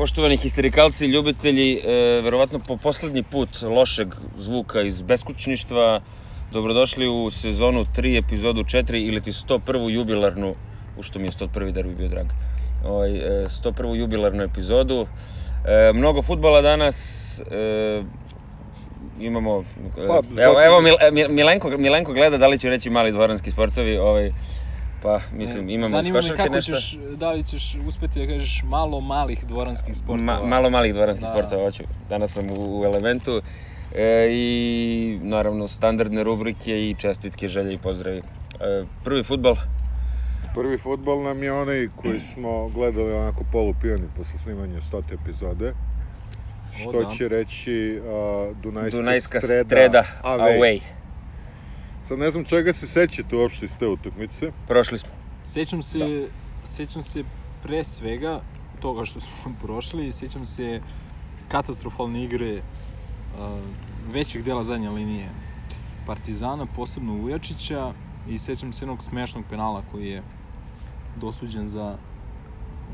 Poštovani 0.00 0.36
histerikalci, 0.36 1.06
ljubitelji, 1.06 1.72
e, 1.76 2.20
verovatno 2.24 2.58
po 2.58 2.76
poslednji 2.76 3.22
put 3.22 3.62
lošeg 3.62 4.14
zvuka 4.38 4.82
iz 4.82 5.02
beskućništva, 5.02 6.00
dobrodošli 6.50 7.08
u 7.08 7.30
sezonu 7.30 7.84
3, 7.84 8.18
epizodu 8.18 8.64
4 8.64 9.06
ili 9.08 9.20
ti 9.20 9.32
101. 9.32 9.90
jubilarnu, 9.90 10.54
u 10.96 11.02
što 11.02 11.18
mi 11.18 11.26
je 11.26 11.30
101. 11.30 11.72
derbi 11.72 11.94
bio 11.94 12.08
drag, 12.08 12.26
ovaj, 12.84 13.10
e, 13.10 13.48
101. 13.48 13.94
jubilarnu 13.94 14.42
epizodu. 14.42 15.06
E, 15.64 15.92
mnogo 15.92 16.22
futbala 16.22 16.62
danas, 16.62 16.96
e, 17.50 18.02
imamo, 19.18 19.64
e, 19.96 20.06
Pa, 20.08 20.42
evo, 20.42 20.64
evo 20.64 20.80
Mil, 20.80 20.94
e, 21.00 21.10
Mil- 21.10 21.30
Milenko, 21.30 21.68
Milenko 21.78 22.12
gleda 22.12 22.38
da 22.38 22.46
li 22.46 22.58
će 22.58 22.70
reći 22.70 22.90
mali 22.90 23.12
dvoranski 23.12 23.50
sportovi, 23.50 23.98
ovaj, 23.98 24.32
pa 25.02 25.20
mislim 25.32 25.70
imamo 25.70 25.86
iz 25.86 25.90
Zanima 25.90 26.20
me 26.22 26.36
kako 26.36 26.54
nešto. 26.54 26.72
ćeš, 26.74 26.92
da 27.16 27.32
li 27.32 27.42
ćeš 27.42 27.74
uspeti 27.86 28.20
da 28.20 28.26
kažeš 28.26 28.62
malo 28.62 29.00
malih 29.00 29.44
dvoranskih 29.44 29.96
sportova. 29.96 30.40
Ma, 30.40 30.46
malo 30.46 30.70
malih 30.70 30.94
dvoranskih 30.94 31.26
Da. 31.26 31.32
sportova, 31.32 31.64
hoću. 31.64 31.82
Danas 32.08 32.32
sam 32.32 32.50
u, 32.50 32.80
u 32.80 32.84
elementu. 32.84 33.42
E, 33.94 34.28
I 34.30 35.18
naravno 35.22 35.68
standardne 35.68 36.24
rubrike 36.24 36.90
i 36.90 36.94
čestitke, 36.94 37.48
želje 37.48 37.74
i 37.74 37.78
pozdravi. 37.78 38.18
E, 38.18 38.84
prvi 39.02 39.22
futbal, 39.22 39.56
Prvi 40.54 40.78
futbol 40.78 41.22
nam 41.22 41.42
je 41.42 41.52
onaj 41.52 41.88
koji 41.96 42.20
smo 42.34 42.68
gledali 42.68 43.12
onako 43.12 43.44
polupijani 43.44 44.08
posle 44.16 44.38
snimanja 44.38 44.80
stote 44.80 45.14
epizode. 45.14 45.72
Što 46.80 46.92
da. 47.04 47.10
će 47.10 47.28
reći 47.28 48.00
uh, 48.00 48.56
Dunajska, 48.56 48.96
Dunajska 48.96 49.40
streda, 49.40 49.64
streda, 49.68 50.04
away. 50.22 50.58
away. 50.58 50.80
Sad 52.10 52.18
ne 52.18 52.30
znam 52.30 52.44
čega 52.44 52.72
se 52.72 52.86
sećate 52.86 53.36
uopšte 53.36 53.64
iz 53.64 53.76
te 53.76 53.86
utakmice. 53.86 54.52
Prošli 54.66 54.98
smo. 54.98 55.10
Sećam 55.44 55.82
se, 55.82 55.98
Da. 55.98 56.26
sećam 56.68 57.02
se 57.02 57.24
pre 57.62 57.84
svega 57.84 58.40
toga 58.80 59.04
što 59.04 59.20
smo 59.20 59.54
prošli, 59.62 60.12
sećam 60.12 60.46
se 60.46 60.80
katastrofalne 61.48 62.24
igre 62.24 62.56
uh, 62.56 62.62
većeg 64.12 64.42
dela 64.42 64.64
zadnje 64.64 64.90
linije 64.90 65.28
Partizana, 66.06 66.66
posebno 66.66 67.12
Vujačića 67.12 67.92
i 68.28 68.38
sećam 68.38 68.72
se 68.72 68.84
jednog 68.84 69.02
smešnog 69.02 69.44
penala 69.50 69.82
koji 69.92 70.08
je 70.08 70.22
dosuđen 71.20 71.66
za 71.66 71.96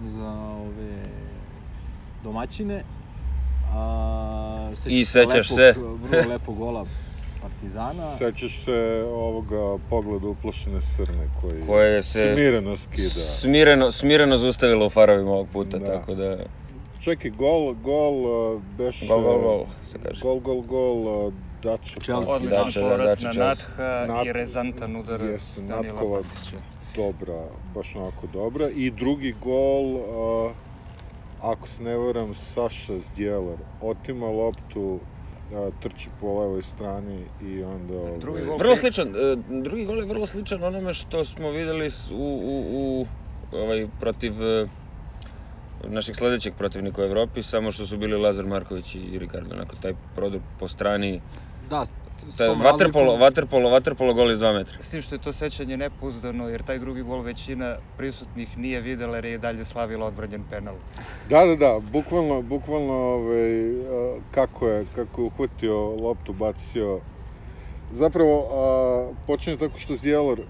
za 0.05 0.29
ove 0.51 1.09
domaćine. 2.25 2.83
A, 3.73 4.71
sećam 4.75 4.93
I 4.93 5.05
sećaš 5.05 5.49
se. 5.49 5.55
lepog, 5.55 6.01
Vrlo 6.01 6.29
lepog 6.29 6.57
gola 6.57 6.87
Partizana. 7.47 8.17
Sećaš 8.19 8.65
se 8.65 8.75
ovoga 9.07 9.79
pogleda 9.81 10.29
uplašene 10.29 10.81
srne 10.81 11.29
koji 11.33 11.67
Koje 11.67 12.03
se 12.03 12.33
smireno 12.35 12.77
skida. 12.77 13.09
smireno, 13.11 13.93
smireno 13.93 14.37
zaustavilo 14.37 14.87
u 14.87 14.91
farovima 14.91 15.31
ovog 15.31 15.49
puta, 15.49 15.79
Da. 15.79 15.87
tako 15.87 16.15
da... 16.15 16.37
Čekaj, 17.01 17.31
gol, 17.31 17.75
gol, 17.75 18.15
beše... 18.61 19.07
Gol, 19.07 19.23
gol, 19.23 19.41
gol, 19.41 19.67
se 19.85 19.99
kaže. 19.99 20.21
Gol, 20.23 20.41
gol, 20.41 20.61
gol, 20.63 21.31
Dača. 21.63 22.01
Chelsea. 22.01 22.35
Odličan 22.35 22.49
da, 22.75 22.81
povrat 22.81 23.07
Dača, 23.09 23.27
na 23.27 23.33
Chelsea. 23.33 23.69
Natha 23.69 24.13
Nat- 24.13 24.27
i 24.27 24.33
rezantan 24.33 24.97
udarac 24.97 25.31
jeste, 25.31 25.61
Danila 25.63 25.93
Natkova. 25.93 26.23
Patića. 26.23 26.57
dobra, 26.95 27.43
baš 27.65 27.95
onako 27.95 28.27
dobra. 28.27 28.71
I 28.71 28.91
drugi 28.91 29.33
gol, 29.33 29.97
uh, 29.97 30.53
ako 31.39 31.69
se 31.69 31.83
ne 31.83 31.97
varam, 31.97 32.35
Saša 32.35 32.99
Zdjelar 33.01 33.59
otima 33.81 34.27
loptu, 34.27 35.01
uh, 35.51 35.75
trči 35.81 36.11
po 36.21 36.41
levoj 36.41 36.63
strani 36.63 37.27
i 37.41 37.63
onda... 37.63 37.95
ovaj, 37.95 38.19
Drugi 38.19 38.45
gol. 38.45 38.59
Vrlo 38.59 38.77
sličan, 38.77 39.09
e, 39.09 39.37
drugi 39.63 39.85
gol 39.85 39.99
je 39.99 40.07
vrlo 40.07 40.27
sličan 40.27 40.65
onome 40.65 40.95
što 40.95 41.25
smo 41.25 41.51
videli 41.51 41.89
u, 42.11 42.15
u, 42.15 42.65
u 42.71 43.07
ovaj, 43.57 43.87
protiv 44.01 44.33
e, 44.43 44.67
našeg 45.85 46.17
sledećeg 46.17 46.55
protivnika 46.55 47.03
u 47.03 47.05
Evropi, 47.05 47.43
samo 47.43 47.73
što 47.73 47.87
su 47.87 47.99
bili 47.99 48.17
Lazar 48.17 48.47
Marković 48.47 48.95
i 48.95 49.19
Ricardo, 49.19 49.55
onako 49.55 49.77
taj 49.77 49.95
prodor 50.15 50.41
po 50.59 50.69
strani, 50.69 51.21
Da, 51.71 51.85
vaterpolo, 52.23 53.05
razlikom- 53.05 53.21
vaterpolo, 53.21 53.71
vaterpolo 53.71 54.15
gol 54.15 54.33
iz 54.33 54.39
2 54.39 54.53
metra. 54.53 54.83
S 54.83 54.89
tim 54.89 55.03
što 55.03 55.15
je 55.15 55.19
to 55.19 55.33
sećanje 55.33 55.77
nepouzdano, 55.77 56.49
jer 56.49 56.63
taj 56.63 56.79
drugi 56.79 57.03
gol 57.03 57.21
većina 57.21 57.77
prisutnih 57.97 58.59
nije 58.59 58.81
videla, 58.81 59.17
jer 59.17 59.25
je 59.25 59.39
dalje 59.39 59.65
slavila 59.65 60.07
odbranjen 60.07 60.45
penal. 60.45 60.75
Da, 61.29 61.45
da, 61.45 61.57
da, 61.57 61.81
bukvalno, 61.83 62.43
bukvalno 62.43 62.93
ovaj, 62.93 63.81
uh, 63.81 63.87
kako 64.31 64.69
je, 64.69 64.87
kako 64.87 65.21
je 65.21 65.27
uhvatio 65.27 65.77
loptu, 65.97 66.33
bacio. 66.33 67.01
Zapravo, 67.91 68.41
uh, 68.41 69.17
počinje 69.27 69.57
tako 69.57 69.79
što 69.79 69.97
Zdjelar 69.97 70.41
uh, 70.41 70.47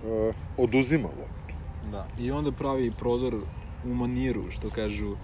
oduzima 0.57 1.09
loptu. 1.09 1.55
Da, 1.83 2.07
i 2.17 2.31
onda 2.31 2.53
pravi 2.53 2.91
prodor 2.91 3.35
u 3.83 3.95
maniru, 3.95 4.51
što 4.51 4.71
kažu 4.71 5.17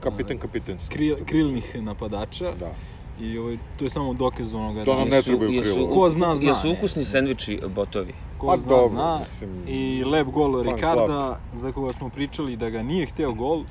Kapitan 0.00 0.36
Ovaj, 0.36 0.40
kapitanski. 0.40 0.94
kril, 0.94 1.16
krilnih 1.24 1.82
napadača. 1.82 2.52
Da. 2.52 2.74
I 3.22 3.38
ovaj, 3.38 3.58
to 3.76 3.84
je 3.84 3.88
samo 3.90 4.14
dokaz 4.14 4.54
onoga 4.54 4.84
To 4.84 4.94
nam 4.94 5.08
da 5.08 5.16
ne 5.16 5.22
trebaju 5.22 5.62
krilo. 5.62 5.90
Ko 5.90 6.10
zna, 6.10 6.36
zna, 6.36 6.48
Jesu 6.48 6.72
ukusni 6.72 7.04
sendviči 7.04 7.60
botovi? 7.68 8.14
ko 8.38 8.46
Pa 8.46 8.56
zna, 8.56 8.70
dobro, 8.70 8.88
zna. 8.88 9.18
mislim, 9.18 9.68
I 9.68 10.04
lep 10.04 10.26
gol 10.26 10.62
Ricarda, 10.62 11.38
za 11.52 11.72
koga 11.72 11.92
smo 11.92 12.10
pričali 12.10 12.56
da 12.56 12.70
ga 12.70 12.82
nije 12.82 13.06
hteo 13.06 13.32
gol. 13.32 13.64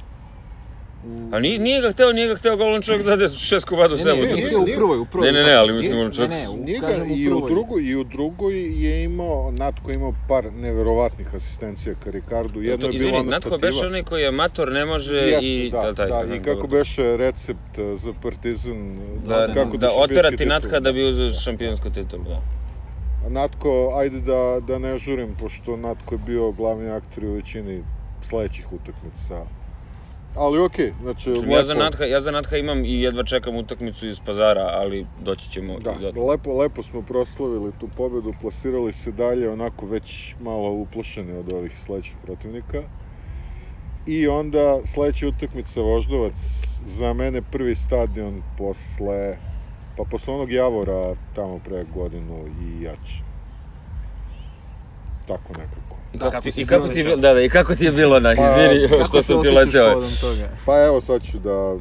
U... 1.03 1.29
A 1.31 1.39
nije, 1.39 1.59
nije 1.59 1.81
ga 1.81 1.91
hteo, 1.91 2.11
nije 2.13 2.27
ga 2.27 2.35
hteo 2.35 2.57
gol, 2.57 2.73
on 2.73 2.81
čovjek 2.81 3.05
dade 3.05 3.27
šest 3.29 3.65
komada 3.65 3.95
Ne, 3.95 4.01
svemu. 4.01 4.21
ne, 4.21 4.25
nije, 4.25 4.35
nije 4.35 4.47
nije, 4.47 4.57
u 4.57 4.63
nije. 4.65 4.77
prvoj, 4.77 4.97
u 4.97 5.05
prvoj. 5.05 5.25
Ne, 5.27 5.39
ne, 5.39 5.43
ne, 5.43 5.53
ali 5.53 5.73
mislim, 5.73 5.99
on 5.99 6.11
čovjek- 6.11 6.31
Ne, 6.31 6.41
ne, 6.65 6.77
u, 6.77 6.81
kažem 6.81 7.11
u 7.11 7.15
i 7.15 7.33
u 7.33 7.47
drugoj 7.47 7.83
i 7.83 7.95
u 7.95 8.03
drugoj 8.03 8.55
je 8.83 9.03
imao 9.03 9.51
Natko 9.51 9.91
je 9.91 9.95
imao 9.95 10.13
par 10.27 10.53
neverovatnih 10.53 11.35
asistencija 11.35 11.95
ka 11.95 12.11
Ricardu. 12.11 12.61
Jedno 12.61 12.87
je 12.87 12.91
bilo 12.91 13.03
Izvini, 13.03 13.17
ona 13.17 13.29
Natko 13.29 13.57
beše 13.57 13.85
onaj 13.85 14.03
koji 14.03 14.21
je 14.21 14.27
amator, 14.27 14.71
ne 14.71 14.85
može 14.85 15.15
Jeste, 15.15 15.45
i... 15.45 15.69
da, 15.71 15.93
taj, 15.93 16.07
da, 16.07 16.35
i 16.35 16.41
kako 16.41 16.67
beše 16.67 17.17
recept 17.17 17.77
uh, 17.77 17.99
za 17.99 18.13
Partizan, 18.13 18.97
Da, 19.19 19.53
kako 19.53 19.77
da, 19.77 19.87
da 19.87 19.93
oterati. 19.93 20.45
Natka 20.45 20.79
da 20.79 20.91
bi 20.91 21.03
uzeo 21.03 21.31
šampionsku 21.33 21.89
titulu, 21.89 22.23
da. 22.23 22.41
A 23.21 23.29
Natko, 23.29 23.69
ajde 23.95 24.21
da, 24.21 24.59
da 24.61 24.79
ne 24.79 24.97
žurim, 24.97 25.35
pošto 25.35 25.77
Natko 25.77 26.15
je 26.15 26.19
bio 26.19 26.51
glavni 26.51 26.89
aktor 26.89 27.25
u 27.25 27.33
većini 27.33 27.83
sledećih 28.21 28.71
utakmica. 28.71 29.45
Ali 30.35 30.59
okej, 30.59 30.93
znači 31.01 31.29
Mislim, 31.29 31.49
lepo, 31.49 31.57
ja, 31.57 31.63
za 31.65 31.73
Natha, 31.73 32.05
ja 32.05 32.21
za 32.21 32.31
Natha 32.31 32.57
imam 32.57 32.85
i 32.85 33.01
jedva 33.01 33.23
čekam 33.23 33.55
utakmicu 33.55 34.07
iz 34.07 34.19
pazara, 34.19 34.69
ali 34.73 35.07
doći 35.17 35.49
ćemo 35.49 35.79
da, 35.79 35.91
i 35.99 36.01
dotle. 36.01 36.23
lepo, 36.23 36.57
lepo 36.57 36.83
smo 36.83 37.01
proslavili 37.01 37.71
tu 37.73 37.87
pobedu, 37.87 38.33
plasirali 38.41 38.93
se 38.93 39.11
dalje 39.11 39.49
onako 39.49 39.85
već 39.85 40.35
malo 40.39 40.71
uplašeni 40.71 41.33
od 41.33 41.53
ovih 41.53 41.79
sledećih 41.79 42.17
protivnika. 42.21 42.83
I 44.05 44.27
onda 44.27 44.81
sledeća 44.85 45.27
utakmica 45.27 45.81
Voždovac, 45.81 46.37
za 46.79 47.13
mene 47.13 47.41
prvi 47.41 47.75
stadion 47.75 48.43
posle, 48.55 49.37
pa 49.95 50.03
posle 50.05 50.33
onog 50.33 50.51
Javora 50.51 51.15
tamo 51.33 51.59
pre 51.59 51.83
godinu 51.85 52.47
i 52.47 52.81
jače. 52.81 53.23
Tako 55.25 55.53
nekako. 55.53 56.00
I 56.13 56.17
Da, 56.17 56.19
kako, 56.21 56.31
kako 56.33 56.41
ti, 56.43 56.61
i 56.61 56.65
kako 56.65 56.87
ti 56.87 56.99
je 56.99 57.15
da, 57.15 57.33
da, 57.33 57.41
i 57.41 57.49
kako 57.49 57.75
ti 57.75 57.85
je 57.85 57.91
bilo 57.91 58.19
na, 58.19 58.35
Pa, 58.35 58.41
izvini, 58.41 58.89
Kako 58.89 59.05
što 59.05 59.21
sam 59.21 59.41
ti 59.41 59.49
leteo. 59.49 59.89
povodom 59.89 60.11
toga? 60.21 60.49
Pa 60.65 60.79
evo 60.79 61.01
sad 61.01 61.23
ću 61.23 61.39
da, 61.39 61.75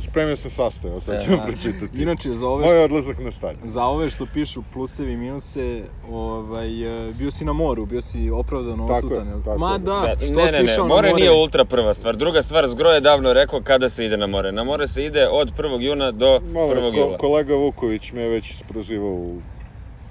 spremio 0.00 0.36
sam 0.36 0.50
sastav, 0.50 0.90
evo 0.90 1.00
sad 1.00 1.24
ću 1.24 1.30
vam 1.30 1.40
pročitati. 1.46 2.02
Inače, 2.02 2.32
za 2.32 2.46
ove, 2.46 2.66
Moj 2.66 2.78
odlazak 2.78 3.18
na 3.18 3.30
stadion. 3.30 3.66
za 3.66 3.84
ove 3.84 4.10
što 4.10 4.26
pišu 4.26 4.62
plusevi 4.64 5.12
i 5.12 5.16
minuse, 5.16 5.82
ovaj, 6.02 6.68
e, 7.08 7.12
bio 7.12 7.30
si 7.30 7.44
na 7.44 7.52
moru, 7.54 7.86
bio 7.86 8.02
si 8.02 8.30
opravdano 8.30 8.86
Tako 8.88 8.92
je, 8.92 9.04
odsutan. 9.04 9.28
jel? 9.28 9.40
tako 9.40 9.58
Ma 9.58 9.72
je. 9.72 9.78
da, 9.78 9.84
Da, 10.10 10.16
što 10.16 10.34
ne, 10.34 10.46
si 10.46 10.52
ne, 10.52 10.58
ne, 10.58 10.64
išao 10.64 10.84
na 10.84 10.88
more 10.88 11.08
more? 11.08 11.20
nije 11.20 11.32
ultra 11.32 11.64
prva 11.64 11.94
stvar. 11.94 12.16
Druga 12.16 12.42
stvar, 12.42 12.68
Zgro 12.68 12.90
je 12.90 13.00
davno 13.00 13.32
rekao 13.32 13.62
kada 13.62 13.88
se 13.88 14.04
ide 14.04 14.16
na 14.16 14.26
more. 14.26 14.52
Na 14.52 14.64
more 14.64 14.86
se 14.86 15.04
ide 15.04 15.28
od 15.28 15.52
1. 15.52 15.80
juna 15.80 16.10
do 16.12 16.40
Molim 16.42 16.76
vas, 16.76 16.84
1. 16.84 16.90
ko, 16.92 16.98
jula. 16.98 17.16
kolega 17.18 17.54
Vuković 17.54 18.12
me 18.12 18.22
je 18.22 18.28
već 18.28 18.50
isprozivao 18.52 19.10
u 19.10 19.42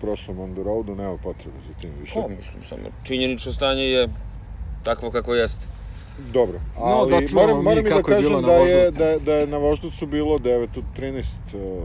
prošlom 0.01 0.39
on 0.39 0.53
the 0.53 0.63
roadu, 0.63 0.95
nema 0.95 1.17
potrebe 1.17 1.57
za 1.67 1.73
tim 1.81 1.91
više. 1.99 2.13
Pa, 2.13 2.27
mislim, 2.27 2.63
samo 2.69 2.81
činjenično 3.03 3.51
stanje 3.51 3.83
je 3.83 4.07
takvo 4.83 5.11
kako 5.11 5.35
jeste. 5.35 5.65
Dobro, 6.33 6.59
No, 6.77 6.83
ali 6.83 7.11
da 7.11 7.27
čujemo 7.27 7.41
moram, 7.41 7.57
mi 7.57 7.63
moram 7.63 7.85
i 7.85 7.89
da 7.89 7.95
je 7.95 8.03
kažem 8.03 8.31
na 8.33 8.41
da 8.41 8.53
je, 8.53 8.91
da, 8.91 9.17
da 9.25 9.33
je 9.33 9.47
na 9.47 9.57
Voždovcu 9.57 10.05
bilo 10.05 10.39
9 10.39 10.67
od 10.77 10.83
13 10.97 11.25
uh, 11.53 11.83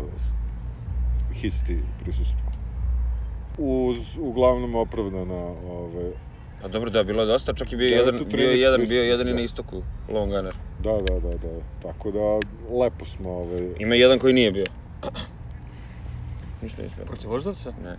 histi 1.35 1.79
prisustva. 2.03 2.47
Uz 3.59 3.99
uglavnom 4.21 4.75
opravdana 4.75 5.47
ovaj, 5.71 6.13
Pa 6.63 6.69
dobro, 6.69 6.91
da, 6.91 7.03
bilo 7.03 7.23
je 7.23 7.27
dosta, 7.27 7.53
čak 7.53 7.73
i 7.73 7.77
bio 7.77 7.89
Da, 7.89 7.95
jedan, 7.95 8.25
bio 8.25 8.51
je 8.51 8.57
13 8.57 8.61
jedan, 8.61 8.87
bio 8.89 9.03
jedan 9.03 9.29
i 9.29 9.31
da. 9.31 9.37
na 9.37 9.43
istoku, 9.43 9.83
Long 10.09 10.31
Gunner. 10.33 10.55
Da, 10.83 10.93
da, 10.93 11.21
da, 11.21 11.29
da. 11.29 11.61
Tako 11.83 12.11
da, 12.11 12.41
lepo 12.83 13.05
smo, 13.05 13.31
ovaj... 13.31 13.69
Ima 13.79 13.95
jedan 13.95 14.19
koji 14.19 14.35
nije 14.35 14.53
bio. 14.53 14.65
Ništa 16.67 16.83
nisam 16.83 16.97
bio. 16.97 17.07
Protiv 17.07 17.31
Voždovca? 17.31 17.73
Ne. 17.83 17.97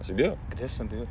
A 0.00 0.04
si 0.04 0.12
bio? 0.12 0.36
Gde 0.50 0.68
sam 0.68 0.88
bio? 0.88 1.06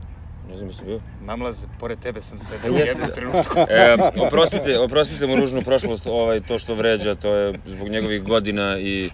Ne 0.50 0.58
znam, 0.58 0.70
jesi 0.70 0.84
bio? 0.86 1.00
Namlaze, 1.22 1.68
pored 1.80 2.00
tebe 2.00 2.22
sam 2.22 2.40
sedeo 2.46 2.74
u 2.74 2.78
jednom 2.78 3.08
da. 3.08 3.14
trenutku. 3.14 3.56
E, 3.70 3.98
oprostite, 4.28 4.80
oprostite 4.80 5.28
mu 5.28 5.36
ružnu 5.36 5.62
prošlost, 5.62 6.08
ovaj, 6.08 6.42
to 6.42 6.60
što 6.60 6.76
vređa, 6.76 7.16
to 7.16 7.34
je 7.34 7.60
zbog 7.66 7.90
njegovih 7.90 8.24
godina 8.24 8.80
i 8.80 9.10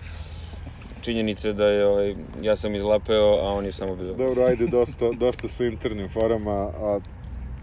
činjenice 1.02 1.54
da 1.54 1.66
je, 1.66 1.86
ovaj, 1.88 2.16
ja 2.42 2.56
sam 2.56 2.76
izlapeo, 2.76 3.40
a 3.40 3.54
on 3.54 3.66
je 3.66 3.72
samo 3.72 3.96
bez 3.96 4.08
Dobro, 4.18 4.44
ajde, 4.44 4.68
dosta, 4.68 5.12
dosta 5.12 5.48
sa 5.48 5.66
internim 5.66 6.10
forama. 6.10 6.52
A 6.52 7.00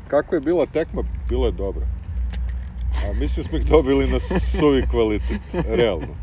kako 0.08 0.34
je 0.34 0.40
bila 0.40 0.66
tekma? 0.66 1.02
Bilo 1.28 1.46
je 1.46 1.52
dobro. 1.52 1.82
A 3.04 3.12
mislim 3.12 3.44
smo 3.44 3.58
ih 3.58 3.66
dobili 3.66 4.06
na 4.06 4.18
suvi 4.60 4.86
kvalitet, 4.90 5.40
realno. 5.68 6.16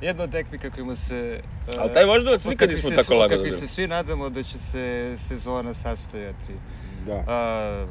Jedna 0.00 0.24
od 0.24 0.30
tekmika 0.30 0.70
kojima 0.70 0.96
se... 0.96 1.40
uh, 1.68 1.74
Ali 1.78 1.92
taj 1.92 2.04
Voždovac 2.04 2.44
nikad 2.44 2.70
nismo 2.70 2.90
tako 2.90 3.14
lagano 3.14 3.42
dobili. 3.42 3.56
se 3.58 3.66
svi 3.66 3.86
nadamo 3.86 4.30
da 4.30 4.42
će 4.42 4.58
se 4.58 5.14
sezona 5.18 5.74
sastojati. 5.74 6.52
Da. 7.06 7.24
A, 7.26 7.86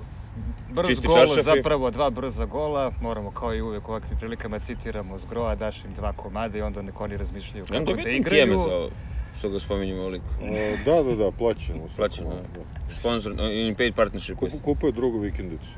brz 0.69 0.87
Čisti 0.87 1.07
gol, 1.07 1.15
čaršafi. 1.15 1.41
zapravo 1.41 1.91
dva 1.91 2.09
brza 2.09 2.45
gola, 2.45 2.91
moramo 3.01 3.31
kao 3.31 3.53
i 3.55 3.61
uvek 3.61 3.87
u 3.87 3.91
ovakvim 3.91 4.17
prilikama 4.19 4.59
citiramo 4.59 5.17
Zgroa, 5.17 5.55
daš 5.55 5.85
im 5.85 5.93
dva 5.93 6.13
komada 6.13 6.57
i 6.57 6.61
onda 6.61 6.81
nek 6.81 7.01
oni 7.01 7.17
razmišljaju 7.17 7.65
Nemam 7.69 7.85
kako 7.85 8.01
da 8.03 8.09
igraju. 8.09 8.45
tijeme 8.45 8.53
za 8.53 8.75
ovo, 8.75 8.89
što 9.37 9.49
ga 9.49 9.59
spominjemo 9.59 10.01
ovoliko. 10.01 10.25
O, 10.41 10.47
da, 10.85 11.03
da, 11.03 11.15
da, 11.15 11.31
plaćamo. 11.31 11.79
svako 11.87 11.95
Plaćamo, 11.95 12.29
malo, 12.29 12.41
da. 12.55 12.93
Sponsor, 12.93 13.31
uh, 13.31 13.39
in 13.51 13.75
paid 13.75 13.95
partnership. 13.95 14.37
Kup, 14.37 14.49
kupuje 14.61 14.91
drugu 14.91 15.19
vikendicu. 15.19 15.71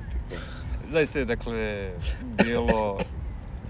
Zaista 0.89 1.19
je, 1.19 1.25
dakle, 1.25 1.91
bilo 2.37 2.97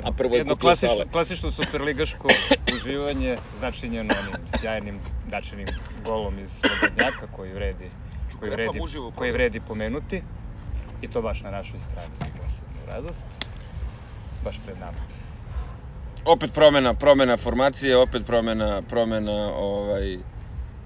A 0.03 0.11
prvo 0.11 0.35
je 0.35 0.39
jedno 0.39 0.53
kupio 0.53 0.61
klasično, 0.61 0.89
sale. 0.89 1.05
klasično 1.11 1.51
superligaško 1.51 2.27
uživanje, 2.75 3.37
začinjeno 3.61 4.13
onim 4.19 4.47
sjajnim 4.59 4.99
dačenim 5.29 5.67
golom 6.05 6.39
iz 6.39 6.49
Slobodnjaka 6.51 7.27
koji 7.35 7.53
vredi, 7.53 7.91
koji 8.39 8.51
vredi, 8.51 8.79
koji 9.15 9.31
vredi 9.31 9.59
pomenuti. 9.59 10.21
I 11.01 11.07
to 11.07 11.21
baš 11.21 11.43
na 11.43 11.51
našoj 11.51 11.79
strani 11.79 12.15
za 12.19 12.25
posebnu 12.41 12.81
radost. 12.87 13.25
Baš 14.43 14.59
pred 14.65 14.79
nama. 14.79 14.97
opet 16.25 16.53
promena, 16.53 16.93
promena 16.93 17.37
formacije, 17.37 17.97
opet 17.97 18.25
promena, 18.25 18.81
promena 18.81 19.53
ovaj, 19.55 20.17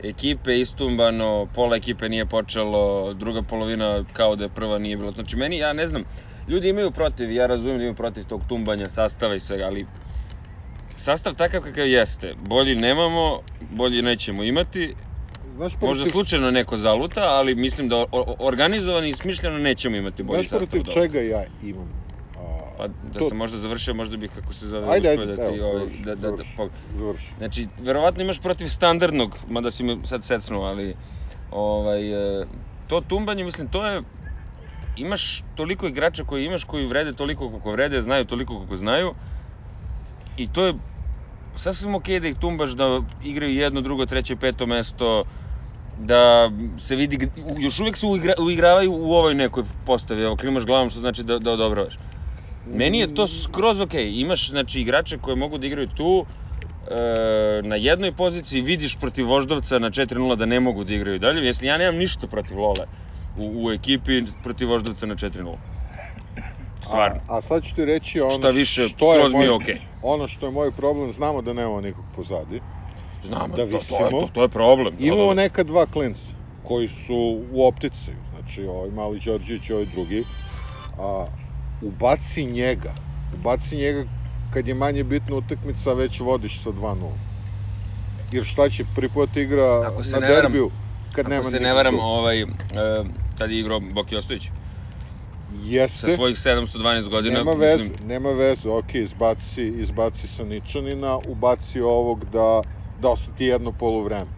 ekipe, 0.04 0.60
istumbano, 0.60 1.48
pola 1.54 1.76
ekipe 1.76 2.10
nije 2.10 2.26
počelo, 2.26 3.14
druga 3.14 3.42
polovina 3.42 4.04
kao 4.14 4.36
da 4.36 4.44
je 4.44 4.50
prva 4.50 4.78
nije 4.78 4.98
bilo. 4.98 5.12
Znači 5.12 5.36
meni, 5.36 5.58
ja 5.58 5.74
ne 5.74 5.88
znam, 5.88 6.04
ljudi 6.52 6.70
imaju 6.70 6.92
protiv, 6.92 7.32
ja 7.32 7.48
razumijem 7.48 7.78
da 7.78 7.84
imaju 7.84 7.96
protiv 7.96 8.24
tog 8.24 8.44
tumbanja, 8.46 8.90
sastava 8.90 9.36
i 9.36 9.40
svega, 9.40 9.66
ali 9.66 9.88
sastav 10.96 11.34
takav 11.36 11.62
kakav 11.62 11.88
jeste, 11.88 12.34
bolji 12.38 12.76
nemamo, 12.76 13.40
bolji 13.62 14.02
nećemo 14.02 14.44
imati, 14.44 14.94
možda 15.46 15.78
protiv- 15.78 16.12
slučajno 16.12 16.52
neko 16.52 16.78
zaluta, 16.78 17.22
ali 17.24 17.56
mislim 17.56 17.90
da 17.90 17.98
o- 17.98 18.08
o- 18.12 18.36
organizovano 18.40 19.08
i 19.08 19.14
smišljeno 19.14 19.58
nećemo 19.60 19.98
imati 19.98 20.24
bolji 20.24 20.44
sastav 20.44 20.60
protiv 20.60 20.80
od 20.80 20.88
ovoga. 20.88 21.02
čega 21.02 21.20
ja 21.22 21.44
imam? 21.62 21.90
A, 22.36 22.74
Pa 22.78 22.88
da 22.88 23.20
to- 23.20 23.30
sam 23.30 23.38
možda 23.38 23.58
završio, 23.58 23.94
možda 23.94 24.18
bih, 24.18 24.32
kako 24.32 24.54
se 24.54 24.68
zove, 24.68 24.88
Ajde, 24.90 25.10
ajde, 25.10 25.26
da 25.26 25.36
ti, 25.36 25.58
evo, 25.58 25.68
ovaj, 25.68 25.80
završi, 25.80 25.98
da, 25.98 26.16
da, 26.16 26.32
da, 26.32 26.44
pog- 26.58 26.72
završi. 26.90 27.34
Znači, 27.38 27.68
verovatno 27.78 28.24
imaš 28.24 28.40
protiv 28.40 28.68
standardnog, 28.68 29.38
mada 29.48 29.72
si 29.72 29.84
me 29.84 29.98
sad 30.04 30.24
secnuo, 30.24 30.64
ali 30.64 30.96
ovaj, 31.50 32.02
e, 32.42 32.46
to 32.88 33.02
tumbanje, 33.02 33.44
mislim, 33.44 33.68
to 33.68 33.88
je, 33.88 34.02
imaš 34.98 35.44
toliko 35.56 35.88
igrača 35.88 36.24
koji 36.24 36.46
imaš, 36.46 36.64
koji 36.64 36.86
vrede 36.86 37.14
toliko 37.14 37.50
koliko 37.50 37.72
vrede, 37.72 38.02
znaju 38.02 38.26
toliko 38.26 38.56
koliko 38.56 38.78
znaju, 38.78 39.14
i 40.38 40.48
to 40.48 40.66
je 40.66 40.74
sasvim 41.56 41.96
okej 41.96 42.20
da 42.20 42.28
ih 42.28 42.36
tumbaš, 42.40 42.72
da 42.72 43.02
igraju 43.24 43.54
jedno, 43.54 43.82
drugo, 43.82 44.06
treće, 44.06 44.36
peto 44.36 44.66
mesto, 44.66 45.24
da 46.00 46.52
se 46.80 46.96
vidi, 46.96 47.30
još 47.58 47.80
uvek 47.80 47.98
se 47.98 48.06
uigra, 48.06 48.34
uigravaju 48.40 48.94
u 48.94 49.14
ovoj 49.14 49.36
nekoj 49.36 49.64
postavi, 49.86 50.22
evo 50.22 50.36
klimaš 50.36 50.66
glavom, 50.66 50.90
što 50.90 51.00
znači 51.00 51.24
da, 51.24 51.40
da 51.40 51.52
odobravaš. 51.52 52.00
Meni 52.74 53.00
je 53.00 53.16
to 53.16 53.28
skroz 53.28 53.82
okej. 53.82 54.12
Imaš 54.20 54.50
znači 54.50 54.82
igrače 54.82 55.18
koji 55.18 55.36
mogu 55.36 55.58
da 55.58 55.68
igraju 55.68 55.88
tu 55.88 56.26
e, 56.26 57.62
na 57.64 57.76
jednoj 57.76 58.12
poziciji, 58.12 58.62
vidiš 58.62 58.96
protiv 58.96 59.28
Voždovca 59.28 59.80
na 59.80 59.90
4:0 59.90 60.36
da 60.36 60.46
ne 60.46 60.60
mogu 60.60 60.84
da 60.84 60.94
igraju 60.94 61.20
dalje. 61.20 61.46
Jesli 61.46 61.68
ja 61.68 61.78
nemam 61.78 61.96
ništa 61.96 62.28
protiv 62.28 62.60
Lole 62.60 62.86
u, 63.36 63.66
u 63.66 63.72
ekipi 63.72 64.24
protiv 64.44 64.70
Voždovca 64.70 65.06
na 65.06 65.16
4:0. 65.16 65.56
Stvarno. 66.84 67.20
A, 67.28 67.38
a 67.38 67.42
sad 67.42 67.64
ću 67.64 67.76
ti 67.76 67.86
reći 67.86 68.20
ono 68.22 68.32
Šta 68.32 68.50
više, 68.50 68.90
što 68.90 69.14
je 69.14 69.30
moj, 69.30 69.50
okej. 69.50 69.82
ono 70.02 70.28
što 70.28 70.46
je 70.46 70.52
moj 70.52 70.72
problem, 70.72 71.12
znamo 71.12 71.42
da 71.42 71.54
nemamo 71.54 71.82
nikog 71.82 72.06
pozadi. 72.16 72.62
Znam, 73.24 73.52
da 73.52 73.56
to, 73.56 73.56
to, 73.56 73.62
je, 73.62 73.66
visimo. 73.68 74.10
to, 74.10 74.28
to 74.34 74.42
je 74.42 74.50
problem. 74.50 74.96
Da, 74.98 75.06
Imamo 75.06 75.28
da, 75.28 75.36
da. 75.36 75.42
neka 75.42 75.64
dva 75.64 75.86
klinca 75.86 76.34
koji 76.64 76.88
su 76.88 77.46
u 77.52 77.68
optici, 77.68 78.12
znači 78.30 78.66
ovaj 78.66 78.90
mali 78.92 79.20
Đorđević 79.20 79.70
i 79.70 79.74
ovaj 79.74 79.86
drugi. 79.86 80.24
A, 80.98 81.26
ubaci 81.82 82.46
njega, 82.46 82.94
ubaci 83.34 83.78
njega 83.78 84.06
kad 84.54 84.68
je 84.68 84.74
manje 84.74 85.04
bitna 85.04 85.36
utakmica, 85.36 85.94
već 85.94 86.20
vodiš 86.20 86.64
sa 86.64 86.70
2-0. 86.70 87.12
Jer 88.32 88.44
šta 88.46 88.70
će, 88.70 88.84
prvi 88.96 89.10
put 89.10 89.36
igra 89.38 89.82
Ako 89.88 90.04
se 90.04 90.20
na 90.20 90.28
derbiju, 90.28 90.72
kad 91.12 91.30
nema 91.30 91.42
Ako 91.42 91.52
se 91.52 91.60
ne 91.60 91.74
varam, 91.74 92.00
ovaj, 92.00 92.42
e, 92.42 92.46
tad 93.38 93.52
je 93.52 93.60
igrao 93.60 93.80
Boki 93.80 94.16
Ostojić. 94.16 94.50
Jeste, 95.48 96.08
Sa 96.08 96.16
svojih 96.16 96.38
712 96.38 97.10
godina. 97.10 97.38
nema 97.40 97.52
veze, 97.52 97.84
mislim, 97.84 98.08
nema 98.08 98.32
veze, 98.32 98.70
ok, 98.70 98.96
izbaci, 98.96 99.68
izbaci 99.68 100.28
sa 100.28 100.46
Ničanina, 100.46 101.18
ubaci 101.18 101.82
ovog 101.82 102.26
da, 102.26 102.62
da 102.98 103.10
osjeti 103.10 103.46
jedno 103.46 103.72
poluvreme. 103.72 104.32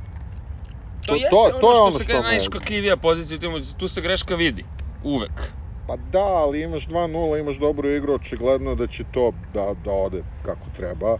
To, 1.01 1.07
To- 1.07 1.15
jeste 1.15 1.29
to- 1.29 1.37
ono 1.37 1.61
to 1.61 1.69
je 1.69 1.75
što 1.75 1.83
ono 1.83 1.91
što 1.91 1.99
kaže 2.07 2.21
me- 2.21 2.27
najškakljivija 2.27 2.97
pozicija, 2.97 3.39
tu, 3.39 3.47
tu 3.77 3.87
se 3.87 4.01
greška 4.01 4.35
vidi. 4.35 4.65
Uvek. 5.01 5.53
Pa 5.85 5.95
da, 5.97 6.25
ali 6.25 6.61
imaš 6.61 6.87
2-0, 6.87 7.39
imaš 7.39 7.55
dobru 7.55 7.89
igru, 7.89 8.13
očigledno 8.13 8.75
da 8.75 8.87
će 8.87 9.03
to 9.03 9.31
da, 9.53 9.73
da 9.73 9.91
ode 9.91 10.23
kako 10.41 10.69
treba. 10.69 11.17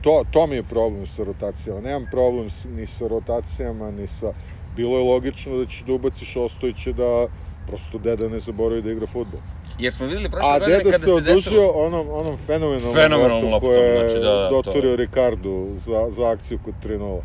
To, 0.00 0.24
to 0.30 0.46
mi 0.46 0.56
je 0.56 0.62
problem 0.62 1.06
sa 1.06 1.24
rotacijama. 1.24 1.80
Nemam 1.80 2.06
problem 2.06 2.48
ni 2.64 2.86
sa 2.86 3.08
rotacijama, 3.08 3.90
ni 3.90 4.06
sa... 4.06 4.32
Bilo 4.76 4.98
je 4.98 5.04
logično 5.04 5.56
da 5.56 5.66
ćeš 5.66 5.80
da 5.80 5.92
ubaciš 5.92 6.36
Ostojića 6.36 6.92
da 6.92 7.26
prosto 7.66 7.98
deda 7.98 8.28
ne 8.28 8.40
zaboravi 8.40 8.82
da 8.82 8.90
igra 8.90 9.06
futbol. 9.06 9.40
Jer 9.78 9.92
smo 9.92 10.06
videli 10.06 10.30
prošle 10.30 10.48
A 10.48 10.58
godine 10.58 10.78
deda 10.78 10.90
kada 10.90 11.06
se 11.06 11.14
se 11.14 11.20
desilo... 11.20 11.32
odužio 11.32 11.70
onom, 11.70 12.08
onom 12.10 12.36
fenomenalnom, 12.46 12.94
Fenomenalnom 12.94 13.52
loptom, 13.52 13.70
koje 13.70 13.78
je 13.78 14.08
znači, 14.08 14.24
da, 14.24 14.32
da, 14.32 14.48
to 14.48 14.62
dotorio 14.62 14.96
Ricardu 14.96 15.76
za, 15.86 16.10
za 16.10 16.30
akciju 16.30 16.58
kod 16.64 16.74
3-0. 16.84 17.20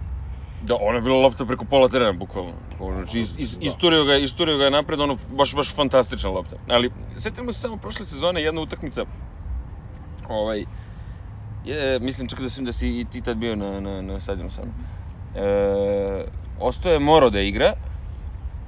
Da, 0.62 0.76
ono 0.76 0.98
je 0.98 1.02
bila 1.02 1.22
lopta 1.22 1.46
preko 1.46 1.66
pola 1.66 1.88
terena, 1.90 2.14
bukvalno. 2.14 2.54
Znači, 2.78 3.20
is, 3.20 3.36
is, 3.38 3.58
Da. 3.58 3.66
isturio, 3.66 4.04
ga, 4.04 4.16
isturio 4.16 4.58
ga 4.58 4.64
je 4.64 4.72
napred, 4.72 5.00
ono, 5.00 5.18
baš, 5.32 5.56
baš 5.56 5.76
fantastična 5.76 6.30
lopta. 6.30 6.56
Ali, 6.68 6.92
setimo 7.18 7.54
se 7.54 7.60
samo 7.60 7.78
prošle 7.78 8.06
sezone, 8.06 8.42
jedna 8.42 8.62
utakmica, 8.62 9.06
ovaj, 10.30 10.66
je, 11.66 12.00
mislim 12.00 12.28
čak 12.28 12.42
da 12.42 12.50
si, 12.50 12.62
da 12.62 12.74
si 12.74 12.88
i 13.00 13.06
ti 13.12 13.22
tad 13.22 13.38
bio 13.38 13.56
na, 13.56 13.80
na, 13.80 14.02
na 14.02 14.20
stadionu 14.20 14.50
sa 14.50 14.62
mnom. 14.62 14.74
E, 15.36 16.26
ostao 16.60 16.92
je 16.92 17.00
Moro 17.00 17.30
da 17.30 17.42
igra 17.42 17.74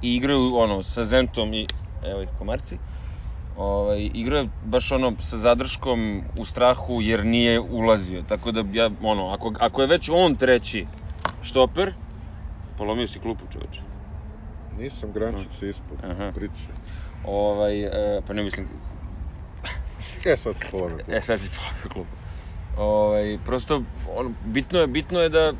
i 0.02 0.16
igraju, 0.16 0.56
ono, 0.56 0.82
sa 0.82 1.04
Zentom 1.04 1.54
i, 1.54 1.66
evo 2.02 2.22
ih 2.22 2.28
komarci, 2.38 2.78
ovaj, 3.56 4.10
igrao 4.14 4.38
je 4.38 4.48
baš 4.62 4.92
ono 4.92 5.12
sa 5.20 5.38
zadrškom 5.38 6.22
u 6.36 6.44
strahu 6.44 7.02
jer 7.02 7.24
nije 7.24 7.60
ulazio. 7.60 8.22
Tako 8.28 8.52
da 8.52 8.64
ja, 8.72 8.90
ono, 9.02 9.28
ako, 9.28 9.52
ako 9.60 9.80
je 9.82 9.86
već 9.88 10.08
on 10.12 10.36
treći 10.36 10.86
štoper, 11.42 11.92
polomio 12.76 13.08
si 13.08 13.20
klupu 13.20 13.44
čoveče. 13.52 13.80
Nisam 14.70 15.12
grančice 15.12 15.68
ispod, 15.68 15.98
Aha. 16.02 16.32
priče. 16.34 16.72
Ovaj, 17.24 17.82
e, 17.82 18.22
pa 18.26 18.32
ne 18.32 18.42
mislim, 18.42 18.68
E, 20.24 20.36
sad 20.36 20.54
se 20.56 20.64
polome. 20.70 21.02
e 21.08 21.20
sad 21.20 21.40
si 21.40 21.50
polomio 21.50 21.88
klupu. 21.92 22.16
Ovaj, 22.76 23.38
prosto, 23.44 23.82
ono, 24.08 24.34
bitno 24.40 24.78
je, 24.78 24.86
bitno 24.86 25.20
je 25.20 25.28
da 25.28 25.52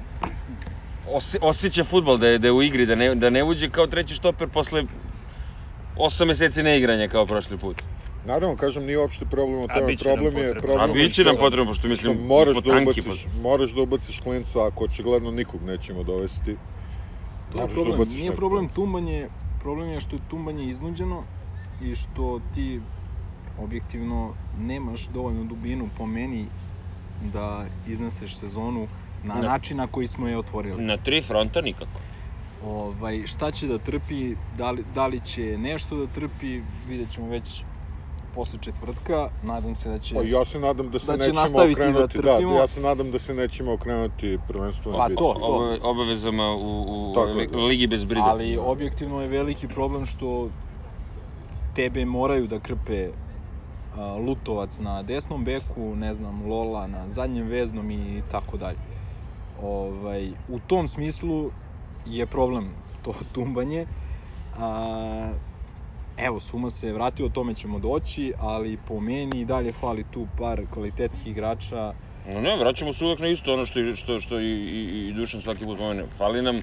osjeća 1.40 1.84
futbol, 1.84 2.16
da 2.18 2.28
je, 2.28 2.38
da 2.38 2.48
je 2.48 2.52
u 2.52 2.62
igri, 2.62 2.86
da 2.86 2.94
ne, 2.94 3.14
da 3.14 3.30
ne 3.30 3.44
uđe 3.44 3.70
kao 3.70 3.86
treći 3.86 4.14
štoper 4.14 4.48
posle 4.48 4.84
8 5.96 6.24
meseci 6.24 6.62
neigranja 6.62 7.08
kao 7.08 7.26
prošli 7.26 7.58
put. 7.58 7.82
Naravno, 8.24 8.56
kažem, 8.56 8.84
nije 8.84 8.98
uopšte 8.98 9.24
problem 9.24 9.60
u 9.60 9.64
A 9.64 9.74
tome. 9.74 9.86
biće 9.86 10.04
Problem 10.04 10.36
je, 10.36 10.54
potrebno. 10.54 10.60
problem 10.60 10.90
A 10.90 10.98
je 10.98 11.04
bit 11.04 11.14
će 11.14 11.24
nam 11.24 11.36
potrebno, 11.36 11.66
pošto 11.66 11.80
što 11.80 11.88
mislim, 11.88 12.26
moraš 12.26 12.56
da 12.56 12.76
ubaciš, 12.82 13.04
moraš 13.42 13.70
da 13.70 13.82
ubaciš 13.82 14.20
klinca 14.20 14.66
ako 14.66 14.84
očigledno 14.84 15.30
nikog 15.30 15.62
nećemo 15.62 16.02
dovesti. 16.02 16.56
To 17.52 17.58
je 17.58 17.66
da 17.66 17.74
problem, 17.74 17.94
ubaciš 17.94 18.14
nije 18.14 18.32
problem 18.32 18.60
klinca. 18.60 18.74
tumbanje, 18.74 19.28
problem 19.60 19.88
je 19.88 20.00
što 20.00 20.16
je 20.16 20.20
tumbanje 20.30 20.68
iznuđeno 20.70 21.24
i 21.80 21.94
što 21.94 22.40
ti 22.54 22.80
objektivno 23.58 24.34
nemaš 24.58 25.06
dovoljnu 25.06 25.44
dubinu 25.44 25.88
po 25.98 26.06
meni 26.06 26.46
da 27.20 27.66
izneseš 27.86 28.36
sezonu 28.38 28.88
na 29.20 29.34
Ne. 29.34 29.42
način 29.42 29.76
na 29.76 29.86
koji 29.86 30.06
smo 30.06 30.28
je 30.28 30.38
otvorili. 30.38 30.84
Na 30.84 30.96
tri 30.96 31.22
fronta 31.22 31.60
nikako. 31.60 32.00
Ovaj, 32.56 33.26
šta 33.26 33.50
će 33.50 33.66
da 33.66 33.78
trpi, 33.78 34.14
da 34.48 34.70
li, 34.70 34.84
da 34.84 35.06
li 35.06 35.20
će 35.22 35.58
nešto 35.58 35.96
da 35.96 36.06
trpi, 36.08 36.46
vidjet 36.84 37.10
ćemo 37.10 37.28
već 37.28 37.64
posle 38.30 38.58
četvrtka. 38.58 39.28
Nadam 39.40 39.76
se 39.76 39.88
da 39.88 39.98
će... 39.98 40.14
Pa 40.14 40.22
ja 40.22 40.44
se 40.44 40.58
nadam 40.58 40.90
da 40.90 40.98
se 40.98 41.06
Da 41.06 41.12
će 41.12 41.18
nećemo 41.18 41.40
nastaviti 41.40 41.80
da 41.80 41.88
okrenuti, 41.88 42.18
da, 42.18 42.32
trpimo. 42.32 42.54
ja 42.54 42.66
se 42.66 42.80
nadam 42.80 43.10
da 43.10 43.18
se 43.18 43.34
nećemo 43.34 43.72
okrenuti 43.72 44.38
prvenstveno 44.46 44.98
Pa 44.98 45.08
to, 45.08 45.14
to. 45.14 45.36
Obave- 45.40 45.78
obavezama 45.82 46.50
u, 46.50 46.82
u 46.82 47.14
Tako 47.14 47.50
da. 47.52 47.58
Ligi 47.58 47.86
bez 47.86 48.04
brige. 48.04 48.20
Ali 48.24 48.58
objektivno 48.58 49.22
je 49.22 49.28
veliki 49.28 49.68
problem 49.68 50.06
što 50.06 50.50
tebe 51.72 52.04
moraju 52.04 52.46
da 52.46 52.60
krpe 52.60 53.10
Lutovac 54.18 54.78
na 54.78 55.02
desnom 55.02 55.44
beku, 55.44 55.96
ne 55.96 56.14
znam, 56.14 56.42
Lola 56.42 56.86
na 56.86 57.08
zadnjem 57.08 57.46
veznom 57.46 57.90
i 57.90 58.22
tako 58.22 58.56
dalje. 58.56 58.97
Ovaj, 59.62 60.32
u 60.48 60.58
tom 60.58 60.88
smislu 60.88 61.50
je 62.04 62.26
problem 62.26 62.74
to 63.02 63.14
tumbanje. 63.34 63.86
A, 64.58 65.32
evo, 66.16 66.40
Suma 66.40 66.70
se 66.70 66.92
vratio, 66.92 67.26
o 67.26 67.28
tome 67.28 67.54
ćemo 67.54 67.78
doći, 67.78 68.32
ali 68.38 68.76
po 68.88 69.00
meni 69.00 69.40
i 69.40 69.44
dalje 69.44 69.72
fali 69.72 70.04
tu 70.04 70.26
par 70.38 70.60
kvalitetnih 70.74 71.26
igrača. 71.26 71.92
No 72.34 72.40
ne, 72.40 72.56
vraćamo 72.56 72.92
se 72.92 73.04
uvek 73.04 73.18
na 73.18 73.28
isto 73.28 73.52
ono 73.52 73.66
što, 73.66 73.94
što, 73.96 74.20
što 74.20 74.40
i, 74.40 74.44
i, 74.44 75.08
i 75.08 75.12
Dušan 75.12 75.40
svaki 75.40 75.64
put 75.64 75.78
pomene. 75.78 76.04
Fali 76.16 76.42
nam 76.42 76.60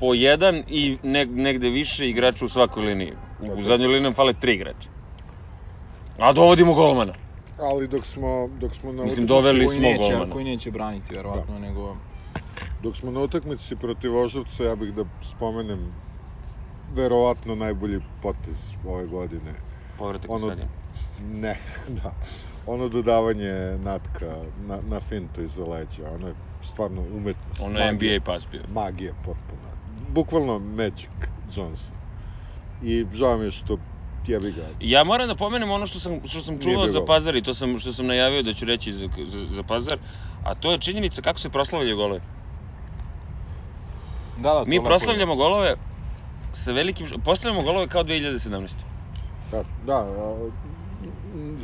po 0.00 0.14
jedan 0.14 0.62
i 0.68 0.96
ne, 1.02 1.26
negde 1.26 1.68
više 1.70 2.08
igrača 2.10 2.44
u 2.44 2.48
svakoj 2.48 2.84
liniji. 2.84 3.12
U, 3.40 3.58
u 3.58 3.62
zadnjoj 3.62 3.86
liniji 3.88 4.02
nam 4.02 4.14
fale 4.14 4.32
tri 4.32 4.54
igrača. 4.54 4.88
A 6.18 6.32
dovodimo 6.32 6.74
golmana. 6.74 7.12
Ali 7.58 7.88
dok 7.88 8.06
smo, 8.06 8.48
dok 8.60 8.74
smo 8.74 8.92
na 8.92 9.04
Mislim, 9.04 9.26
doveli 9.26 9.66
koji 9.66 9.78
smo 9.78 9.88
neće, 9.88 9.98
golmana. 9.98 10.32
koji 10.32 10.44
neće 10.44 10.70
braniti, 10.70 11.14
verovatno, 11.14 11.58
nego... 11.58 11.96
Dok 12.84 12.96
smo 12.96 13.10
na 13.10 13.20
utakmici 13.20 13.76
protiv 13.76 14.12
Voždovca, 14.12 14.64
ja 14.64 14.74
bih 14.76 14.92
da 14.94 15.04
spomenem 15.22 15.94
verovatno 16.92 17.54
najbolji 17.54 18.00
potez 18.20 18.72
ove 18.84 19.06
godine. 19.06 19.54
Povratak 19.98 20.30
Ono- 20.30 20.46
stadion. 20.46 20.68
Ne, 21.18 21.60
da. 22.02 22.12
Ono 22.66 22.88
dodavanje 22.88 23.78
natka 23.78 24.50
na, 24.56 24.80
na 24.82 25.00
fintu 25.00 25.42
iza 25.42 25.64
leđa, 25.64 26.10
ono 26.10 26.28
je 26.28 26.34
stvarno 26.62 27.02
umetnost. 27.02 27.60
Ono 27.60 27.78
je 27.78 27.92
magija. 27.92 28.16
NBA 28.16 28.24
pas 28.24 28.46
bio. 28.50 28.62
Magija 28.68 29.12
potpuna. 29.22 29.70
Bukvalno 30.10 30.58
Magic 30.58 31.08
Johnson. 31.44 31.98
I 32.80 33.06
žao 33.12 33.38
mi 33.38 33.44
je 33.44 33.50
što 33.50 33.78
jebi 34.26 34.52
ga. 34.52 34.68
Ja 34.80 35.04
moram 35.04 35.28
da 35.28 35.34
pomenem 35.34 35.70
ono 35.70 35.86
što 35.86 36.00
sam, 36.00 36.20
što 36.24 36.40
sam 36.40 36.60
čuvao 36.60 36.88
za. 36.88 37.04
Pazar 37.04 37.36
i 37.36 37.42
to 37.42 37.54
sam, 37.54 37.78
što 37.78 37.92
sam 37.92 38.06
najavio 38.06 38.42
da 38.42 38.54
ću 38.54 38.64
reći 38.64 38.92
za, 38.92 39.08
za, 39.26 39.46
za 39.46 39.62
Pazar, 39.62 39.98
a 40.42 40.54
to 40.54 40.72
je 40.72 40.78
činjenica 40.78 41.22
kako 41.22 41.40
se 41.40 41.50
proslavljaju 41.50 41.96
golove. 41.96 42.20
Da, 44.36 44.52
da, 44.52 44.64
Mi 44.66 44.76
lepo 44.76 44.84
je. 44.84 44.88
proslavljamo 44.88 45.36
golove 45.36 45.74
sa 46.52 46.72
velikim... 46.72 47.08
Proslavljamo 47.20 47.62
golove 47.62 47.88
kao 47.88 48.04
2017. 48.04 48.76
Da, 49.50 49.64
da, 49.76 49.96
a, 49.96 50.50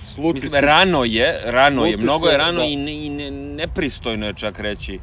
sluti 0.01 0.35
Mislim, 0.35 0.51
se- 0.51 0.61
rano 0.61 1.05
je, 1.05 1.41
rano 1.45 1.85
je, 1.85 1.93
Sluti 1.93 2.05
mnogo 2.05 2.27
se, 2.27 2.33
je 2.33 2.39
rano 2.39 2.59
da. 2.59 2.65
i, 2.65 2.77
ne, 2.77 3.07
i 3.07 3.09
ne, 3.09 3.31
nepristojno 3.31 4.27
je 4.27 4.35
čak 4.35 4.61
reći 4.61 4.99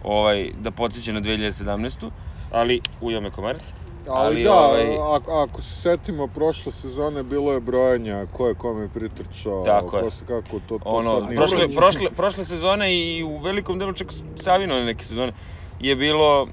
ovaj, 0.00 0.50
da 0.54 0.70
podsjeća 0.70 1.12
na 1.12 1.20
2017. 1.20 2.10
Ali, 2.50 2.80
ujeo 3.00 3.20
me 3.20 3.30
komarac. 3.30 3.62
Ali, 4.06 4.26
ali, 4.26 4.42
da, 4.42 4.52
ovaj- 4.52 5.16
ako, 5.16 5.32
ako 5.32 5.62
se 5.62 5.74
setimo 5.74 6.28
prošle 6.28 6.72
sezone, 6.72 7.22
bilo 7.22 7.52
je 7.52 7.60
brojanja 7.60 8.26
ko 8.26 8.48
je 8.48 8.54
kome 8.54 8.88
pritrčao, 8.88 9.64
Tako 9.64 9.90
ko 9.90 9.98
je. 9.98 10.10
se 10.10 10.24
kako, 10.24 10.60
to, 10.60 10.78
to 10.78 10.80
Ono, 10.84 11.14
sad 11.14 11.24
nije... 11.24 11.36
prošle, 11.36 11.68
prošle, 11.68 12.10
prošle 12.10 12.44
sezone 12.44 12.96
i 12.96 13.22
u 13.22 13.38
velikom 13.38 13.78
delu 13.78 13.92
čak 13.92 14.08
Savino 14.36 14.84
neke 14.84 15.04
sezone 15.04 15.32
je 15.78 15.96
bilo 15.96 16.48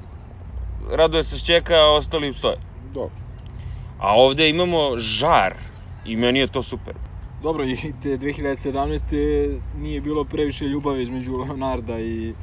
Radoje 0.89 1.23
se 1.23 1.37
šćeka, 1.37 1.73
a 1.73 1.91
ostali 1.91 2.33
stoje. 2.33 2.55
Da. 2.93 3.07
A 3.97 4.15
ovde 4.15 4.49
imamo 4.49 4.97
žar 4.97 5.57
i 6.05 6.15
meni 6.15 6.39
je 6.39 6.47
to 6.47 6.63
super. 6.63 6.93
Dobro, 7.39 7.65
i 7.65 7.75
te 8.01 8.09
2017. 8.09 9.61
nije 9.73 10.01
bilo 10.01 10.25
previše 10.25 10.65
ljubavi 10.65 11.03
između 11.03 11.35
Leonarda 11.37 11.99
i, 11.99 12.35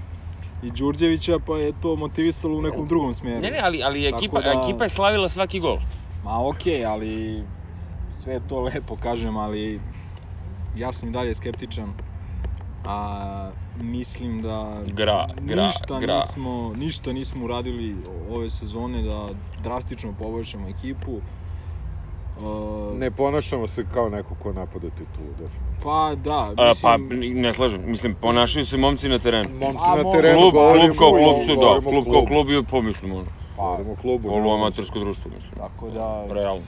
i 0.63 0.71
Đurđevića, 0.71 1.39
pa 1.39 1.59
je 1.59 1.73
to 1.73 1.97
motivisalo 1.97 2.59
u 2.59 2.63
nekom 2.63 2.89
drugom 2.89 3.15
smeru. 3.15 3.41
Ne, 3.41 3.51
ne, 3.51 3.59
ali, 3.63 3.83
ali 3.83 4.05
Tako 4.05 4.17
ekipa, 4.17 4.41
da- 4.41 4.63
ekipa 4.65 4.85
je 4.85 4.89
slavila 4.91 5.29
svaki 5.29 5.61
gol. 5.61 5.79
Ma 6.23 6.49
okej, 6.49 6.85
ali 6.85 7.45
sve 8.11 8.41
to 8.41 8.61
lepo, 8.61 8.97
kažem, 8.97 9.37
ali 9.37 9.81
ja 10.75 10.93
sam 10.93 11.09
i 11.09 11.13
dalje 11.13 11.35
skeptičan. 11.35 11.95
A 12.85 13.53
mislim 13.77 14.43
da 14.43 14.83
Gra, 14.87 15.27
gra, 15.41 15.67
ništa 15.67 15.99
gra. 16.01 16.17
nismo 16.17 16.73
ništa 16.77 17.13
nismo 17.13 17.45
uradili 17.45 17.97
ove 18.31 18.51
sezone 18.51 19.03
da 19.03 19.29
drastično 19.63 20.15
poboljšamo 20.19 20.69
ekipu. 20.69 21.21
Uh, 22.37 22.99
Ne 22.99 23.11
ponašamo 23.11 23.67
se 23.67 23.85
kao 23.95 24.09
neko 24.09 24.35
ko 24.35 24.53
napada 24.53 24.91
titulu, 24.91 25.29
definitivno. 25.29 25.83
Pa 25.83 26.15
da, 26.15 26.55
A, 26.57 26.69
mislim, 26.69 27.09
pa, 27.09 27.15
ne 27.41 27.53
slažem. 27.53 27.83
Mislim, 27.87 28.15
ponašaju 28.15 28.67
se 28.67 28.77
momci 28.77 29.09
na 29.09 29.19
terenu. 29.19 29.49
Momci 29.59 29.83
A, 29.87 29.97
na 29.97 30.13
terenu, 30.13 30.39
Klub, 30.41 30.53
govorimo, 30.55 30.87
klub 30.87 30.97
kao 30.99 31.11
klub 31.11 31.41
su, 31.47 31.57
da, 31.57 31.91
klub 31.91 32.05
kao 32.13 32.25
klub 32.27 32.49
je, 32.49 32.63
pomislim, 32.63 33.13
ono. 33.13 33.27
Govorimo 33.57 33.97
klubu. 33.97 34.29
Polu 34.29 34.45
ne 34.45 34.55
amatersko 34.55 34.99
društvo, 34.99 35.31
mislim. 35.35 35.53
tako 35.57 35.91
da 35.91 36.27
Realno. 36.31 36.67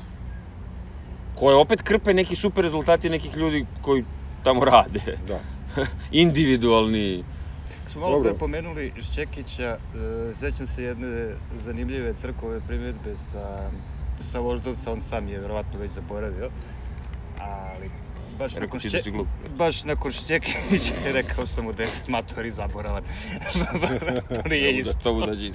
Koje 1.34 1.56
opet 1.56 1.82
krpe 1.82 2.14
neki 2.14 2.36
super 2.36 2.64
rezultati 2.64 3.10
nekih 3.10 3.36
ljudi 3.36 3.66
koji 3.80 4.04
tamo 4.42 4.64
rade. 4.64 5.00
Da. 5.28 5.40
Individualni. 6.10 7.24
Smo 7.86 8.00
malo 8.00 8.22
pre 8.22 8.34
pomenuli 8.34 8.92
Šćekića, 9.02 9.78
e, 10.30 10.34
sećam 10.34 10.66
se 10.66 10.82
jedne 10.82 11.34
zanimljive 11.50 12.14
crkove 12.14 12.60
primjedbe 12.60 13.16
sa, 13.16 13.70
sa 14.20 14.38
Voždovca, 14.38 14.92
on 14.92 15.00
sam 15.00 15.28
je 15.28 15.40
verovatno 15.40 15.78
već 15.78 15.92
zaboravio, 15.92 16.50
ali 17.38 17.90
baš 18.38 18.54
Rekao 18.54 18.60
nakon, 18.60 18.80
ti 18.80 18.88
da 18.90 19.24
baš 19.56 19.84
nakon 19.84 20.12
Šćekića 20.12 20.94
rekao 21.12 21.46
sam 21.46 21.64
mu 21.64 21.72
da 21.72 21.82
je 21.82 21.88
matori 22.08 22.52
zaboravan. 22.52 23.02
to 24.34 24.48
nije 24.48 24.72
Da, 24.72 24.78
isto. 24.78 24.98
to 25.02 25.14
budađi. 25.14 25.52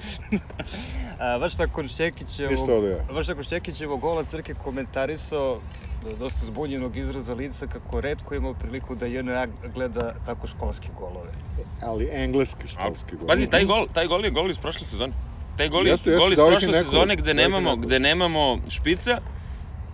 A, 1.18 1.38
baš 1.38 1.58
nakon 1.58 1.88
Šćekićevog, 1.88 2.68
baš 3.14 3.28
nakon 3.28 3.44
Šćekićevog 3.44 4.00
gola 4.00 4.24
Crke 4.24 4.54
komentarisao 4.54 5.60
dosta 6.00 6.46
zbunjenog 6.46 6.96
izraza 6.96 7.34
lica 7.34 7.66
kako 7.66 8.00
redko 8.00 8.34
imao 8.34 8.54
priliku 8.54 8.94
da 8.94 9.06
JNA 9.06 9.46
gleda 9.46 10.12
tako 10.24 10.46
školske 10.46 10.92
golove. 10.92 11.32
Ali 11.80 12.08
engleski 12.12 12.68
školski 12.68 13.16
gol. 13.16 13.28
Pazi, 13.28 13.46
taj 13.46 13.64
gol, 13.64 13.86
taj 13.92 14.06
gol 14.06 14.24
je 14.24 14.30
gol 14.30 14.50
iz 14.50 14.58
prošle 14.58 14.86
sezone. 14.86 15.12
Taj 15.56 15.68
gol 15.68 15.86
je 15.86 15.90
Jeste, 15.90 16.10
jeste, 16.10 16.20
gol 16.20 16.32
iz 16.32 16.38
je 16.38 16.46
prošle 16.46 16.68
nekoliko, 16.68 16.90
sezone 16.90 17.16
gde 17.16 17.34
nemamo, 17.34 17.70
nekoliko. 17.70 17.86
gde 17.86 17.98
nemamo 17.98 18.58
špica 18.68 19.18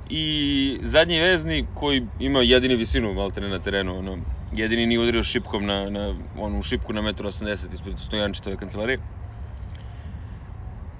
i 0.04 0.78
zadnji 0.82 1.20
vezni 1.20 1.66
koji 1.74 2.08
ima 2.18 2.42
jedini 2.42 2.76
visinu 2.76 3.14
maltene 3.14 3.48
na 3.48 3.58
terenu, 3.58 3.98
ono, 3.98 4.18
jedini 4.50 4.86
nije 4.86 5.00
udario 5.00 5.24
šipkom 5.24 5.66
na, 5.66 5.90
na 5.90 6.14
onu 6.34 6.62
šipku 6.62 6.92
na 6.92 7.00
1,80 7.02 7.64
m 7.64 7.72
ispred 7.74 7.98
Stojančitove 7.98 8.56
kancelarije. 8.56 8.98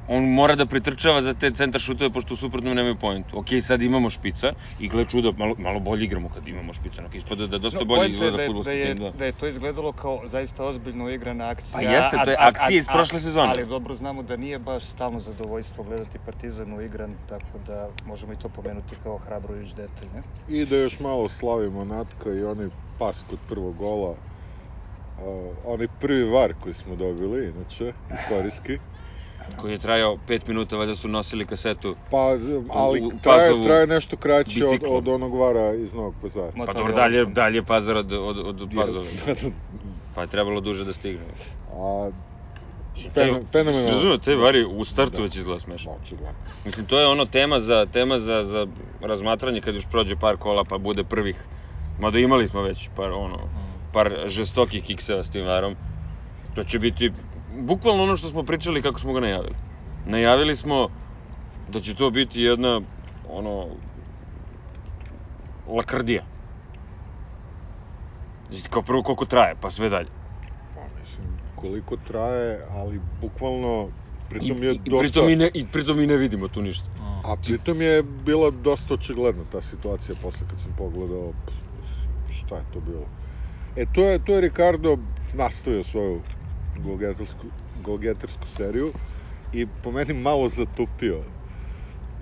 On 0.09 0.25
mora 0.25 0.55
da 0.55 0.67
pritrčava 0.67 1.23
za 1.23 1.35
te 1.35 1.51
centar 1.51 1.81
šutove, 1.81 2.11
pošto 2.11 2.35
u 2.35 2.37
suprotnom 2.37 2.77
nemaju 2.77 2.97
poentu. 2.97 3.39
Ok, 3.39 3.47
sad 3.61 3.83
imamo 3.83 4.11
špica 4.11 4.53
i 4.79 4.89
gle 4.89 5.05
čuda, 5.05 5.33
malo, 5.33 5.55
malo 5.59 5.81
bolje 5.81 6.05
igramo 6.05 6.29
kad 6.29 6.49
imamo 6.49 6.73
špica. 6.73 7.03
Onako, 7.03 7.17
ispada 7.17 7.47
da 7.47 7.59
dosta 7.59 7.79
No, 7.79 7.85
bolje 7.85 8.11
izgleda 8.11 8.37
da, 8.37 8.47
fudbalski 8.47 8.71
da, 8.71 8.77
je, 8.77 8.95
tim, 8.95 9.05
da. 9.05 9.11
da 9.11 9.25
je 9.25 9.33
to 9.33 9.47
izgledalo 9.47 9.93
kao 9.93 10.23
zaista 10.25 10.65
ozbiljno 10.65 11.11
igrana 11.11 11.49
akcija. 11.49 11.81
Pa 11.81 11.83
jeste, 11.83 12.17
to 12.25 12.31
je 12.31 12.37
akcija 12.41 12.79
iz 12.79 12.87
prošle 12.87 13.21
sezone. 13.21 13.49
Ali 13.49 13.67
dobro 13.67 13.95
znamo 13.95 14.23
da 14.23 14.37
nije 14.37 14.59
baš 14.59 14.85
stalno 14.85 15.21
zadovoljstvo 15.21 15.85
gledati 15.85 16.19
Partizan 16.19 16.73
uigran, 16.73 17.19
tako 17.27 17.59
da 17.59 17.91
možemo 18.05 18.33
i 18.33 18.37
to 18.37 18.49
pomenuti 18.49 18.97
kao 18.97 19.19
hrabrujuć 19.19 19.75
detalj, 19.75 20.09
ne? 20.13 20.23
I 20.47 20.65
da 20.67 20.77
još 20.77 21.01
malo 21.01 21.29
slavimo 21.29 21.85
Natka 21.85 22.31
i 22.31 22.43
onaj 22.43 22.67
pas 22.99 23.23
kod 23.23 23.39
prvog 23.49 23.77
gola. 23.77 24.11
Uh, 25.17 25.25
onaj 25.65 25.89
prvi 25.89 26.25
var 26.25 26.55
koji 26.55 26.75
smo 26.75 26.97
dobili, 26.97 27.49
inače, 27.49 27.93
istorijski. 28.21 28.79
Koji 29.61 29.73
je 29.73 29.79
trajao 29.79 30.17
5 30.29 30.49
minuta, 30.49 30.77
valjda 30.77 30.95
su 30.95 31.09
nosili 31.09 31.47
kasetu. 31.47 31.97
Pa, 32.11 32.19
ali 32.71 33.01
u 33.01 33.11
traje, 33.23 33.49
Pazovu 33.49 33.65
traje 33.65 33.87
nešto 33.87 34.17
kraće 34.17 34.65
od, 34.65 34.71
biciklom. 34.71 34.97
od 34.97 35.09
onog 35.09 35.35
vara 35.35 35.75
iz 35.75 35.95
Novog 35.95 36.15
pazara. 36.23 36.53
Pa 36.67 36.73
dobro, 36.73 36.93
je 36.93 36.97
dalje, 36.97 37.25
dalje 37.25 37.63
Pazar 37.63 37.97
od, 37.97 38.13
od, 38.13 38.39
od. 38.39 38.73
Jeste. 38.73 39.51
Pa 40.15 40.21
je 40.23 40.29
trebalo 40.29 40.61
duže 40.61 40.85
da 40.85 40.93
stigne. 40.93 41.25
A, 41.73 42.11
fenomenalno. 43.53 43.91
Razumio, 43.91 44.19
te 44.19 44.37
vari 44.37 44.65
u 44.65 44.85
startu 44.85 45.17
Da. 45.17 45.23
već 45.23 45.37
izgleda 45.37 45.61
smešno. 45.61 45.93
Očigledno. 46.03 46.39
Mislim, 46.65 46.87
to 46.87 47.01
je 47.01 47.07
ono 47.07 47.25
tema 47.25 47.61
za, 47.61 47.87
tema 47.93 48.19
za, 48.19 48.45
za 48.45 48.67
razmatranje 49.01 49.61
kad 49.61 49.75
još 49.75 49.87
prođe 49.91 50.17
par 50.17 50.37
kola 50.37 50.65
pa 50.65 50.79
bude 50.79 51.05
prvih. 51.05 51.37
Mada 52.01 52.19
imali 52.19 52.49
smo 52.49 52.63
već 52.63 52.89
par, 52.97 53.11
ono, 53.11 53.39
par 53.93 54.13
žestokih 54.27 54.83
kikseva 54.83 55.25
s 55.25 55.31
tim 55.31 55.47
varom. 55.47 55.77
To 56.55 56.63
će 56.63 56.79
biti 56.79 57.13
bukvalno 57.57 58.03
ono 58.03 58.17
što 58.17 58.29
smo 58.29 58.43
pričali 58.43 58.83
kako 58.83 59.01
smo 59.01 59.13
ga 59.13 59.21
najavili. 59.21 59.55
Najavili 60.07 60.57
smo 60.57 60.89
da 61.69 61.81
će 61.81 61.95
to 61.95 62.11
biti 62.11 62.41
jedna, 62.43 62.81
ono, 63.29 63.67
lakrdija. 65.67 66.23
Znači, 68.51 68.69
kao 68.71 68.83
prvo 68.83 69.03
koliko 69.03 69.25
traje, 69.25 69.55
pa 69.61 69.71
sve 69.71 69.89
dalje. 69.89 70.09
Pa, 70.75 70.81
mislim, 71.01 71.27
koliko 71.55 71.97
traje, 71.97 72.61
ali 72.71 73.01
bukvalno, 73.21 73.89
pritom 74.29 74.63
je 74.63 74.75
i, 74.75 74.79
dosta... 74.79 75.03
pritom 75.03 75.29
i, 75.29 75.37
ne, 75.37 75.51
I 75.55 75.67
pritom 75.67 76.01
i 76.01 76.07
ne 76.07 76.17
vidimo 76.17 76.49
tu 76.49 76.63
ništa. 76.63 76.91
A 77.25 77.37
pritom 77.37 77.83
je 77.83 78.03
bila 78.03 78.51
dosta 78.51 78.95
očigledna 78.95 79.45
ta 79.53 79.61
situacija 79.61 80.17
posle 80.23 80.47
kad 80.51 80.61
sam 80.61 80.73
pogledao. 80.73 81.33
šta 82.29 82.57
je 82.57 82.65
to 82.73 82.81
bilo. 82.81 83.07
E, 83.77 83.87
to 83.95 84.05
je, 84.05 84.25
to 84.25 84.35
je 84.35 84.41
Ricardo 84.41 84.99
nastavio 85.33 85.85
svoju 85.85 86.23
golgetarsku, 86.79 87.47
golgetarsku 87.77 88.49
seriju 88.49 88.93
i 89.53 89.67
po 89.67 89.91
meni 89.91 90.15
malo 90.15 90.49
zatupio. 90.49 91.25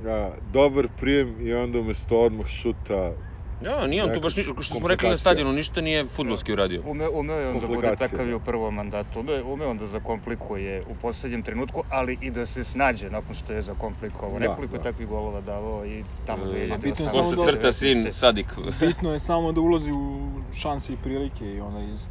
A, 0.00 0.34
dobar 0.42 0.88
prijem 0.90 1.40
i 1.40 1.52
onda 1.54 1.78
umesto 1.78 2.20
odmah 2.20 2.46
šuta 2.46 3.12
Ja, 3.60 3.86
nije 3.86 4.04
on 4.04 4.14
tu 4.14 4.20
baš 4.20 4.36
ništa, 4.36 4.52
što 4.54 4.74
smo 4.74 4.88
rekli 4.88 5.08
na 5.08 5.16
stadionu, 5.16 5.52
ništa 5.52 5.80
nije 5.80 6.06
futbolski 6.06 6.52
uradio. 6.52 6.82
Ume, 6.82 7.08
umeo 7.08 7.36
je 7.36 7.48
on 7.48 7.60
da 7.60 7.66
bude 7.66 7.96
takav 7.96 8.28
i 8.28 8.34
u 8.34 8.40
prvom 8.40 8.74
mandatu. 8.74 9.20
Ume, 9.20 9.42
ume 9.42 9.66
on 9.66 9.78
da 9.78 9.86
zakomplikuje 9.86 10.82
u 10.86 10.94
poslednjem 10.94 11.42
trenutku, 11.42 11.82
ali 11.88 12.18
i 12.20 12.30
da 12.30 12.46
se 12.46 12.64
snađe 12.64 13.10
nakon 13.10 13.34
što 13.34 13.52
je 13.52 13.62
zakomplikovao. 13.62 14.38
Da, 14.38 14.48
Nekoliko 14.48 14.76
da. 14.76 14.82
takvih 14.82 15.06
golova 15.08 15.40
davao 15.40 15.86
i 15.86 16.04
tamo 16.24 16.44
E, 16.44 16.48
2018. 16.48 16.78
bitno 16.78 17.04
je 17.04 17.10
samo 17.10 17.22
Posle 17.22 17.36
da- 17.36 17.52
crta 17.52 17.72
sin 17.72 18.12
Sadik. 18.12 18.52
Bitno 18.80 19.12
je 19.12 19.18
samo 19.18 19.52
da 19.52 19.60
ulazi 19.60 19.92
u 19.92 20.32
šanse 20.52 20.92
i 20.92 20.96
prilike 20.96 21.46
i 21.46 21.60
onda 21.60 21.80
iz 21.82 22.06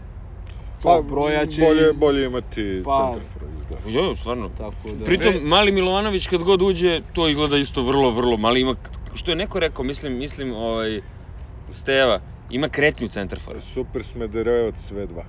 Pa, 0.83 0.95
tog 0.95 1.07
broja 1.07 1.45
će 1.45 1.61
bolje, 1.61 1.89
iz... 1.89 1.99
bolje 1.99 2.25
imati 2.25 2.81
Pa- 2.85 3.13
centarfora 3.13 3.45
izgleda. 3.47 3.99
Jo, 3.99 4.15
stvarno. 4.15 4.49
Tako 4.49 4.89
da... 4.93 5.05
Pritom, 5.05 5.35
mali 5.35 5.71
Milovanović 5.71 6.27
kad 6.27 6.43
god 6.43 6.61
uđe, 6.61 7.01
to 7.13 7.27
izgleda 7.29 7.57
isto 7.57 7.83
vrlo, 7.83 8.11
vrlo 8.11 8.37
mali. 8.37 8.61
Ima, 8.61 8.75
što 9.13 9.31
je 9.31 9.35
neko 9.35 9.59
rekao, 9.59 9.85
mislim, 9.85 10.17
mislim, 10.17 10.53
ovaj, 10.53 11.01
Steva, 11.73 12.19
ima 12.49 12.69
kretnju 12.69 13.07
centarfora. 13.07 13.61
Super 13.61 14.03
Smederevac 14.03 14.79
sve 14.79 15.07
dva. 15.07 15.23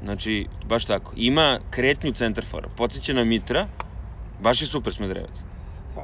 Znači, 0.00 0.48
baš 0.64 0.84
tako. 0.84 1.12
Ima 1.16 1.60
kretnju 1.70 2.12
centarfora. 2.12 2.68
Podsjeća 2.76 3.12
na 3.12 3.24
Mitra, 3.24 3.68
baš 4.38 4.60
je 4.60 4.66
super 4.66 4.94
Smedrevac. 4.94 5.44
Pa, 5.94 6.02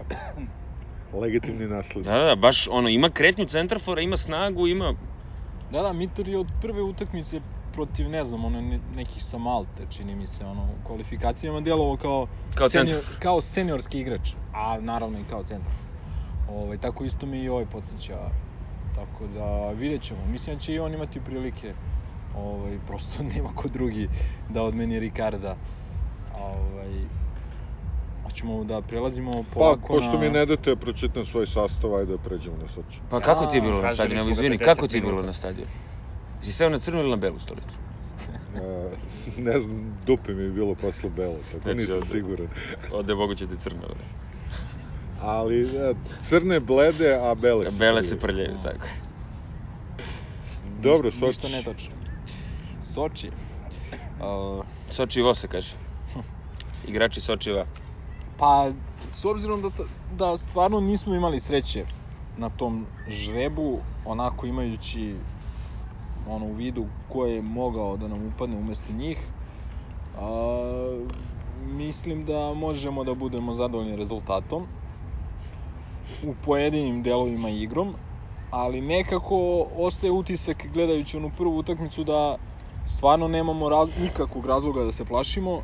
legitimni 1.18 1.66
nasled. 1.66 2.04
Da, 2.04 2.18
da, 2.18 2.24
da, 2.24 2.34
baš 2.34 2.68
ono, 2.70 2.88
ima 2.88 3.10
kretnju 3.10 3.46
centarfora, 3.46 4.00
ima 4.00 4.16
snagu, 4.16 4.66
ima... 4.66 4.94
Da, 5.70 5.82
da, 5.82 5.92
Mitar 5.92 6.28
je 6.28 6.38
od 6.38 6.48
prve 6.60 6.82
utakmice 6.82 7.40
protiv, 7.72 8.08
ne 8.10 8.24
znam, 8.24 8.44
ono, 8.44 8.60
ne, 8.60 8.80
nekih 8.96 9.24
sa 9.24 9.38
Malte, 9.38 9.86
čini 9.90 10.14
mi 10.14 10.26
se, 10.26 10.44
ono, 10.44 10.62
u 10.62 10.86
kvalifikacijama 10.86 11.60
djelovao 11.60 11.96
kao, 11.96 12.26
Kao 12.54 12.68
senior, 12.68 13.00
centar. 13.00 13.22
kao 13.22 13.40
seniorski 13.40 14.00
igrač, 14.00 14.30
a 14.54 14.80
naravno 14.80 15.18
i 15.18 15.24
kao 15.30 15.42
centar. 15.44 15.72
Ovaj, 16.48 16.78
tako 16.78 17.04
isto 17.04 17.26
me 17.26 17.38
i 17.38 17.48
ovaj 17.48 17.66
podsjeća. 17.66 18.18
Tako 18.94 19.26
da 19.26 19.70
vidjet 19.70 20.02
ćemo. 20.02 20.26
Mislim 20.26 20.56
da 20.56 20.60
će 20.60 20.74
i 20.74 20.78
on 20.78 20.94
imati 20.94 21.20
prilike. 21.20 21.74
Ovaj, 22.36 22.78
prosto 22.86 23.22
nema 23.22 23.48
ko 23.54 23.68
drugi 23.68 24.08
da 24.48 24.62
odmeni 24.62 25.00
Ricarda. 25.00 25.56
Ovaj, 26.38 27.06
Hoćemo 28.24 28.64
da 28.64 28.82
prelazimo 28.82 29.32
Pa, 29.32 29.54
polako 29.54 29.86
pošto 29.88 30.12
na... 30.12 30.18
mi 30.18 30.30
ne 30.30 30.46
date 30.46 30.70
da 30.70 30.76
pročitam 30.76 31.26
svoj 31.26 31.46
sastav, 31.46 31.94
ajde 31.94 32.12
da 32.12 32.18
pređemo 32.18 32.56
na 32.56 32.68
Soči. 32.68 33.00
Pa 33.10 33.20
kako 33.20 33.46
ti 33.46 33.56
je 33.56 33.60
bilo 33.62 33.82
na 33.82 33.90
stadionu? 33.90 34.30
Izvini, 34.30 34.58
50 34.58 34.64
kako 34.64 34.88
ti 34.88 34.96
je 34.96 35.00
bilo 35.00 35.22
na 35.22 35.32
stadionu? 35.32 35.70
Si 36.42 36.52
seo 36.52 36.68
na 36.68 36.78
crnu 36.78 37.00
ili 37.00 37.10
na 37.10 37.16
belu 37.16 37.38
stolicu? 37.38 37.78
A, 38.54 38.90
ne 39.36 39.60
znam, 39.60 39.76
dupe 39.96 40.32
mi 40.32 40.42
je 40.42 40.50
bilo 40.50 40.74
posle 40.74 41.10
belo, 41.10 41.38
tako 41.42 41.60
Znači, 41.60 41.76
nisam 41.76 41.94
ovde- 41.94 42.06
siguran. 42.08 42.48
Ovde 42.90 43.12
je 43.12 43.16
moguće 43.16 43.46
ti 43.46 43.56
crno. 43.56 43.80
Da. 43.80 43.94
Ali 45.20 45.60
e, 45.60 45.94
crne 46.22 46.60
blede, 46.60 47.14
a 47.14 47.34
bele 47.34 47.70
se 47.70 47.78
Bele 47.78 48.02
se 48.02 48.18
prljaju. 48.18 48.46
prljaju, 48.48 48.62
tako. 48.64 48.86
Dobro, 50.62 51.10
Ništa- 51.10 51.26
Ništa 51.26 51.42
Soči. 51.42 51.56
netačno. 51.56 51.94
Soči. 52.82 53.30
Uh, 54.18 54.64
Sočivo 54.88 55.34
se 55.34 55.48
kaže. 55.48 55.74
Igrači 56.84 57.20
Sočiva. 57.20 57.66
Pa, 58.36 58.72
s 59.08 59.24
obzirom 59.24 59.62
da, 59.62 59.70
da 60.08 60.36
stvarno 60.36 60.80
nismo 60.80 61.14
imali 61.14 61.40
sreće 61.40 61.84
na 62.34 62.50
tom 62.50 62.86
žrebu, 63.08 63.82
onako 64.04 64.46
imajući 64.46 65.16
ono 66.26 66.46
u 66.46 66.52
vidu 66.52 66.86
ko 67.08 67.26
je 67.26 67.42
mogao 67.42 67.96
da 67.96 68.08
nam 68.08 68.26
upadne 68.26 68.56
umesto 68.56 68.92
njih, 68.92 69.18
a, 70.14 71.06
mislim 71.56 72.24
da 72.24 72.54
možemo 72.54 73.04
da 73.04 73.14
budemo 73.14 73.52
zadovoljni 73.52 73.96
rezultatom 73.96 74.66
u 76.26 76.34
pojedinim 76.44 77.02
delovima 77.02 77.50
igrom, 77.50 77.94
ali 78.50 78.80
nekako 78.80 79.66
ostaje 79.76 80.10
utisak 80.10 80.66
gledajući 80.72 81.16
onu 81.16 81.30
prvu 81.30 81.58
utakmicu 81.58 82.04
da 82.04 82.36
stvarno 82.86 83.28
nemamo 83.28 83.68
raz, 83.68 83.88
nikakvog 84.02 84.46
razloga 84.46 84.84
da 84.84 84.92
se 84.92 85.04
plašimo. 85.04 85.62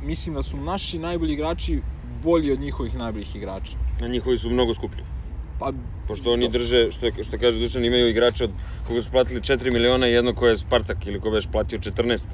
Mislim 0.00 0.34
da 0.34 0.42
su 0.42 0.56
naši 0.56 0.98
najbolji 0.98 1.32
igrači 1.32 1.82
bolji 2.22 2.52
od 2.52 2.60
njihovih 2.60 2.94
najboljih 2.94 3.36
igrača. 3.36 3.76
Na 4.00 4.08
njihovi 4.08 4.38
su 4.38 4.50
mnogo 4.50 4.74
skuplji. 4.74 5.15
Pa, 5.58 5.72
Pošto 6.06 6.32
oni 6.32 6.48
drže, 6.48 6.90
što, 6.90 7.10
što 7.22 7.38
kaže 7.38 7.58
Dušan, 7.58 7.84
imaju 7.84 8.08
igrača 8.08 8.44
od 8.44 8.50
koga 8.82 9.02
su 9.02 9.10
platili 9.10 9.40
4 9.40 9.72
miliona 9.72 10.08
i 10.08 10.12
jedno 10.12 10.34
koje 10.34 10.50
je 10.50 10.58
Spartak 10.58 11.06
ili 11.06 11.20
ko 11.20 11.30
već 11.30 11.46
platio 11.46 11.78
14 11.78 12.26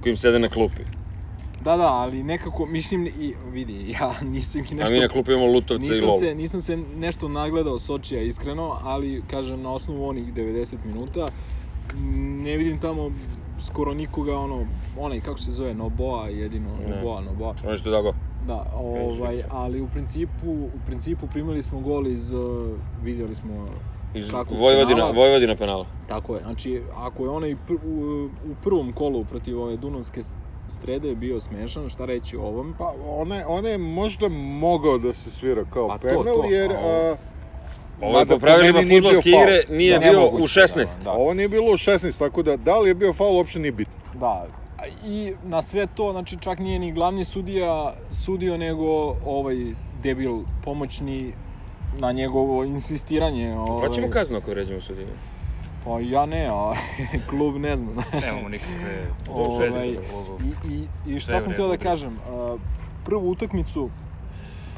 koji 0.00 0.10
im 0.10 0.16
sede 0.16 0.38
na 0.38 0.48
klupi. 0.48 0.82
da, 1.60 1.76
da, 1.76 1.86
ali 1.86 2.22
nekako, 2.22 2.66
mislim, 2.66 3.06
i, 3.06 3.34
vidi, 3.44 3.90
ja 4.00 4.14
nisam 4.22 4.60
A 4.70 4.74
nešto... 4.74 4.94
mi 4.94 5.00
na 5.00 5.08
klupi 5.08 5.32
imamo 5.32 5.46
Lutovca 5.46 5.84
i 5.84 5.88
nisam 5.88 6.08
Lolu. 6.08 6.20
se, 6.20 6.34
nisam 6.34 6.60
se 6.60 6.76
nešto 6.76 7.28
nagledao 7.28 7.78
Sočija 7.78 8.22
iskreno, 8.22 8.78
ali 8.82 9.22
kažem 9.26 9.62
na 9.62 9.72
osnovu 9.72 10.08
onih 10.08 10.34
90 10.34 10.84
minuta 10.84 11.26
ne 12.42 12.56
vidim 12.56 12.78
tamo 12.78 13.12
skoro 13.58 13.94
nikoga 13.94 14.36
ono 14.36 14.66
onaj 14.96 15.20
kako 15.20 15.38
se 15.38 15.50
zove 15.50 15.74
Noboa 15.74 16.28
jedino 16.28 16.76
Ne. 16.76 16.96
Noboa 16.96 17.20
Noboa 17.20 17.54
Ono 17.62 17.76
što 17.76 17.88
je 17.88 17.92
dago. 17.92 18.12
Da 18.50 18.66
ovaj 18.72 19.42
ali 19.50 19.80
u 19.80 19.88
principu 19.88 20.46
u 20.72 20.80
principu 20.80 21.28
primili 21.28 21.62
smo 21.62 21.80
gol 21.80 22.06
iz 22.08 22.30
uh, 22.30 22.40
vidjeli 22.96 23.34
smo 23.34 23.68
Iz 24.14 24.30
Kako, 24.30 24.54
Vojvodina, 24.54 24.88
penala? 24.88 25.12
Vojvodina 25.12 25.56
penala. 25.56 25.86
tako 26.06 26.34
je 26.34 26.42
znači 26.42 26.70
ako 26.94 27.24
je 27.24 27.30
onaj 27.30 27.56
pr, 27.56 27.72
u, 27.74 27.96
u 28.42 28.54
prvom 28.56 28.92
kolu 28.92 29.24
protiv 29.24 29.60
ove 29.60 29.76
Dunavske 29.76 30.20
strede 30.68 31.14
bio 31.14 31.40
smešan 31.40 31.88
šta 31.88 32.04
reći 32.04 32.36
o 32.36 32.42
ovom 32.42 32.74
Pa, 32.74 32.94
one, 32.98 33.46
one 33.46 33.70
je 33.70 33.78
možda 33.78 34.28
mogao 34.28 34.98
da 34.98 35.12
se 35.12 35.30
svira 35.30 35.64
kao 35.64 35.88
Pa 35.88 35.98
to, 35.98 36.08
penal, 36.08 36.24
to, 36.24 36.44
jer... 36.46 36.70
a 36.72 36.78
ovo- 36.80 36.88
A, 36.90 37.16
Ovo 38.02 38.18
je 38.18 38.26
po 38.26 38.38
pravilima 38.38 38.78
faul. 38.78 39.42
igre, 39.42 39.64
nije 39.70 39.92
Da, 39.94 40.00
bio 40.00 40.26
u 40.26 40.38
16. 40.38 41.02
da. 41.04 41.10
Ovo 41.12 41.34
nije 41.34 41.48
bilo 41.48 41.66
u 41.66 41.76
16, 41.76 42.18
tako 42.18 42.42
da 42.42 42.56
da 42.58 42.78
li 42.78 42.88
je 42.88 42.94
bio 42.94 43.12
faul 43.12 43.36
uopšte 43.36 43.58
nije 43.58 43.72
bitno. 43.72 43.94
Da, 44.14 44.46
i 45.04 45.34
na 45.42 45.62
sve 45.62 45.86
to, 45.86 46.12
znači 46.12 46.38
čak 46.40 46.58
nije 46.58 46.78
ni 46.78 46.92
glavni 46.92 47.24
sudija 47.24 47.94
sudio, 48.12 48.56
nego 48.56 49.16
ovaj 49.24 49.56
debil 50.02 50.38
pomoćni 50.64 51.32
na 51.98 52.12
njegovo 52.12 52.64
insistiranje. 52.64 53.54
Ovaj, 53.54 53.86
Plaćamo 53.86 54.10
kaznu 54.10 54.36
ako 54.36 54.50
vređamo 54.50 54.80
sudiju. 54.80 55.06
Pa 55.84 56.00
ja 56.00 56.26
ne, 56.26 56.46
a 56.46 56.72
klub 57.30 57.56
ne 57.56 57.76
znam. 57.76 57.94
Nemamo 58.26 58.48
nikakve 58.48 59.06
Ovaj, 59.30 59.68
veze 59.68 59.94
sa 59.94 60.00
klubom. 60.10 60.54
I, 60.68 60.72
i, 60.72 61.14
I 61.14 61.20
šta 61.20 61.40
sam 61.40 61.52
htio 61.52 61.68
da 61.68 61.76
kažem, 61.76 62.18
a, 62.28 62.56
prvu 63.04 63.30
utakmicu 63.30 63.90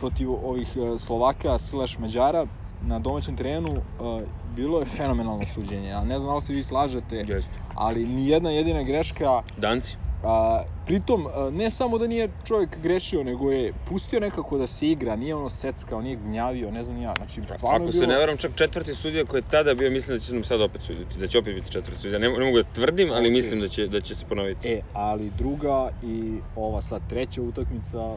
protiv 0.00 0.30
ovih 0.30 0.76
e, 0.76 0.98
Slovaka 0.98 1.58
slash 1.58 1.98
Mađara 1.98 2.46
na 2.82 2.98
domaćem 2.98 3.36
terenu 3.36 3.76
a, 4.00 4.20
bilo 4.56 4.80
je 4.80 4.86
fenomenalno 4.86 5.44
suđenje. 5.54 5.88
Ja 5.88 6.04
ne 6.04 6.18
znam 6.18 6.28
da 6.28 6.34
li 6.34 6.40
se 6.40 6.52
vi 6.52 6.62
slažete, 6.62 7.16
Jeste. 7.16 7.50
Ali 7.74 8.06
ni 8.06 8.28
jedna 8.28 8.50
jedina 8.50 8.82
greška 8.82 9.42
Danci. 9.56 9.96
A, 10.22 10.62
pritom, 10.86 11.26
a, 11.26 11.50
ne 11.50 11.70
samo 11.70 11.98
da 11.98 12.06
nije 12.06 12.28
čovjek 12.44 12.78
grešio, 12.78 13.24
nego 13.24 13.52
je 13.52 13.72
pustio 13.88 14.20
nekako 14.20 14.58
da 14.58 14.66
se 14.66 14.86
igra, 14.86 15.16
nije 15.16 15.34
ono 15.34 15.48
seckao, 15.48 16.02
nije 16.02 16.16
gnjavio, 16.16 16.70
ne 16.70 16.84
znam 16.84 17.02
ja. 17.02 17.14
Znači, 17.16 17.40
stvarno 17.56 17.76
Ako 17.76 17.84
je 17.84 17.92
se 17.92 17.98
bilo... 17.98 18.12
ne 18.12 18.18
varam, 18.18 18.36
čak 18.36 18.54
četvrti 18.54 18.94
sudija 18.94 19.24
koji 19.24 19.38
je 19.38 19.50
tada 19.50 19.74
bio, 19.74 19.90
mislim 19.90 20.16
da 20.16 20.24
će 20.24 20.34
nam 20.34 20.44
sad 20.44 20.60
opet 20.60 20.82
suditi, 20.82 21.18
da 21.18 21.28
će 21.28 21.38
opet 21.38 21.54
biti 21.54 21.70
četvrti 21.70 22.00
sudija. 22.00 22.18
Ne, 22.18 22.28
ne 22.28 22.44
mogu 22.44 22.56
da 22.56 22.64
tvrdim, 22.74 23.10
ali 23.10 23.20
Okej. 23.20 23.30
mislim 23.30 23.60
da 23.60 23.68
će, 23.68 23.86
da 23.86 24.00
će 24.00 24.14
se 24.14 24.24
ponoviti. 24.28 24.68
E, 24.68 24.80
ali 24.92 25.30
druga 25.38 25.90
i 26.02 26.40
ova 26.56 26.80
sad 26.80 27.02
treća 27.08 27.42
utakmica, 27.42 28.14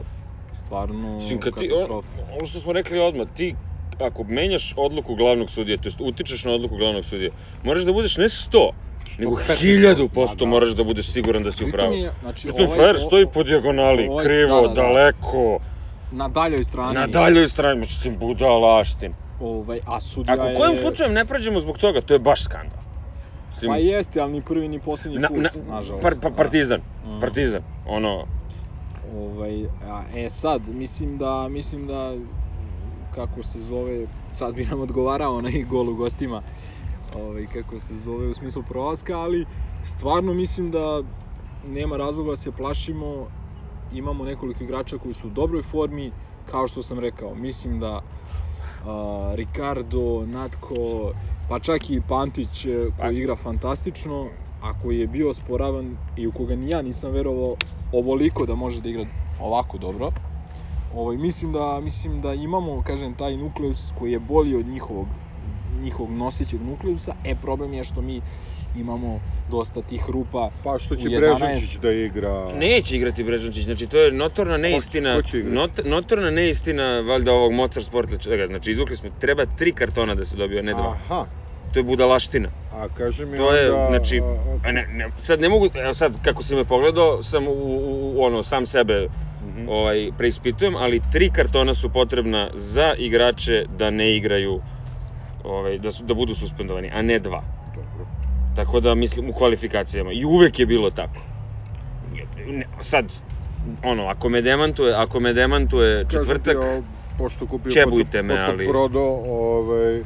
stvarno 0.64 1.16
Mislim, 1.16 1.40
kad 1.40 1.54
ti, 1.58 1.70
ono 2.38 2.46
što 2.46 2.60
smo 2.60 2.72
rekli 2.72 2.98
odmah, 2.98 3.26
ti 3.34 3.54
ako 3.98 4.24
menjaš 4.24 4.74
odluku 4.76 5.14
glavnog 5.14 5.50
sudija, 5.50 5.76
to 5.76 5.88
jest 5.88 6.00
utičeš 6.00 6.44
na 6.44 6.52
odluku 6.52 6.76
glavnog 6.76 7.04
sudija, 7.04 7.30
moraš 7.62 7.82
da 7.82 7.92
budeš 7.92 8.16
ne 8.16 8.24
100, 8.24 8.70
nego 9.18 9.36
1000 9.36 10.08
posto 10.08 10.34
Da, 10.34 10.38
da. 10.38 10.46
moraš 10.46 10.68
da 10.70 10.84
budeš 10.84 11.06
siguran 11.06 11.42
da 11.42 11.52
si 11.52 11.64
u 11.64 11.70
pravu. 11.70 11.92
je, 11.94 12.10
znači, 12.20 12.48
Pritom 12.48 12.66
ovaj, 12.66 12.76
frajer 12.76 12.96
stoji 12.98 13.26
po 13.26 13.42
dijagonali, 13.42 14.08
ovaj- 14.08 14.24
krivo, 14.24 14.60
da, 14.60 14.68
da, 14.68 14.74
da. 14.74 14.82
daleko, 14.82 15.58
na 16.10 16.28
daljoj 16.28 16.64
strani. 16.64 16.94
na 16.94 17.06
daljoj 17.06 17.48
strani, 17.48 17.80
mislim, 17.80 18.18
budalaštin. 18.18 19.12
Ovaj, 19.40 19.80
a 19.86 20.00
sudija 20.00 20.34
Ako 20.34 20.44
je... 20.44 20.54
kojim 20.54 20.76
slučajem 20.76 21.12
ne 21.12 21.24
prođemo 21.24 21.60
zbog 21.60 21.78
toga, 21.78 22.00
to 22.00 22.14
je 22.14 22.18
baš 22.18 22.42
skandal. 22.42 22.78
Mislim, 23.50 23.70
Pa 23.70 23.76
jeste, 23.76 24.20
ali 24.20 24.32
ni 24.32 24.42
prvi 24.42 24.68
ni 24.68 24.80
posljednji 24.80 25.18
na, 25.18 25.28
put, 25.28 25.36
na, 25.36 25.50
nažalost. 25.66 26.02
par, 26.02 26.14
pa, 26.22 26.28
da. 26.30 26.36
partizan, 26.36 26.80
Mm. 27.06 27.20
partizan, 27.20 27.62
ono, 27.86 28.26
Ovaj, 29.08 29.64
a, 29.82 30.02
e 30.14 30.28
sad, 30.30 30.68
mislim 30.68 31.18
da, 31.18 31.48
mislim 31.48 31.86
da, 31.86 32.14
kako 33.10 33.42
se 33.42 33.60
zove, 33.60 34.06
sad 34.32 34.54
bi 34.54 34.64
nam 34.64 34.80
odgovarao 34.80 35.36
onaj 35.36 35.62
gol 35.62 35.88
u 35.88 35.94
gostima, 35.94 36.42
ovaj, 37.16 37.46
kako 37.46 37.80
se 37.80 37.96
zove 37.96 38.28
u 38.28 38.34
smislu 38.34 38.62
prolaska, 38.68 39.18
ali 39.18 39.46
stvarno 39.84 40.34
mislim 40.34 40.70
da 40.70 41.02
nema 41.66 41.96
razloga 41.96 42.30
da 42.30 42.36
se 42.36 42.52
plašimo, 42.52 43.26
imamo 43.92 44.24
nekoliko 44.24 44.64
igrača 44.64 44.98
koji 44.98 45.14
su 45.14 45.26
u 45.26 45.30
dobroj 45.30 45.62
formi, 45.62 46.12
kao 46.50 46.68
što 46.68 46.82
sam 46.82 46.98
rekao, 46.98 47.34
mislim 47.34 47.80
da 47.80 48.00
a, 48.86 49.32
Ricardo, 49.36 50.26
Natko, 50.26 51.12
pa 51.48 51.58
čak 51.58 51.90
i 51.90 52.00
Pantić 52.08 52.64
e, 52.64 52.90
koji 52.96 53.18
igra 53.18 53.36
fantastično, 53.36 54.28
a 54.60 54.72
koji 54.72 54.98
je 54.98 55.06
bio 55.06 55.34
sporavan 55.34 55.96
i 56.16 56.26
u 56.26 56.32
koga 56.32 56.56
ni 56.56 56.70
ja 56.70 56.82
nisam 56.82 57.12
verovao 57.12 57.56
ovoliko 57.92 58.46
da 58.46 58.54
može 58.54 58.80
da 58.80 58.88
igra 58.88 59.04
ovako 59.38 59.78
dobro. 59.78 60.10
Ovaj, 60.94 61.16
mislim, 61.16 61.52
da, 61.52 61.80
mislim 61.80 62.20
da 62.20 62.34
imamo, 62.34 62.82
kažem, 62.82 63.14
taj 63.14 63.36
nukleus 63.36 63.90
koji 63.94 64.12
je 64.12 64.18
bolji 64.18 64.56
od 64.56 64.66
njihovog, 64.66 65.08
njihovog 65.82 66.12
nosećeg 66.12 66.62
nukleusa. 66.62 67.14
E, 67.24 67.34
problem 67.34 67.72
je 67.72 67.84
što 67.84 68.02
mi 68.02 68.20
imamo 68.78 69.20
dosta 69.50 69.82
tih 69.82 70.04
rupa. 70.08 70.50
Pa 70.64 70.78
što 70.78 70.96
će 70.96 71.08
U 71.08 71.10
11. 71.10 71.18
Brežančić 71.18 71.76
da 71.76 71.92
igra... 71.92 72.52
Neće 72.54 72.96
igrati 72.96 73.24
Brežančić, 73.24 73.64
znači 73.64 73.86
to 73.86 73.98
je 73.98 74.12
notorna 74.12 74.56
neistina, 74.56 75.16
ko 75.16 75.22
će 75.22 75.38
igrati? 75.38 75.54
not, 75.54 75.70
notorna 75.84 76.30
neistina 76.30 77.00
valjda 77.00 77.32
ovog 77.32 77.52
Mocar 77.52 77.84
Sportla, 77.84 78.18
čega, 78.18 78.46
znači 78.46 78.70
izvukli 78.70 78.96
smo, 78.96 79.10
treba 79.20 79.46
tri 79.58 79.72
kartona 79.72 80.14
da 80.14 80.24
se 80.24 80.36
dobije, 80.36 80.58
a 80.58 80.62
ne 80.62 80.72
dva. 80.72 80.96
Aha, 81.04 81.26
To 81.72 81.78
je 81.78 81.84
budalaština. 81.84 82.48
a 82.72 82.88
kaži 82.88 83.26
mi 83.26 83.36
To 83.36 83.54
je, 83.54 83.72
onda... 83.72 83.86
znači, 83.88 84.20
a, 84.64 84.72
ne, 84.72 84.86
ne, 84.92 85.10
sad 85.18 85.40
ne 85.40 85.48
mogu, 85.48 85.68
evo 85.74 85.94
sad 85.94 86.22
kako 86.22 86.42
si 86.42 86.54
me 86.54 86.64
pogledao, 86.64 87.22
sam 87.22 87.48
u, 87.48 87.50
u, 87.50 88.12
u 88.16 88.22
ono, 88.22 88.42
sam 88.42 88.66
sebe 88.66 89.08
mhm. 89.48 89.68
ovaj, 89.68 90.10
preispitujem, 90.18 90.76
ali 90.76 91.02
tri 91.12 91.30
kartona 91.30 91.74
su 91.74 91.88
potrebna 91.88 92.50
za 92.54 92.94
igrače 92.98 93.64
da 93.78 93.90
ne 93.90 94.16
igraju, 94.16 94.60
ovaj, 95.46 95.78
da, 95.78 95.92
su, 95.92 96.04
da 96.04 96.14
budu 96.14 96.34
suspendovani, 96.34 96.90
a 96.92 97.02
ne 97.02 97.18
dva. 97.18 97.42
Dobro. 97.74 98.06
Tako 98.56 98.80
da 98.80 98.94
mislim 98.94 99.30
u 99.30 99.32
kvalifikacijama. 99.32 100.12
I 100.12 100.24
uvek 100.24 100.58
je 100.58 100.66
bilo 100.66 100.90
tako. 100.90 101.22
Ne, 102.46 102.66
sad, 102.80 103.12
ono, 103.82 104.06
ako 104.06 104.28
me 104.28 104.42
demantuje, 104.42 104.94
ako 104.94 105.20
me 105.20 105.32
demantuje 105.32 106.04
Kažem 106.04 106.22
ti, 106.22 106.28
četvrtak, 106.28 106.56
o, 106.56 106.82
pošto 107.18 107.46
kupio 107.46 107.72
Čebujte 107.72 108.22
me, 108.22 108.38
ali- 108.38 108.66
fotoprodo, 108.66 109.00
ovaj... 109.26 110.04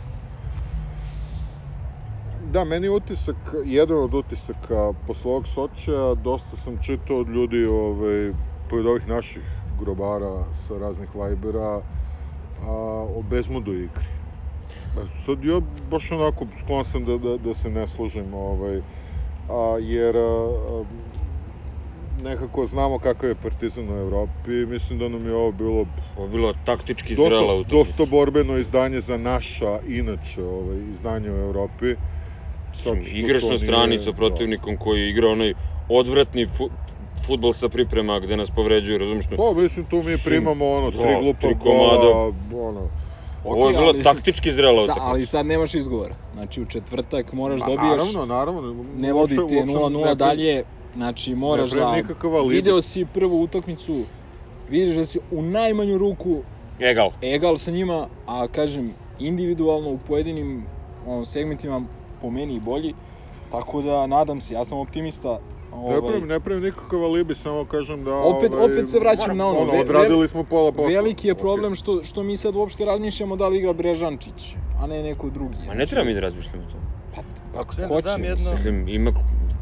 Da, 2.42 2.64
meni 2.64 2.86
je 2.86 2.90
utisak, 2.90 3.36
jedan 3.64 3.98
od 3.98 4.14
utisaka 4.14 4.92
posle 5.06 5.30
ovog 5.30 5.48
Soča, 5.48 6.14
dosta 6.14 6.56
sam 6.56 6.78
čitao 6.78 7.16
od 7.20 7.28
ljudi, 7.28 7.64
ovaj, 7.64 8.32
pored 8.66 8.86
ovih 8.86 9.08
naših 9.08 9.44
grobara 9.78 10.44
sa 10.52 10.78
raznih 10.78 11.08
Vibera, 11.14 11.82
a, 12.60 12.70
o 13.16 13.22
Bezmudu 13.22 13.74
igri. 13.74 14.19
A 14.96 15.06
sad 15.24 15.44
ja 15.44 15.60
baš 15.90 16.12
onako 16.12 16.46
sklon 16.60 16.84
sam 16.84 17.04
da, 17.04 17.18
da, 17.18 17.36
da 17.38 17.54
se 17.54 17.70
ne 17.70 17.86
složim, 17.86 18.34
ovaj, 18.34 18.82
a, 19.48 19.78
jer 19.80 20.16
a, 20.16 20.20
a, 20.20 20.84
nekako 22.16 22.66
znamo 22.66 22.98
kakav 22.98 23.28
je 23.28 23.34
Partizan 23.34 23.90
u 23.90 23.96
Evropi, 23.96 24.50
mislim 24.50 24.98
da 24.98 25.08
nam 25.08 25.26
je 25.26 25.34
ovo 25.34 25.52
bilo 25.52 25.86
ovo 26.14 26.26
je 26.26 26.30
bilo 26.30 26.52
taktički 26.64 27.14
zrela 27.14 27.30
dosta, 27.30 27.54
utakmica. 27.54 27.84
dosta 27.84 28.06
borbeno 28.06 28.58
izdanje 28.58 29.00
za 29.00 29.16
naša, 29.16 29.78
inače, 29.84 30.42
ovaj, 30.42 30.78
izdanje 30.78 31.32
u 31.32 31.36
Evropi. 31.36 31.94
Sad 32.72 32.96
Igraš 33.14 33.42
na 33.42 33.58
strani 33.58 33.86
nije- 33.88 33.98
sa 33.98 34.12
protivnikom 34.12 34.76
koji 34.76 35.08
igra 35.08 35.28
onaj 35.28 35.54
odvratni 35.88 36.46
fu, 36.46 36.70
futbol 37.26 37.52
sa 37.52 37.68
priprema 37.68 38.20
gde 38.20 38.36
nas 38.36 38.50
povređuju, 38.50 38.98
razumiješ? 38.98 39.26
Da. 39.26 39.36
Pa, 39.36 39.52
mislim, 39.52 39.86
tu 39.86 40.02
mi 40.02 40.16
primamo, 40.24 40.70
ono, 40.70 40.90
da, 40.90 40.98
tri 40.98 41.16
glupa 41.20 41.46
tri 41.46 41.54
gola, 41.54 42.32
ono... 42.52 42.90
Ovo 43.44 43.66
je 43.66 43.72
bilo 43.72 43.88
ali- 43.88 44.02
taktički 44.02 44.52
zrela 44.52 44.78
Sa, 44.78 44.84
utakmica. 44.84 45.06
ali 45.06 45.26
sad 45.26 45.46
nemaš 45.46 45.74
izgovora. 45.74 46.14
Znači 46.32 46.60
u 46.60 46.64
četvrtak 46.64 47.32
moraš 47.32 47.60
Ma, 47.60 47.66
dobiješ, 47.66 47.82
Naravno, 48.12 48.24
naravno. 48.26 48.60
ne 48.84 49.12
vodi 49.12 49.28
ti 49.28 49.54
je 49.54 49.60
uopšte 49.60 49.64
0-0 49.66 49.88
ne 49.90 50.02
pravim- 50.02 50.16
dalje, 50.16 50.62
znači 50.94 51.34
moraš 51.34 51.70
da... 51.70 52.02
Video 52.48 52.82
si 52.82 53.06
prvu 53.06 53.42
utakmicu, 53.42 53.96
vidiš 54.66 54.96
da 54.96 55.06
si 55.06 55.18
u 55.30 55.42
najmanju 55.42 55.98
ruku 55.98 56.42
Egal. 56.80 57.10
egal 57.22 57.56
sa 57.56 57.70
njima, 57.70 58.06
a 58.26 58.48
kažem, 58.48 58.90
individualno 59.18 59.90
u 59.90 59.98
pojedinim 59.98 60.66
on, 61.00 61.26
segmentima 61.26 61.82
po 62.18 62.30
meni 62.30 62.54
i 62.54 62.60
bolji. 62.60 62.94
Tako 63.48 63.82
da 63.82 64.06
nadam 64.06 64.40
se, 64.40 64.54
ja 64.54 64.64
sam 64.64 64.78
optimista. 64.78 65.38
Ne 65.72 65.78
Ovaj, 65.78 66.00
pravim, 66.00 66.26
ne 66.26 66.40
pravim 66.40 66.62
nikakav 66.62 67.04
alibi, 67.04 67.34
samo 67.34 67.64
kažem 67.64 68.04
da... 68.04 68.10
Opet- 68.10 68.52
ovaj, 68.52 68.64
opet 68.64 68.88
se 68.88 68.98
vraćam 68.98 69.36
na 69.36 69.46
ono, 69.46 69.58
ono 69.60 69.72
odradili 69.72 70.28
smo 70.28 70.44
pola 70.44 70.72
posla. 70.72 70.88
Veliki 70.88 71.28
je 71.28 71.34
problem 71.34 71.74
što, 71.74 72.04
što 72.04 72.22
mi 72.22 72.36
sad 72.36 72.56
uopšte 72.56 72.84
razmišljamo 72.84 73.36
da 73.36 73.48
li 73.48 73.58
igra 73.58 73.72
Brežančić, 73.72 74.54
a 74.74 74.86
ne 74.86 75.02
neko 75.02 75.30
drugi. 75.30 75.56
Ma 75.66 75.74
ne 75.74 75.86
treba 75.86 76.04
mi 76.04 76.14
da 76.14 76.20
razmišljamo 76.20 76.64
o 76.64 76.72
tome. 76.72 76.84
Pa, 77.52 77.64
smem 77.74 77.88
ko 77.88 77.94
da 77.94 78.00
će, 78.00 78.06
dam 78.06 78.24
jedno- 78.24 78.50
mislim. 78.52 78.88
Ima, 78.88 79.12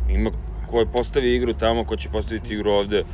ima 0.09 0.31
ko 0.66 0.79
je 0.79 0.87
postavi 0.87 1.35
igru 1.35 1.55
tamo, 1.55 1.85
ko 1.85 1.97
će 1.97 2.09
postaviti 2.09 2.55
igru 2.55 2.71
ovde. 2.71 3.05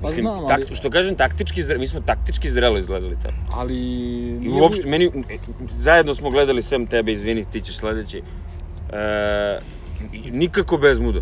Pa 0.00 0.06
Mislim, 0.06 0.24
znam, 0.24 0.38
ali- 0.38 0.48
tak, 0.48 0.76
što 0.76 0.90
kažem, 0.90 1.16
taktički 1.16 1.62
zre, 1.62 1.78
mi 1.78 1.88
smo 1.88 2.00
taktički 2.00 2.50
zrelo 2.50 2.78
izgledali 2.78 3.16
tamo. 3.16 3.36
Ali... 3.48 3.76
I 4.42 4.48
uopšte, 4.50 4.82
bi- 4.82 4.88
meni, 4.88 5.10
zajedno 5.60 6.14
smo 6.14 6.30
gledali 6.30 6.62
sem 6.62 6.86
tebe, 6.86 7.12
izvini, 7.12 7.44
ti 7.44 7.60
ćeš 7.60 7.76
sledeći. 7.76 8.22
E, 8.88 9.58
nikako 10.24 10.76
bez 10.76 11.00
muda. 11.00 11.20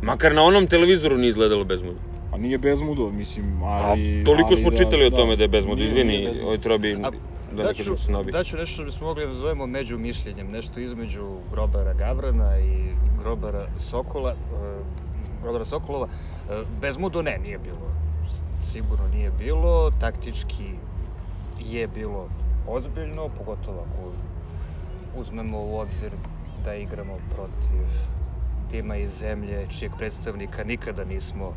Makar 0.00 0.34
na 0.34 0.42
onom 0.42 0.66
televizoru 0.66 1.18
nije 1.18 1.28
izgledalo 1.28 1.64
bez 1.64 1.82
muda. 1.82 1.98
Pa 2.30 2.38
nije 2.38 2.58
bezmudo, 2.58 3.10
mislim, 3.10 3.62
ali... 3.62 4.20
A 4.20 4.24
toliko 4.24 4.48
ali 4.48 4.56
smo 4.56 4.70
da- 4.70 4.76
čitali 4.76 5.04
o 5.04 5.10
da. 5.10 5.16
tome 5.16 5.36
da 5.36 5.44
je 5.44 5.48
bez 5.48 5.66
muda. 5.66 5.76
Nije- 5.76 5.86
Izvini, 5.86 6.28
muda. 6.28 6.44
ovaj 6.44 6.58
trobi, 6.58 6.92
A, 6.94 7.10
da 7.48 7.62
ne 7.62 7.74
kažem 7.74 7.96
snobi. 7.96 8.32
daću 8.32 8.56
nešto 8.56 8.74
što 8.74 8.84
bismo 8.84 9.06
mogli 9.06 9.26
da 9.26 9.34
zovemo 9.34 9.66
među 9.66 9.98
mišljenjem, 9.98 10.50
nešto 10.50 10.80
između 10.80 11.22
Grobara 11.50 11.94
Gavrana 11.94 12.58
i 12.58 12.92
Grobara 13.12 13.66
Sokola, 13.76 14.30
e, 14.30 14.82
Grobara 15.42 15.64
Sokolova. 15.64 16.06
E, 16.48 16.52
Bezmudo 16.70 17.22
ne, 17.22 17.38
nije 17.38 17.58
bilo. 17.58 17.92
Sigurno 18.62 19.08
nije 19.08 19.30
bilo, 19.30 19.90
taktički 19.90 20.74
je 21.60 21.86
bilo 21.88 22.28
ozbiljno, 22.66 23.28
pogotovo 23.28 23.80
ako 23.82 24.12
uzmemo 25.12 25.58
u 25.60 25.78
obzir 25.78 26.12
da 26.56 26.74
igramo 26.74 27.18
protiv 27.28 27.86
tima 28.70 28.96
iz 28.96 29.10
zemlje 29.12 29.66
čijeg 29.68 29.92
predstavnika 29.92 30.64
nikada 30.64 31.04
nismo 31.04 31.52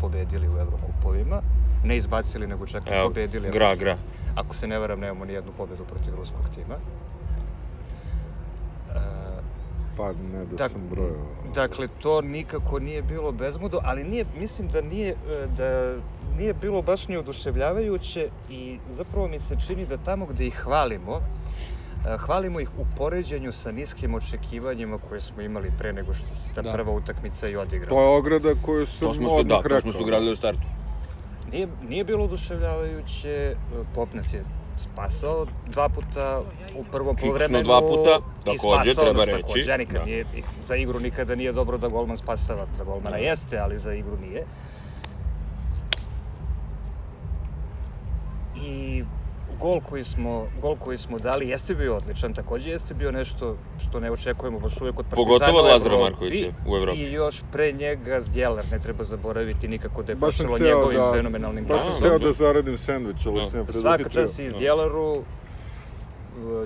pobedili 0.00 0.48
u 0.48 0.58
Evrokupovima. 0.58 1.42
Ne 1.84 1.96
izbacili, 1.96 2.46
nego 2.46 2.66
čak 2.66 2.82
i 2.82 2.90
pobedili. 3.04 3.48
ako 3.48 3.52
gra, 3.52 3.68
se- 3.68 3.76
gra. 3.76 3.96
Ako 4.34 4.54
se 4.54 4.66
ne 4.66 4.78
varam, 4.78 5.00
nemamo 5.00 5.24
ni 5.24 5.32
jednu 5.32 5.52
pobedu 5.52 5.84
protiv 5.84 6.14
ruskog 6.14 6.48
tima. 6.48 6.74
E, 8.88 9.42
Pa 9.96 10.12
ne 10.12 10.44
da 10.44 10.56
Tak- 10.56 10.70
sam 10.70 10.80
brojao. 10.82 11.26
Dakle, 11.44 11.88
to 11.90 12.20
nikako 12.22 12.78
nije 12.78 13.02
bilo 13.02 13.32
bezmudo, 13.32 13.80
ali 13.82 14.04
nije, 14.04 14.24
mislim 14.32 14.68
da 14.68 14.80
nije, 14.82 15.08
e, 15.08 15.46
da 15.48 15.96
nije 16.30 16.54
bilo 16.54 16.82
baš 16.82 17.08
ni 17.08 17.16
oduševljavajuće 17.16 18.28
i 18.48 18.78
zapravo 18.88 19.28
mi 19.28 19.38
se 19.38 19.56
čini 19.58 19.86
da 19.86 19.96
tamo 19.98 20.26
gde 20.26 20.46
ih 20.46 20.54
hvalimo, 20.56 21.20
hvalimo 22.18 22.60
ih 22.60 22.70
u 22.72 22.86
poređenju 22.86 23.52
sa 23.52 23.72
niskim 23.72 24.14
očekivanjima 24.14 24.98
koje 24.98 25.20
smo 25.20 25.42
imali 25.42 25.70
pre 25.70 25.92
nego 25.92 26.14
što 26.14 26.26
se 26.26 26.48
ta 26.48 26.62
Da. 26.62 26.72
prva 26.72 26.92
utakmica 26.92 27.48
i 27.48 27.56
odigrala. 27.56 27.88
To 27.90 28.02
je 28.02 28.18
ograda 28.18 28.54
koju 28.56 28.86
sam 28.86 29.08
To 29.08 29.14
smo 29.14 29.28
se, 29.28 29.34
odmah 29.34 29.58
da, 29.58 29.62
rekao. 29.62 29.76
to 29.76 29.82
smo 29.82 29.92
se 29.92 29.98
ugradili 29.98 30.32
u 30.32 30.36
startu. 30.36 30.62
Nije, 31.46 31.68
nije 31.82 32.04
bilo 32.04 32.24
oduševljavajuće, 32.24 33.28
e, 33.28 33.54
Pop 33.94 34.14
nas 34.14 34.34
je 34.34 34.44
spasao 34.78 35.46
dva 35.66 35.88
puta 35.88 36.42
u 36.76 36.84
prvom 36.84 37.16
polovremenu. 37.16 37.64
dva 37.64 37.80
puta, 37.80 38.18
i 38.42 38.44
takođe, 38.46 38.58
spasao 38.84 39.04
treba 39.04 39.24
reći, 39.24 39.42
Takođe, 39.42 39.78
nikad 39.78 39.94
da. 39.94 40.04
nije, 40.04 40.24
za 40.64 40.76
igru 40.76 41.00
nikada 41.00 41.34
nije 41.34 41.52
dobro 41.52 41.78
da 41.78 41.88
golman 41.88 42.16
spasava. 42.16 42.66
Za 42.74 42.84
golmana 42.84 43.10
Da. 43.10 43.16
jeste, 43.16 43.58
ali 43.58 43.78
za 43.78 43.94
igru 43.94 44.16
nije. 44.18 44.44
I 48.56 49.04
gol 49.62 49.80
koji 49.80 50.04
smo, 50.04 50.48
gol 50.54 50.76
koji 50.76 50.98
smo 50.98 51.18
dali 51.18 51.48
jeste 51.48 51.74
bio 51.74 51.96
odličan, 51.96 52.34
takođe 52.34 52.70
jeste 52.70 52.94
bio 52.94 53.12
nešto 53.12 53.56
što 53.76 54.00
ne 54.00 54.10
očekujemo 54.10 54.58
baš 54.58 54.80
uvek 54.80 54.98
od 54.98 55.06
Partizana 55.06 55.24
Pogotovo 55.28 55.58
od 55.58 55.64
Lazara. 55.64 55.98
Markovića 55.98 56.52
u 56.64 56.76
Evropi. 56.76 56.98
I 56.98 57.12
još 57.12 57.42
pre 57.50 57.72
njega 57.72 58.20
Zdjelar, 58.20 58.64
ne 58.70 58.78
treba 58.78 59.04
zaboraviti 59.04 59.68
nikako 59.68 60.02
da 60.02 60.12
je 60.12 60.16
Baš 60.16 60.36
počelo 60.36 60.58
njegovim 60.58 60.98
da, 60.98 61.12
fenomenalnim 61.14 61.64
baš 61.64 61.80
sam 61.80 61.88
golom. 61.88 62.00
hteo 62.02 62.18
Da, 62.18 62.24
da 62.24 62.32
zaradim 62.32 62.78
sendvič, 62.78 63.26
ali 63.26 63.40
Da. 63.40 63.46
sam 63.46 63.66
Svaka 63.72 64.08
čast 64.08 64.38
i 64.38 64.44
Da. 64.44 64.50
Zdjelaru, 64.50 65.24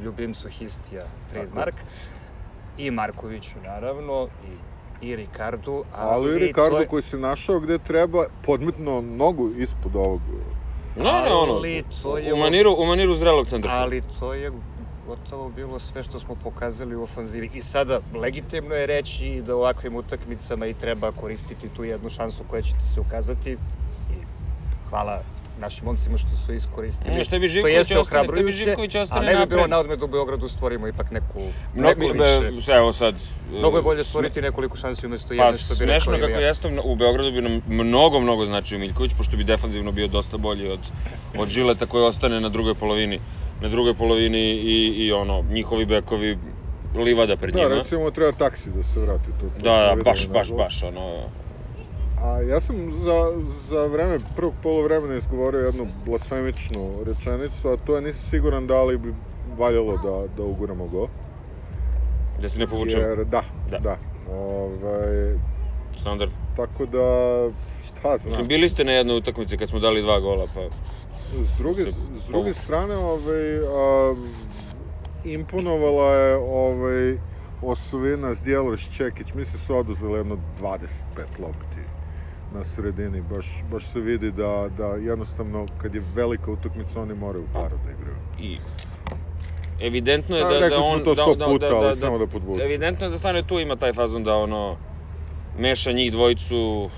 ljubimcu 0.03 0.49
Histija, 0.49 1.05
trademark, 1.27 1.75
i 2.77 2.91
Markoviću 2.91 3.61
naravno, 3.61 4.29
i, 4.41 4.59
i 5.01 5.17
Ricardu, 5.17 5.85
ali, 5.91 6.29
Ali 6.29 6.39
Ricardo 6.39 6.77
to 6.77 6.81
je, 6.81 6.87
koji 6.87 7.03
se 7.03 7.19
našao 7.19 7.61
gde 7.61 7.79
treba, 7.79 8.25
podmetno 8.41 9.01
nogu 9.01 9.51
ispod 9.53 9.97
ovog. 9.97 10.21
Ne, 10.97 11.13
ne, 11.23 11.35
ono, 11.35 11.53
Ali 11.53 11.85
to 12.03 12.19
je 12.19 12.35
u 12.35 12.37
maniru, 12.37 12.75
u 12.79 12.87
maniru 12.87 13.15
zrelog 13.15 13.47
centra. 13.47 13.71
ali 13.71 14.03
to 14.19 14.35
je 14.35 14.53
gotovo 15.07 15.49
bilo 15.49 15.79
sve 15.79 16.03
što 16.03 16.21
smo 16.21 16.35
pokazali 16.35 16.97
u 16.97 17.03
ofanzivi. 17.03 17.51
I 17.53 17.63
sada, 17.63 18.01
legitimno 18.13 18.75
je 18.75 18.87
reći 18.87 19.43
da 19.43 19.55
u 19.55 19.59
ovakvim 19.59 19.97
utakmicama 19.97 20.67
i 20.67 20.75
treba 20.75 21.13
koristiti 21.13 21.69
tu 21.69 21.85
jednu 21.85 22.09
šansu 22.09 22.45
koja 22.45 22.63
će 22.63 22.73
ti 22.73 22.87
se 22.87 23.01
ukazati. 23.01 23.59
I 24.11 24.25
hvala 24.85 25.21
našim 25.57 25.85
momcima 25.85 26.19
što 26.19 26.37
su 26.37 26.53
iskoristili. 26.55 27.14
Ne, 27.14 27.25
što 27.25 27.38
bi 27.38 27.47
to 27.47 27.51
Živković 27.51 27.75
jeste 27.75 27.99
ostane- 27.99 28.27
to 28.29 28.42
bi 28.42 28.53
Živković 28.53 28.95
ostane 28.95 29.21
a 29.21 29.33
ne 29.33 29.37
bi 29.37 29.47
bilo 29.47 29.61
napred. 29.61 29.71
na 29.71 29.79
odmet 29.79 29.99
da 29.99 30.05
u 30.05 30.09
Beogradu 30.09 30.49
stvorimo 30.49 30.88
ipak 30.88 31.11
neku, 31.11 31.40
neko 31.75 32.01
više. 32.51 32.73
evo 32.73 32.92
sad... 32.92 33.14
Mnogo 33.45 33.77
je 33.77 33.83
bolje 33.83 33.99
sme- 33.99 34.05
stvoriti 34.05 34.42
nekoliko 34.42 34.77
šansi 34.77 35.07
umesto 35.07 35.29
Pa 35.29 35.35
jedne, 35.37 35.59
što 35.59 35.75
bi 35.75 35.81
rekao 35.81 36.01
smešno 36.01 36.19
kako 36.21 36.40
jeste, 36.40 36.81
u 36.85 36.97
Beogradu 36.97 37.33
bi 37.33 37.40
nam 37.40 37.61
mnogo, 37.66 38.21
mnogo 38.21 38.47
značio 38.47 38.79
Miljković, 38.79 39.12
pošto 39.14 39.37
bi 39.37 39.45
defanzivno 39.45 39.92
bio 39.92 40.09
dosta 40.09 40.37
bolji 40.38 40.69
od, 40.69 40.81
od 41.38 41.49
Žileta 41.49 41.87
koji 41.87 42.05
ostane 42.05 42.40
na 42.40 42.49
drugoj 42.49 42.75
polovini 42.75 43.21
na 43.61 43.69
drugoj 43.69 43.95
polovini 43.95 44.53
i, 44.53 44.95
i 44.97 45.12
ono, 45.12 45.45
njihovi 45.45 45.85
bekovi 45.87 46.38
livada 46.95 47.37
pred 47.37 47.55
Da, 47.55 47.61
njima. 47.61 47.75
recimo 47.75 48.11
treba 48.11 48.33
taksi 48.33 48.71
da 48.71 48.83
se 48.83 49.01
vrati. 49.01 49.33
To, 49.33 49.47
to 49.49 49.59
Da, 49.59 49.95
da, 49.95 50.03
baš, 50.05 50.29
baš, 50.29 50.53
baš, 50.53 50.83
ono... 50.83 51.31
A 52.27 52.41
ja 52.41 52.61
sam 52.61 52.77
za, 53.05 53.33
za 53.71 53.87
vreme 53.87 54.19
prvog 54.37 54.55
polovremena 54.62 55.15
izgovorio 55.17 55.61
jednu 55.61 55.87
blasfemičnu 56.07 57.05
rečenicu, 57.05 57.69
a 57.69 57.77
to 57.77 57.97
je 57.97 58.03
nisam 58.03 58.31
siguran 58.31 58.67
da 58.67 58.83
li 58.83 58.99
bi 58.99 59.15
valjalo 59.59 59.97
da, 59.97 60.35
da 60.37 60.43
uguramo 60.43 60.87
go. 60.87 61.09
Da 62.41 62.49
se 62.49 62.59
ne 62.59 62.67
povučemo. 62.67 63.03
Jer, 63.03 63.25
da, 63.25 63.43
Da. 63.71 63.79
da. 63.79 63.97
Ovaj, 64.33 65.39
Standard. 66.01 66.33
tako 66.57 66.87
da, 66.87 67.07
šta 67.85 68.19
znam. 68.19 68.31
Mislim, 68.31 68.47
bili 68.47 68.69
ste 68.69 68.85
na 68.85 68.93
jednoj 68.93 69.19
utakmici 69.19 69.57
kad 69.57 69.69
smo 69.69 69.79
dali 69.79 70.03
dva 70.03 70.21
gola, 70.21 70.47
pa... 70.55 70.61
S 71.45 71.59
druge, 71.59 71.85
se 71.85 71.93
s 72.25 72.29
druge 72.29 72.55
strane, 72.55 72.97
ovaj, 72.97 73.59
a, 73.59 74.15
imponovala 75.25 76.15
je 76.15 76.37
ovaj, 76.37 77.19
osovina 77.62 78.35
Zdjelović 78.35 78.91
Čekić. 78.97 79.35
Mislim 79.35 79.61
su 79.61 79.77
oduzeli 79.77 80.19
jedno 80.19 80.39
25 80.61 80.83
lopti 81.39 81.86
na 82.57 82.64
sredini. 82.64 83.21
Baš, 83.21 83.47
baš 83.71 83.85
se 83.85 84.01
vidi 84.01 84.31
da, 84.33 84.69
da 84.77 84.87
jednostavno 84.87 85.66
kad 85.79 85.95
je 85.95 86.03
velika 86.14 86.51
utakmica 86.51 87.01
oni 87.01 87.14
moraju 87.14 87.45
u 87.45 87.53
paru 87.53 87.77
da 87.85 87.90
igraju. 87.90 88.16
I 88.40 88.59
evidentno 89.81 90.37
je 90.37 90.45
Da, 90.45 90.51
da, 90.51 90.69
da, 90.69 90.79
on... 90.79 91.05
to 91.05 91.14
da, 91.14 91.23
sto 91.23 91.35
da, 91.35 91.47
puta, 91.47 91.69
da, 91.69 91.77
ali 91.77 91.88
da, 91.88 91.97
samo 91.97 92.19
da 92.19 92.27
podvučem. 92.27 92.66
Evidentno 92.66 93.07
je 93.07 93.11
da 93.11 93.19
stane 93.19 93.42
tu 93.42 93.61
ima 93.61 93.77
taj 93.77 93.92
fazon 93.92 94.25
da 94.25 94.37
ono... 94.37 94.77
Meša 95.59 95.92
njih 95.92 96.12
dvojicu 96.12 96.90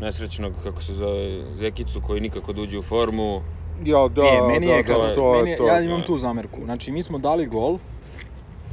nesrećnog, 0.00 0.52
kako 0.62 0.82
se 0.82 0.94
zove, 0.94 1.42
Zekicu 1.58 2.00
koji 2.06 2.20
nikako 2.20 2.52
da 2.52 2.62
uđe 2.62 2.78
u 2.78 2.82
formu. 2.82 3.42
Ja, 3.84 4.08
da, 4.08 4.22
e, 4.22 4.46
meni 4.48 4.66
da, 4.66 4.72
je, 4.72 4.82
da, 4.82 4.92
kada, 4.92 5.14
to, 5.14 5.32
meni 5.34 5.50
je, 5.50 5.56
to, 5.56 5.66
ja 5.66 5.80
imam 5.80 6.00
da. 6.00 6.06
tu 6.06 6.18
zamerku. 6.18 6.60
Znači, 6.64 6.92
mi 6.92 7.02
smo 7.02 7.18
dali 7.18 7.46
gol 7.46 7.78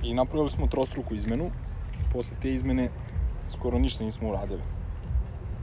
i 0.04 0.14
napravili 0.14 0.50
smo 0.50 0.68
trostruku 0.68 1.16
izmenu. 1.16 1.52
Posle 2.14 2.38
te 2.42 2.54
izmene 2.54 2.90
skoro 3.50 3.80
ništa 3.80 4.04
nismo 4.04 4.30
uradili. 4.30 4.62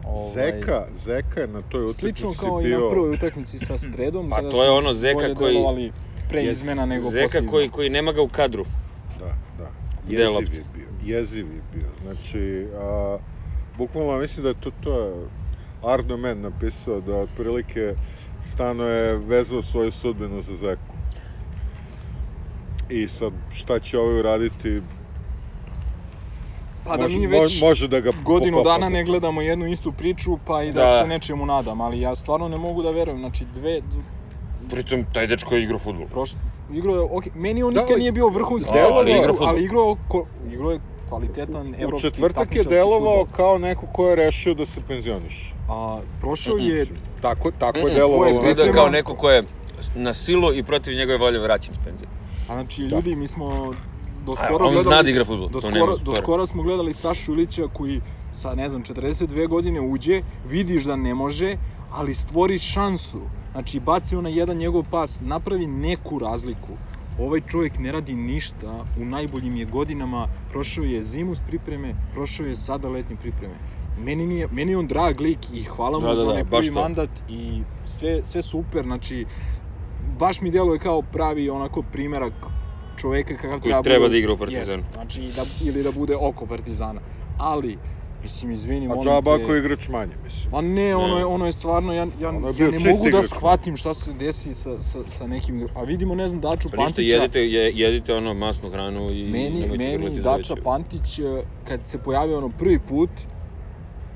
Ovaj, 0.09 0.33
Zeka, 0.35 0.87
Zeka 1.05 1.41
je 1.41 1.47
na 1.47 1.63
toj 1.63 1.85
utakmici 1.85 2.01
Slično 2.01 2.35
kao 2.35 2.59
bio... 2.59 2.79
i 2.79 2.83
na 2.83 2.91
prvoj 2.91 3.11
utakmici 3.11 3.59
sa 3.59 3.79
Stredom, 3.79 4.31
Pa 4.31 4.51
to 4.51 4.65
je 4.65 4.71
ono 4.71 4.95
Zeka 4.95 5.35
koji- 5.35 5.93
pre 6.29 6.45
izmena 6.45 6.87
nego 6.87 7.05
posle 7.05 7.21
Zeka 7.21 7.47
koji, 7.51 7.69
koji 7.69 7.91
nema 7.91 8.13
ga 8.13 8.23
u 8.23 8.29
kadru. 8.29 8.65
Da, 9.19 9.35
da. 9.59 9.71
Jeziv 10.09 10.55
je 10.55 10.65
bio, 10.75 10.89
jeziv 11.03 11.55
je 11.55 11.63
bio. 11.73 11.89
Znači, 12.03 12.69
a, 12.75 13.19
bukvalno 13.79 14.19
mislim 14.19 14.43
da 14.43 14.49
je 14.49 14.55
to, 14.55 14.71
to 14.71 15.01
je 15.01 15.29
Arno 15.83 16.17
Men 16.17 16.41
napisao 16.41 17.01
da 17.01 17.17
otprilike 17.17 17.95
Stano 18.43 18.85
je 18.85 19.19
vezao 19.19 19.63
svoju 19.63 19.91
sudbinu 19.91 20.41
za 20.43 20.57
Zeku. 20.57 20.97
I 22.89 23.09
sad, 23.09 23.33
šta 23.51 23.79
će 23.79 23.99
ovaj 23.99 24.21
uraditi, 24.21 24.83
Pa 26.89 26.97
da 26.97 27.03
može, 27.03 27.19
mi 27.19 27.27
već 27.27 27.55
mo- 27.55 27.67
može 27.67 27.89
da 27.89 28.01
ga 28.01 28.11
godinu 28.15 28.63
dana 28.63 28.89
ne 28.89 29.05
gledamo 29.05 29.43
jednu 29.43 29.67
istu 29.67 29.93
priču, 29.93 30.39
pa 30.39 30.63
i 30.63 30.73
da, 30.73 30.83
Da. 30.83 30.99
se 30.99 31.09
nečemu 31.09 31.47
nadam, 31.47 31.81
ali 31.81 32.01
ja 32.01 32.15
stvarno 32.15 32.49
ne 32.49 32.59
mogu 32.59 32.83
da 32.83 32.91
verujem, 32.91 33.19
znači 33.19 33.45
dve, 33.47 33.81
Pritom, 34.71 35.05
taj 35.05 35.27
dečko 35.27 35.55
je 35.55 35.63
igrao 35.63 35.79
futbol. 35.79 36.07
prošle, 36.07 36.41
igrao 36.71 36.95
je, 36.95 37.01
ok, 37.03 37.25
meni 37.35 37.63
on 37.63 37.75
Da, 37.75 37.81
nikad 37.81 37.99
nije 37.99 38.13
bio 38.13 38.29
vrhunski 38.29 38.71
delovao- 38.73 39.03
igrač, 39.03 39.17
ali 39.21 39.33
igrao 39.33 39.49
ali 39.49 39.65
igrao, 39.65 39.97
ko, 40.09 40.25
igrao 40.45 40.71
je 40.71 40.81
kvalitetan 41.05 41.69
U 41.69 41.75
evropski 41.79 42.11
četvrtak 42.11 42.55
je 42.55 42.65
delovao 42.65 43.01
fudbal. 43.17 43.27
kao 43.27 43.59
neko 43.59 43.87
ko 43.87 44.09
je 44.09 44.17
rešio 44.17 44.55
da 44.55 44.67
se 44.67 44.81
penzioniše. 44.83 45.55
A 45.69 46.01
prošao 46.19 46.57
Mhm. 46.57 46.67
je, 46.67 46.87
Tako, 47.21 47.51
tako 47.53 47.79
Mm-mm, 47.79 47.89
je 47.89 47.95
delovalo. 47.95 48.31
Izgledao 48.31 48.65
je 48.65 48.73
kao 48.73 48.89
neko 48.89 49.15
ko 49.15 49.31
je 49.31 49.43
na 49.95 50.15
silu 50.15 50.55
i 50.55 50.63
protiv 50.63 50.95
njegove 50.95 51.19
volje 51.19 51.39
vraćen 51.39 51.73
iz 51.73 51.79
penzije. 51.79 52.09
a 52.49 52.55
znači 52.55 52.83
ljudi, 52.83 53.17
mi 53.17 53.29
smo 53.29 53.75
do 54.29 54.35
A, 54.39 54.45
skoro 54.45 54.67
on 54.67 54.73
gledali... 54.73 54.95
zna 54.95 55.03
da 55.03 55.11
igra 55.11 55.25
fudbal, 55.25 55.49
Do 55.49 55.61
skoro, 55.61 55.97
do 55.97 56.15
skoro 56.23 56.47
smo 56.47 56.63
gledali 56.63 56.93
Sašu 56.93 57.33
Ilića 57.33 57.69
koji 57.73 58.01
sa, 58.33 58.55
ne 58.55 58.69
znam, 58.69 58.83
42 58.85 59.49
godine 59.49 59.81
uđe, 59.81 60.23
vidiš 60.45 60.85
da 60.85 60.97
ne 60.97 61.15
može, 61.15 61.57
ali 61.91 62.15
stvori 62.15 62.59
šansu. 62.59 63.21
Znači, 63.53 63.81
baci 63.81 64.17
onaj 64.17 64.39
jedan 64.39 64.57
njegov 64.57 64.85
pas, 64.91 65.21
napravi 65.21 65.67
neku 65.67 66.19
razliku. 66.19 66.77
Ovaj 67.19 67.41
čovjek 67.41 67.79
ne 67.79 67.93
radi 67.93 68.15
ništa, 68.15 68.85
u 69.01 69.05
najboljim 69.05 69.57
je 69.57 69.65
godinama, 69.65 70.29
prošao 70.51 70.85
je 70.85 71.03
zimu 71.03 71.35
s 71.35 71.41
pripreme, 71.47 71.95
prošao 72.13 72.47
je 72.47 72.57
sada 72.57 72.89
letnje 72.89 73.17
pripreme. 73.17 73.55
Meni, 74.05 74.27
mi 74.27 74.37
je, 74.37 74.49
meni 74.53 74.73
je 74.73 74.79
on 74.79 74.87
drag 74.87 75.21
lik 75.21 75.51
i 75.53 75.65
hvala 75.65 75.99
mu 75.99 76.07
Da, 76.07 76.09
da, 76.09 76.15
za 76.15 76.25
da, 76.25 76.31
onaj 76.31 76.45
baš 76.45 76.67
prvi 76.67 76.71
mandat 76.71 77.11
i 77.29 77.63
sve, 77.85 78.21
sve 78.25 78.43
super, 78.43 78.85
znači 78.85 79.27
baš 80.19 80.41
mi 80.41 80.51
djeluje 80.51 80.79
kao 80.79 81.03
pravi 81.03 81.51
onako 81.51 81.83
primerak 81.93 82.33
čoveka 82.99 83.37
kakav 83.37 83.51
Koji 83.51 83.71
treba, 83.71 83.83
treba 83.83 84.05
bude 84.05 84.11
da 84.11 84.19
igra 84.19 84.33
u 84.33 84.39
Partizanu. 84.39 84.83
znači 84.93 85.21
da, 85.21 85.45
ili 85.65 85.83
da 85.83 85.93
bude 85.93 86.17
oko 86.17 86.47
Partizana. 86.47 87.01
Ali, 87.39 87.79
mislim, 88.23 88.51
izvini, 88.51 88.87
A 88.87 88.89
molim 88.89 89.05
džaba 89.05 89.37
te... 89.37 89.43
ako 89.43 89.55
je 89.55 89.59
igrač 89.59 89.89
manje, 89.89 90.13
mislim. 90.25 90.51
Ma 90.53 90.61
ne, 90.61 90.97
ono 90.97 91.19
je, 91.19 91.25
ono 91.25 91.47
je 91.47 91.53
stvarno, 91.53 91.93
ja, 91.93 92.07
ja, 92.21 92.29
Ono 92.29 92.49
je 92.49 92.55
ja 92.59 92.71
ne 92.71 92.79
mogu 92.91 93.11
da 93.11 93.23
shvatim 93.23 93.77
šta 93.77 93.95
se 93.95 94.13
desi 94.13 94.55
sa, 94.55 94.83
sa, 94.83 94.99
sa 95.07 95.27
nekim 95.27 95.69
Pa 95.75 95.83
vidimo, 95.83 96.15
ne 96.15 96.29
znam, 96.29 96.41
Daču 96.41 96.71
Pa 96.71 96.77
ništa, 96.77 96.95
Pantića, 96.95 97.17
jedite, 97.17 97.41
je, 97.41 97.73
jedite 97.75 98.15
ono 98.15 98.35
masnu 98.35 98.71
hranu 98.71 99.11
i 99.11 99.31
meni, 99.31 99.67
meni 99.79 100.21
Dača 100.21 100.55
drveće. 100.55 100.63
Pantić, 100.65 101.19
eh, 101.19 101.43
kad 101.65 101.87
se 101.87 101.99
pojavio 101.99 102.39
ono 102.39 102.49
prvi 102.59 102.79
put, 102.89 103.11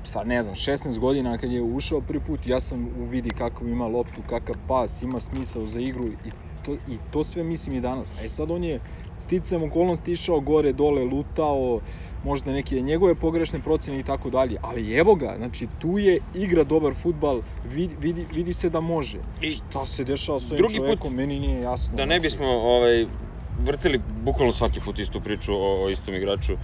sa 0.03 0.23
ne 0.23 0.43
znam, 0.43 0.55
16 0.55 0.99
godina 0.99 1.37
kad 1.37 1.51
je 1.51 1.61
ušao 1.61 2.01
prvi 2.01 2.19
put, 2.19 2.47
ja 2.47 2.59
sam 2.59 2.87
uvidi 2.97 3.29
kakav 3.29 3.67
ima 3.67 3.87
loptu, 3.87 4.21
kakav 4.29 4.55
pas, 4.67 5.01
ima 5.01 5.19
smisao 5.19 5.67
za 5.67 5.79
igru 5.79 6.07
i 6.07 6.31
to, 6.63 6.77
i 6.85 6.99
to 7.11 7.23
sve 7.23 7.43
mislim 7.43 7.75
i 7.75 7.81
danas. 7.81 8.13
I 8.25 8.29
sad 8.29 8.51
on 8.51 8.63
je 8.63 8.79
sticam 9.17 9.63
okolnosti 9.63 10.11
išao 10.11 10.39
gore, 10.39 10.73
dole, 10.73 11.03
lutao, 11.03 11.81
možda 12.23 12.51
neke 12.51 12.81
njegove 12.81 13.15
pogrešne 13.15 13.59
procene 13.59 13.99
i 13.99 14.03
tako 14.03 14.29
dalje, 14.29 14.57
ali 14.61 14.93
evo 14.93 15.15
ga, 15.15 15.33
znači 15.37 15.67
tu 15.67 15.97
je 15.97 16.19
igra 16.33 16.63
dobar 16.63 16.93
futbal, 17.01 17.41
vidi, 17.63 17.95
vidi, 17.99 18.27
vidi 18.33 18.53
se 18.53 18.69
da 18.69 18.79
može. 18.79 19.19
I 19.41 19.51
Šta 19.51 19.85
se 19.85 20.03
dešava 20.03 20.39
s 20.39 20.51
ovim 20.51 20.57
drugi 20.57 20.77
put, 20.77 20.87
čovekom, 20.87 21.13
meni 21.13 21.39
nije 21.39 21.61
jasno. 21.61 21.97
Da 21.97 22.05
ne 22.05 22.15
znači. 22.15 22.27
bismo 22.27 22.47
ovaj, 22.47 23.05
vrtili 23.57 23.97
bukvalno 23.97 24.53
svaki 24.53 24.79
put 24.79 24.99
istu 24.99 25.21
priču 25.21 25.53
o, 25.53 25.83
o 25.83 25.89
istom 25.89 26.15
igraču, 26.15 26.53
e, 26.53 26.57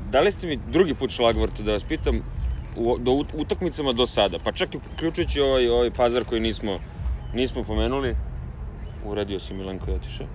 da 0.00 0.20
li 0.20 0.32
ste 0.32 0.46
mi 0.46 0.56
drugi 0.56 0.94
put 0.94 1.10
šlagvort 1.10 1.60
da 1.60 1.72
vas 1.72 1.84
pitam 1.84 2.22
u, 2.76 2.98
do 2.98 3.12
ut- 3.12 3.34
utakmicama 3.34 3.92
do 3.92 4.06
sada, 4.06 4.38
pa 4.38 4.52
čak 4.52 4.74
i 4.74 4.76
uključujući 4.76 5.40
ovaj, 5.40 5.68
ovaj 5.68 5.90
pazar 5.90 6.24
koji 6.24 6.40
nismo, 6.40 6.78
nismo 7.32 7.62
pomenuli, 7.64 8.14
uradio 9.04 9.40
si 9.40 9.54
Milenko 9.54 9.90
i 9.90 9.94
otišao. 9.94 10.26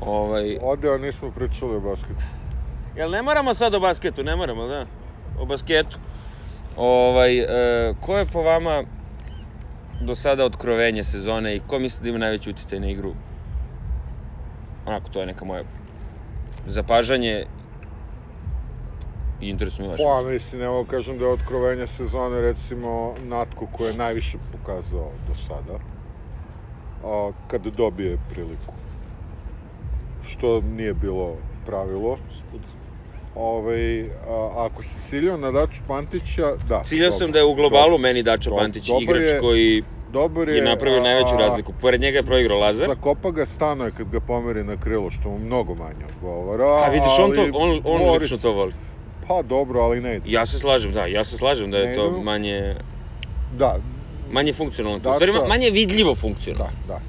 Ovaj, 0.00 0.58
Ode, 0.62 0.94
a 0.94 0.98
nismo 0.98 1.30
pričali 1.30 1.76
o 1.76 1.80
basketu. 1.80 2.24
Jel 2.96 3.10
ne 3.10 3.22
moramo 3.22 3.54
sad 3.54 3.74
o 3.74 3.80
basketu, 3.80 4.22
ne 4.22 4.36
moramo, 4.36 4.66
da? 4.66 4.86
O 5.38 5.46
basketu. 5.46 5.98
Ovaj, 6.76 7.38
e, 7.38 7.94
ko 8.00 8.18
je 8.18 8.26
po 8.26 8.42
vama 8.42 8.84
do 10.00 10.14
sada 10.14 10.44
otkrovenje 10.44 11.04
sezone 11.04 11.56
i 11.56 11.60
ko 11.66 11.78
misli 11.78 12.02
da 12.02 12.08
ima 12.08 12.18
najveći 12.18 12.50
utjecaj 12.50 12.80
na 12.80 12.86
igru? 12.86 13.14
Onako, 14.86 15.08
to 15.08 15.20
je 15.20 15.26
neka 15.26 15.44
moja 15.44 15.62
zapažanje 16.66 17.46
i 19.40 19.48
interesuje 19.48 19.88
vaše 19.88 20.02
Pa, 20.02 20.22
mislim, 20.30 20.62
evo 20.62 20.84
kažem 20.84 21.18
da 21.18 21.24
je 21.24 21.32
otkrovenje 21.32 21.86
sezone, 21.86 22.40
recimo, 22.40 23.14
Natko 23.22 23.66
koji 23.72 23.88
je 23.88 23.96
najviše 23.96 24.38
pokazao 24.52 25.10
do 25.28 25.34
sada, 25.34 25.78
a, 27.04 27.32
kad 27.46 27.62
dobije 27.62 28.16
priliku. 28.18 28.74
Što 30.22 30.60
nije 30.60 30.94
bilo 30.94 31.36
pravilo. 31.64 32.16
Ovaj, 33.34 34.02
a, 34.04 34.08
ako 34.56 34.82
si 34.82 34.98
ciljao 35.00 35.36
na 35.36 35.50
Daču 35.50 35.82
Pantića, 35.86 36.56
da. 36.58 36.82
Ciljao 36.84 37.10
dobro, 37.10 37.18
sam 37.18 37.32
da 37.32 37.38
je 37.38 37.44
u 37.44 37.54
globalu 37.54 37.84
dobro. 37.84 37.98
meni 37.98 38.22
Dobar- 38.22 38.56
Pantić 38.56 38.86
dobar 38.86 39.02
igrač 39.02 39.28
je- 39.28 39.40
koji 39.40 39.82
Dobar 40.06 40.48
je, 40.48 40.54
je 40.56 40.62
napravio 40.62 40.98
a, 40.98 41.02
najveću 41.02 41.34
razliku. 41.36 41.72
Pored 41.72 42.00
njega 42.00 42.18
je 42.18 42.22
proigrao 42.22 42.58
Lazar. 42.58 42.88
Zakopa 42.88 43.30
ga 43.30 43.46
stano 43.46 43.84
je 43.84 43.92
kad 43.92 44.08
ga 44.08 44.20
pomeri 44.20 44.64
na 44.64 44.76
krilo, 44.76 45.10
što 45.10 45.30
mu 45.30 45.38
mnogo 45.38 45.74
manje 45.74 46.06
odgovara. 46.06 46.64
A 46.66 46.88
vidiš, 46.88 47.18
on, 47.20 47.32
to, 47.32 47.42
on, 47.54 47.80
on 47.84 48.00
Boris- 48.02 48.20
lično 48.20 48.38
to 48.38 48.52
voli. 48.52 48.72
Pa 49.20 49.42
dobro, 49.42 49.80
ali 49.80 50.00
ne 50.00 50.16
ide. 50.16 50.30
Ja 50.30 50.46
se 50.46 50.58
slažem, 50.58 50.92
da, 50.92 51.06
ja 51.06 51.24
se 51.24 51.38
slažem 51.38 51.70
da 51.70 51.78
je 51.78 51.86
Ne 51.86 51.94
to 51.94 52.10
manje, 52.12 52.76
Da, 53.50 53.78
manje 54.26 54.52
funkcionalno. 54.52 54.98
U 54.98 55.14
stvari, 55.14 55.32
ma- 55.32 55.48
manje 55.48 55.70
vidljivo 55.70 56.14
funkcionalno. 56.14 56.72
da, 56.86 56.94
da. 56.94 57.00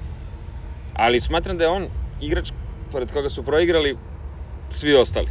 Ali 0.93 1.21
smatram 1.21 1.58
da 1.58 1.63
je 1.63 1.69
on 1.69 1.88
igrač 2.19 2.51
pored 2.91 3.12
koga 3.12 3.30
su 3.30 3.43
proigrali 3.43 3.97
svi 4.69 4.95
ostali. 4.95 5.28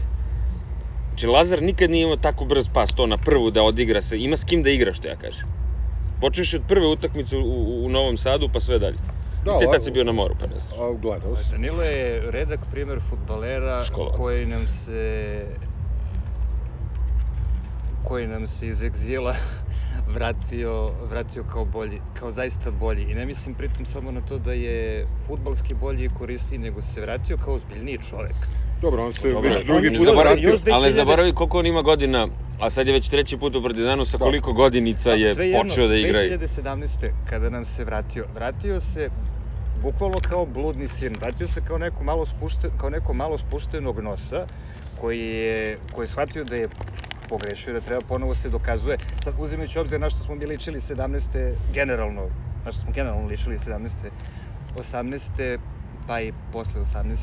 Znači, 1.08 1.26
Lazar 1.26 1.62
nikad 1.62 1.90
nije 1.90 2.02
imao 2.02 2.16
tako 2.16 2.44
brz 2.44 2.68
pas, 2.68 2.92
to 2.92 3.06
na 3.06 3.16
prvu 3.16 3.50
da 3.50 3.62
odigra 3.62 4.00
se, 4.02 4.18
ima 4.18 4.36
s 4.36 4.44
kim 4.44 4.62
da 4.62 4.70
igra, 4.70 4.92
što 4.92 5.08
ja 5.08 5.16
kažem. 5.16 5.44
Počeš 6.20 6.54
od 6.54 6.62
prve 6.68 6.86
utakmice 6.86 7.36
u, 7.36 7.40
u, 7.40 7.84
u 7.84 7.88
Novom 7.88 8.16
Sadu, 8.16 8.48
pa 8.48 8.60
sve 8.60 8.78
dalje. 8.78 8.96
Da, 9.44 9.50
Da, 9.50 9.56
I 9.56 9.58
te 9.58 9.66
tad 9.66 9.84
si 9.84 9.90
bio 9.90 10.04
na 10.04 10.12
moru, 10.12 10.34
pa 10.40 10.46
ne 10.46 10.54
znaš. 10.58 10.72
A, 10.72 10.92
gledao 10.92 11.36
sam. 11.36 11.50
Danilo 11.52 11.82
je 11.82 12.30
redak 12.30 12.60
primer 12.70 13.00
futbalera 13.00 13.84
Školovan. 13.84 14.16
koji 14.16 14.46
nam 14.46 14.68
se 14.68 15.46
koji 18.02 18.26
nam 18.26 18.46
se 18.46 18.68
iz 18.68 18.82
egzila 18.82 19.36
vratio, 20.06 20.72
vratio 21.02 21.44
kao 21.44 21.64
bolji, 21.64 22.00
kao 22.12 22.32
zaista 22.32 22.70
bolji. 22.70 23.04
I 23.04 23.14
ne 23.14 23.26
mislim 23.26 23.54
pritom 23.54 23.86
samo 23.86 24.10
na 24.10 24.20
to 24.20 24.38
da 24.38 24.52
je 24.52 25.06
futbalski 25.26 25.74
bolji 25.74 26.04
i 26.04 26.08
korisniji, 26.08 26.58
nego 26.58 26.80
se 26.80 27.00
vratio 27.00 27.36
kao 27.36 27.54
ozbiljniji 27.54 27.98
čovek. 27.98 28.48
Dobro, 28.80 29.04
on 29.04 29.12
se 29.12 29.30
Dobro, 29.30 29.50
već 29.50 29.64
drugi 29.64 29.98
put 29.98 30.08
vratio. 30.16 30.50
Ali 30.72 30.82
ne 30.82 30.90
2000 30.90 30.90
zaboravi 30.90 31.32
koliko 31.32 31.58
on 31.58 31.66
ima 31.66 31.82
godina, 31.82 32.28
a 32.58 32.70
sad 32.70 32.86
je 32.86 32.92
već 32.92 33.08
treći 33.08 33.36
put 33.38 33.56
u 33.56 33.62
Partizanu, 33.62 34.04
sa 34.04 34.18
Da. 34.18 34.24
koliko 34.24 34.52
godinica 34.52 35.10
je 35.12 35.34
Svejedno, 35.34 35.62
počeo 35.62 35.88
da 35.88 35.94
igra. 35.96 36.24
i- 36.24 36.28
2017. 36.28 37.12
kada 37.24 37.50
nam 37.50 37.64
se 37.64 37.84
vratio, 37.84 38.26
vratio 38.30 38.80
se 38.80 39.10
bukvalno 39.74 40.20
kao 40.20 40.46
bludni 40.46 40.88
sin, 40.88 41.16
vratio 41.16 41.48
se 41.48 41.60
kao 41.60 41.78
neko 41.78 42.04
malo, 42.04 42.26
spušten, 42.26 42.70
kao 42.76 42.90
neko 42.90 43.14
malo 43.14 43.38
spuštenog 43.38 44.00
nosa, 44.00 44.46
koji 44.94 45.20
je, 45.20 45.78
koji 45.90 46.04
je 46.04 46.08
shvatio 46.08 46.44
da 46.44 46.56
je 46.56 46.68
pogrešio, 47.24 47.72
da 47.72 47.80
treba 47.80 48.00
ponovo 48.02 48.34
se 48.34 48.48
dokazuje. 48.48 48.96
Sad, 49.24 49.34
uzimajući 49.38 49.78
u 49.78 49.82
obzir 49.82 50.00
na 50.00 50.10
što 50.10 50.18
smo 50.20 50.34
mi 50.34 50.46
ličili 50.46 50.80
17. 50.80 51.52
generalno, 51.68 52.22
na 52.64 52.72
što 52.72 52.80
smo 52.82 52.92
generalno 52.92 53.26
ličili 53.26 53.58
17. 53.58 53.88
18. 54.74 55.58
pa 56.06 56.20
i 56.20 56.32
posle 56.52 56.80
18. 56.82 57.16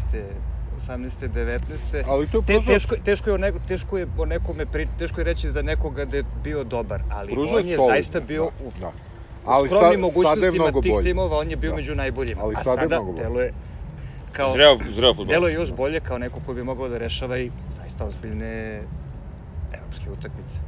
18. 0.79 1.29
19. 1.29 2.03
Ali 2.07 2.27
to 2.27 2.37
je 2.37 2.41
Te, 2.41 2.53
pružao, 2.53 2.73
teško, 2.73 2.95
teško, 2.95 3.29
je 3.29 3.33
o 3.33 3.37
neko, 3.37 3.59
teško 3.59 3.97
je 3.97 4.07
o 4.17 4.25
nekome 4.25 4.65
pri, 4.65 4.87
teško 4.99 5.21
je 5.21 5.25
reći 5.25 5.51
za 5.51 5.61
nekoga 5.61 6.05
da 6.05 6.17
je 6.17 6.23
bio 6.43 6.63
dobar, 6.63 7.01
ali 7.09 7.31
pružao 7.31 7.57
on 7.57 7.67
je 7.67 7.75
solidno, 7.75 7.87
zaista 7.87 8.19
bio 8.19 8.43
da, 8.43 8.65
u 8.65 8.71
da. 8.79 8.85
ali 8.85 8.93
Ali 9.45 9.69
skromnim 9.69 9.71
sad, 9.71 9.81
sada 9.81 9.91
je 9.91 9.97
mogućnostima 9.97 10.63
mnogo 10.63 10.81
tih 10.81 10.91
bolji. 10.91 11.03
timova, 11.03 11.37
on 11.37 11.49
je 11.49 11.55
bio 11.55 11.69
Da. 11.69 11.75
među 11.75 11.95
najboljima. 11.95 12.41
Ali 12.43 12.55
A 12.55 12.63
sada 12.63 12.81
je 12.81 12.89
sada 12.89 13.05
deluje 13.13 13.53
kao 14.31 14.53
Zreo, 14.53 14.77
zreo 14.89 15.13
futbol. 15.13 15.33
deluje 15.33 15.53
još 15.53 15.73
bolje 15.73 15.99
kao 15.99 16.17
neko 16.17 16.39
ko 16.39 16.53
bi 16.53 16.63
mogao 16.63 16.89
da 16.89 16.97
rešava 16.97 17.37
i 17.37 17.51
zaista 17.71 18.05
ozbiljne 18.05 18.81
evropske 19.71 20.11
utakmice. 20.11 20.59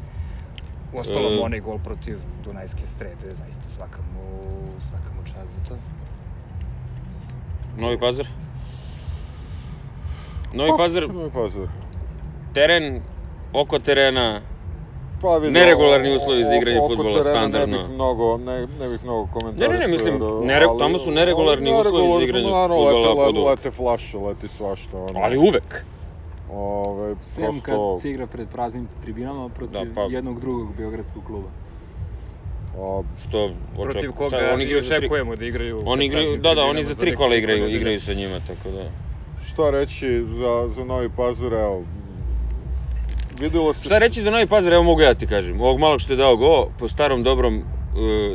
U 0.91 0.99
ostalom, 0.99 1.33
E. 1.33 1.39
onaj 1.39 1.59
gol 1.59 1.79
protiv 1.79 2.19
Dunajske 2.37 2.85
strede, 2.85 3.33
zaista 3.33 3.69
svaka 3.69 4.01
mu, 4.03 4.23
svaka 4.81 5.09
mu 5.11 5.23
čast 5.23 5.51
za 5.51 5.59
to. 5.61 5.77
Novi 7.75 7.99
Pazar. 7.99 8.27
Novi 10.51 10.69
Pa, 10.69 10.77
Pazar, 10.77 11.07
Novi 11.09 11.31
Pazar. 11.31 11.67
teren, 12.53 13.01
oko 13.53 13.79
terena, 13.79 14.41
Pa 15.21 15.37
vidi, 15.37 15.53
Neregularni 15.53 16.15
uslovi 16.15 16.43
za 16.43 16.53
igranje 16.53 16.79
oko 16.79 16.87
fudbala, 16.89 17.11
terena 17.13 17.31
standardno. 17.31 17.77
Ne 17.77 17.83
bih 17.83 17.91
mnogo, 17.91 18.37
ne, 18.37 18.67
ne 18.69 18.89
bih 18.89 19.03
mnogo 19.03 19.27
komentarisao. 19.27 19.71
Ne, 19.71 19.79
ne, 19.79 19.87
ne, 19.87 19.91
mislim, 19.93 20.19
nere- 20.43 20.65
ali- 20.69 20.79
tamo 20.79 20.97
su 20.97 21.11
neregularni 21.11 21.69
ali 21.69 21.79
uslovi 21.79 22.07
za 22.09 22.23
igranje 22.23 22.45
naravno, 22.47 22.75
fudbala 22.75 23.09
lete, 23.09 23.15
pod 23.15 23.35
uvek. 23.35 23.49
lete 23.49 23.71
flaše, 23.71 24.17
leti 24.17 24.47
svašta. 24.47 24.97
Ono, 24.97 25.19
ali 25.19 25.37
uvek. 25.37 25.85
Ove, 26.53 27.15
Sem 27.21 27.61
kad 27.61 27.75
prosto, 27.75 27.99
se 27.99 28.09
igra 28.09 28.27
pred 28.27 28.49
praznim 28.49 28.89
tribinama 28.99 29.49
protiv 29.49 29.85
Da, 29.85 29.95
pa- 29.95 30.07
jednog 30.09 30.39
drugog 30.39 30.75
beogradskog 30.75 31.23
kluba. 31.23 31.49
a, 32.73 33.03
Što 33.17 33.51
Protiv 33.73 33.99
oček- 34.01 34.13
koga 34.13 34.29
sad 34.29 34.53
oni 34.53 34.63
igraju 34.63 34.83
za 34.83 34.89
tri- 34.89 34.97
očekujemo 34.97 35.35
da 35.35 35.45
igraju. 35.45 35.83
Oni 35.85 36.05
igraju, 36.05 36.37
da, 36.37 36.55
da, 36.55 36.63
oni 36.63 36.83
za 36.83 36.95
tri 36.95 37.15
kola 37.15 37.35
igraju, 37.35 37.67
igraju 37.69 37.99
sa 37.99 38.13
njima, 38.13 38.39
tako 38.39 38.71
da... 38.71 38.89
šta 39.37 39.69
reći 39.69 40.07
za, 40.29 40.69
za 40.69 40.83
Novi 40.83 41.09
Pazar, 41.09 41.53
evo, 41.53 41.85
videlo 43.31 43.73
se... 43.73 43.81
Šta 43.81 43.97
reći 43.97 44.21
za 44.21 44.31
Novi 44.31 44.47
Pazar, 44.47 44.73
evo 44.73 44.83
mogu 44.83 45.01
ja 45.01 45.13
ti 45.13 45.27
kažem. 45.27 45.61
Ovog 45.61 45.79
malog 45.79 46.01
što 46.01 46.13
je 46.13 46.17
dao 46.17 46.35
go, 46.37 46.69
po 46.77 46.87
starom 46.87 47.23
dobrom 47.23 47.57
uh, 47.57 47.65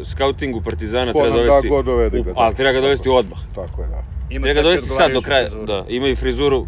skautingu 0.05 0.61
Partizana 0.61 1.13
Ko 1.13 1.19
treba 1.19 1.29
nam 1.29 1.39
da 1.39 1.47
dovesti... 1.47 1.69
go, 1.69 1.83
dovedi 1.83 2.17
ga, 2.17 2.31
u- 2.31 2.35
da. 2.35 2.41
ali 2.41 2.55
treba 2.55 2.73
ga 2.73 2.81
dovesti 2.81 3.05
Tako 3.05 3.17
odmah. 3.17 3.39
Tako 3.53 3.83
je, 3.83 3.89
da. 3.89 4.03
Ima 4.29 4.43
Treba 4.43 4.55
ga 4.55 4.63
dovesti 4.63 4.87
sad 4.89 5.13
do 5.13 5.21
kraja, 5.21 5.45
frizuru. 5.45 5.67
da, 5.67 5.85
ima 5.89 6.09
i 6.09 6.15
frizuru, 6.15 6.67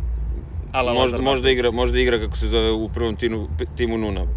Ala 0.73 0.93
možda, 0.93 1.01
Lazar 1.03 1.21
možda 1.21 1.31
Marković. 1.33 1.53
igra, 1.53 1.71
možda 1.73 1.99
igra 1.99 2.19
kako 2.19 2.37
se 2.37 2.49
zove 2.49 2.71
u 2.73 2.89
prvom 2.89 3.17
timu, 3.17 3.47
timu 3.75 3.99
Nuna. 3.99 4.27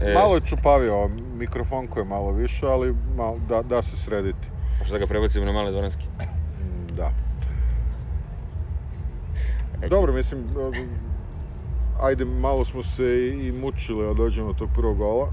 E, 0.00 0.12
Malo 0.12 0.34
je 0.34 0.40
čupavio, 0.40 1.08
mikrofon 1.08 1.86
koji 1.86 2.00
je 2.00 2.06
malo 2.06 2.32
više, 2.32 2.66
ali 2.66 2.94
malo, 3.06 3.38
da, 3.38 3.62
da 3.62 3.82
se 3.82 3.96
srediti. 3.96 4.48
Pa 4.78 4.84
šta 4.84 4.98
ga 4.98 5.06
prebacimo 5.06 5.44
na 5.44 5.52
male 5.52 5.70
dvoranske? 5.70 6.06
Mm, 6.52 6.86
Da. 6.86 7.10
Dobro, 9.80 10.12
mislim, 10.12 10.48
ajde, 11.94 12.24
malo 12.24 12.64
smo 12.64 12.82
se 12.82 13.04
i 13.38 13.52
mučili 13.52 14.06
da 14.06 14.14
dođemo 14.14 14.46
do 14.46 14.54
tog 14.54 14.72
prvog 14.72 14.96
gola. 14.96 15.28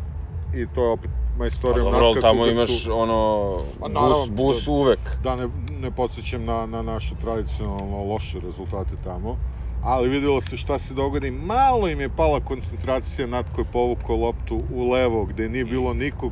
I 0.51 0.67
to 0.67 0.83
je 0.83 0.89
opet 0.89 1.11
Pa 1.11 1.37
majstorijom 1.37 1.83
dobro, 1.83 1.99
ali 1.99 2.07
Natka 2.07 2.21
tamo 2.21 2.47
imaš 2.47 2.81
su, 2.81 2.91
ono, 2.93 3.59
Pa 3.71 3.87
bus, 3.87 3.93
naravno, 3.93 4.25
bus 4.27 4.65
da- 4.65 4.71
uvek. 4.71 5.17
da 5.19 5.35
ne, 5.35 5.47
ne 5.83 5.91
podsjećam 5.91 6.45
na, 6.45 6.65
na 6.65 6.81
naše 6.83 7.15
tradicionalno 7.15 8.03
loše 8.03 8.39
rezultate 8.39 8.95
tamo. 8.97 9.37
Ali 9.81 10.09
videlo 10.09 10.41
se 10.41 10.57
šta 10.57 10.79
se 10.79 10.93
dogodi. 10.93 11.31
Malo 11.31 11.87
im 11.87 12.01
je 12.01 12.09
pala 12.09 12.39
koncentracija, 12.39 13.27
Natko 13.27 13.61
je 13.61 13.65
povukao 13.65 14.15
loptu 14.17 14.61
u 14.69 14.91
levo 14.91 15.25
gde 15.25 15.49
nije 15.49 15.65
bilo 15.65 15.93
nikog. 15.95 16.31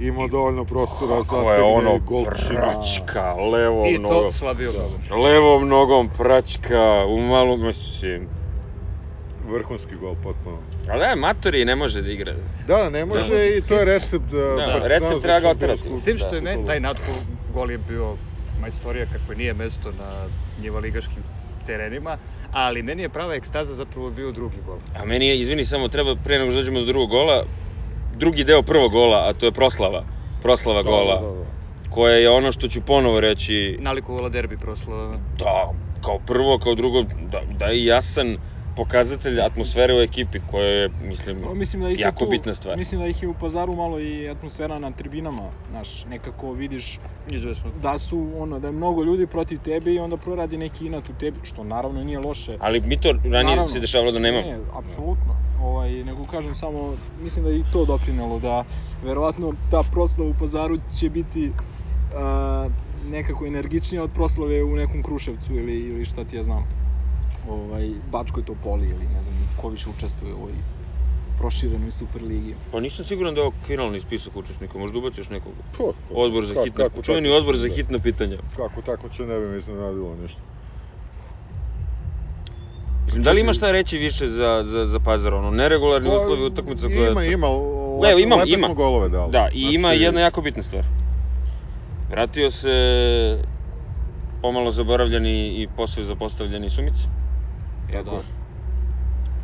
Imao 0.00 0.28
dovoljno 0.28 0.64
prostora 0.64 1.16
za 1.16 1.30
Kako 1.30 1.52
je 1.52 1.62
ono 1.62 1.98
golčina. 1.98 2.48
praćka, 2.52 3.34
levom 3.34 3.86
I 3.86 3.98
nogom. 3.98 4.08
to 4.16 4.30
slabio 4.32 4.72
nogom. 4.72 5.22
Levom 5.22 5.68
nogom 5.68 6.08
praćka, 6.08 6.80
u 7.06 7.20
malu, 7.20 7.56
mislim. 7.56 8.28
Vrhunski 9.46 9.94
gol, 9.96 10.14
potpuno. 10.14 10.56
Ali 10.88 11.00
da, 11.00 11.14
Matori 11.16 11.64
ne 11.64 11.76
može 11.76 12.02
da 12.02 12.10
igra. 12.10 12.34
Da, 12.66 12.90
ne 12.90 13.04
može 13.04 13.48
i 13.48 13.60
to 13.60 13.74
je 13.74 13.84
recept 13.84 14.24
Da, 14.24 14.38
Partizana 14.56 14.86
recept 14.88 15.22
treba 15.22 15.40
ga 15.40 15.48
oterati. 15.48 15.82
S 15.96 16.04
tim 16.04 16.16
što 16.18 16.34
je 16.34 16.40
Da. 16.40 16.44
meni 16.44 16.66
taj 16.66 16.80
Natko 16.80 17.12
gol 17.54 17.70
je 17.70 17.78
bio 17.78 18.14
majstorija 18.64 19.06
kako 19.06 19.34
nije 19.34 19.54
mesto 19.54 19.92
na 19.92 20.28
njiva 20.58 20.80
ligaškim 20.80 21.22
terenima, 21.66 22.16
ali 22.52 22.82
meni 22.82 23.02
je 23.02 23.08
prava 23.08 23.34
ekstaza 23.34 23.74
zapravo 23.74 24.10
bio 24.10 24.32
drugi 24.32 24.60
gol. 24.66 24.78
A 24.94 25.04
meni 25.04 25.28
je, 25.28 25.40
izvini, 25.40 25.64
samo 25.64 25.88
treba, 25.88 26.16
pre 26.16 26.38
nego 26.38 26.50
što 26.50 26.56
dođemo 26.56 26.80
do 26.80 26.86
drugog 26.86 27.10
gola, 27.10 27.44
drugi 28.12 28.44
deo 28.44 28.62
prvog 28.62 28.92
gola, 28.92 29.28
a 29.28 29.32
to 29.32 29.46
je 29.46 29.52
proslava. 29.52 30.04
Proslava 30.42 30.82
Da, 30.82 30.90
gola, 30.90 31.20
da, 31.20 31.26
da, 31.26 31.34
da. 31.34 31.50
koja 31.88 32.14
je 32.14 32.30
ono 32.30 32.52
što 32.52 32.68
ću 32.68 32.80
ponovo 32.82 33.20
reći, 33.20 33.76
Nalikovala 33.80 34.28
derbi 34.28 34.56
proslava. 34.56 35.18
da, 35.38 35.68
kao 36.00 36.18
prvo, 36.18 36.58
kao 36.58 36.74
drugo, 36.74 37.02
da, 37.02 37.40
da 37.46 37.66
je 37.66 37.84
jasan 37.84 38.36
pokazatelj 38.74 39.40
atmosfere 39.40 39.94
u 39.94 40.00
ekipi, 40.00 40.40
koja 40.40 40.66
je, 40.66 40.90
mislim, 41.00 41.42
Pa, 41.42 41.54
mislim 41.54 41.82
da 41.82 41.90
ih 41.90 41.98
je 41.98 42.02
jako 42.02 42.24
tu, 42.24 42.30
bitna 42.30 42.54
stvar. 42.54 42.78
Mislim 42.78 43.00
da 43.00 43.06
ih 43.06 43.22
je 43.22 43.28
u 43.28 43.34
pazaru 43.34 43.76
malo 43.76 44.00
i 44.00 44.28
atmosfera 44.28 44.78
na 44.78 44.90
tribinama, 44.90 45.50
znaš, 45.68 46.04
nekako 46.04 46.52
vidiš 46.52 47.00
Izvesno. 47.26 47.70
da 47.72 47.98
su, 47.98 48.32
ono, 48.36 48.58
da 48.60 48.68
je 48.68 48.72
mnogo 48.72 49.04
ljudi 49.04 49.26
protiv 49.26 49.58
tebe 49.58 49.92
i 49.92 49.98
onda 49.98 50.16
proradi 50.16 50.58
neki 50.58 50.86
inat 50.86 51.08
u 51.08 51.14
tebi, 51.14 51.40
što 51.42 51.64
naravno 51.64 52.04
nije 52.04 52.18
loše. 52.18 52.56
Ali 52.60 52.80
mi 52.80 52.96
to 52.96 53.12
ranije 53.12 53.30
Naravno. 53.44 53.68
se 53.68 53.80
dešavalo 53.80 54.12
da 54.12 54.18
nemamo. 54.18 54.46
Ne, 54.46 54.58
apsolutno. 54.72 55.36
Ovaj, 55.60 56.04
nego 56.04 56.24
kažem 56.24 56.54
samo, 56.54 56.96
mislim 57.22 57.44
da 57.44 57.50
je 57.50 57.58
i 57.58 57.64
to 57.72 57.84
doprinelo 57.84 58.38
da 58.38 58.64
verovatno 59.02 59.52
ta 59.70 59.82
proslava 59.92 60.30
u 60.30 60.34
pazaru 60.34 60.76
će 60.96 61.10
biti 61.10 61.52
a, 62.14 62.68
nekako 63.04 63.46
energičnija 63.46 64.02
od 64.02 64.10
proslave 64.14 64.62
u 64.64 64.76
nekom 64.76 65.02
Kruševcu 65.02 65.52
ili, 65.52 65.80
ili 65.80 66.04
šta 66.04 66.24
ti 66.24 66.36
ja 66.36 66.42
znam. 66.42 66.83
Bačkoj 68.14 68.42
Topoli 68.44 68.88
ili 68.88 69.06
ne 69.14 69.20
znam 69.20 69.34
ko 69.60 69.68
više 69.68 69.90
učestvuje 69.90 70.34
u 70.34 70.36
ovoj 70.36 70.54
proširenoj 71.38 71.90
Superligi. 71.90 72.54
Pa 72.72 72.80
nisam 72.80 73.04
siguran 73.04 73.34
da 73.34 73.40
je 73.40 73.46
ovo 73.46 73.54
finalni 73.62 74.00
spisak 74.00 74.36
učesnika, 74.36 74.78
možda 74.78 74.98
ubaci 74.98 75.20
još 75.20 75.30
nekog. 75.30 75.52
To, 75.78 75.92
to. 76.08 76.14
Odbor 76.14 76.46
za 76.46 76.54
Ka- 76.54 76.64
hitna, 76.64 76.84
kako 76.84 77.02
čuveni 77.02 77.28
tako, 77.28 77.36
odbor 77.38 77.56
za 77.56 77.68
da. 77.68 77.74
hitna 77.74 77.98
pitanja. 77.98 78.38
Kako 78.56 78.82
tako 78.82 79.08
će 79.08 79.22
ne 79.22 79.38
bi 79.40 79.46
mi 79.46 79.58
iznenadilo 79.58 80.16
ništa. 80.22 80.40
Mislim, 83.06 83.22
da 83.22 83.32
li 83.32 83.40
ima 83.40 83.52
šta 83.52 83.70
reći 83.70 83.98
više 83.98 84.28
za, 84.28 84.62
za, 84.66 84.86
za 84.86 85.00
Pazar, 85.00 85.34
ono, 85.34 85.50
neregularni 85.50 86.08
Pa, 86.08 86.16
uslovi 86.16 86.42
utakmica 86.42 86.86
koja... 86.86 87.10
Ima, 87.10 87.24
ima, 87.24 87.46
Evo, 87.46 88.00
lepe, 88.02 88.22
imam, 88.22 88.38
lepe 88.38 88.50
ima. 88.50 88.66
smo 88.66 88.74
golove 88.74 89.08
dali. 89.08 89.32
Da, 89.32 89.48
i 89.54 89.60
ima 89.74 89.88
Znači, 89.88 90.02
jedna 90.02 90.20
jako 90.20 90.40
bitna 90.40 90.62
stvar. 90.62 90.84
Vratio 92.10 92.50
se 92.50 92.74
pomalo 94.42 94.70
zaboravljeni 94.70 95.62
i 95.62 95.68
posve 95.76 96.02
zapostavljeni 96.02 96.70
Sumic. 96.70 96.94
Ja, 97.92 98.02
da. 98.02 98.10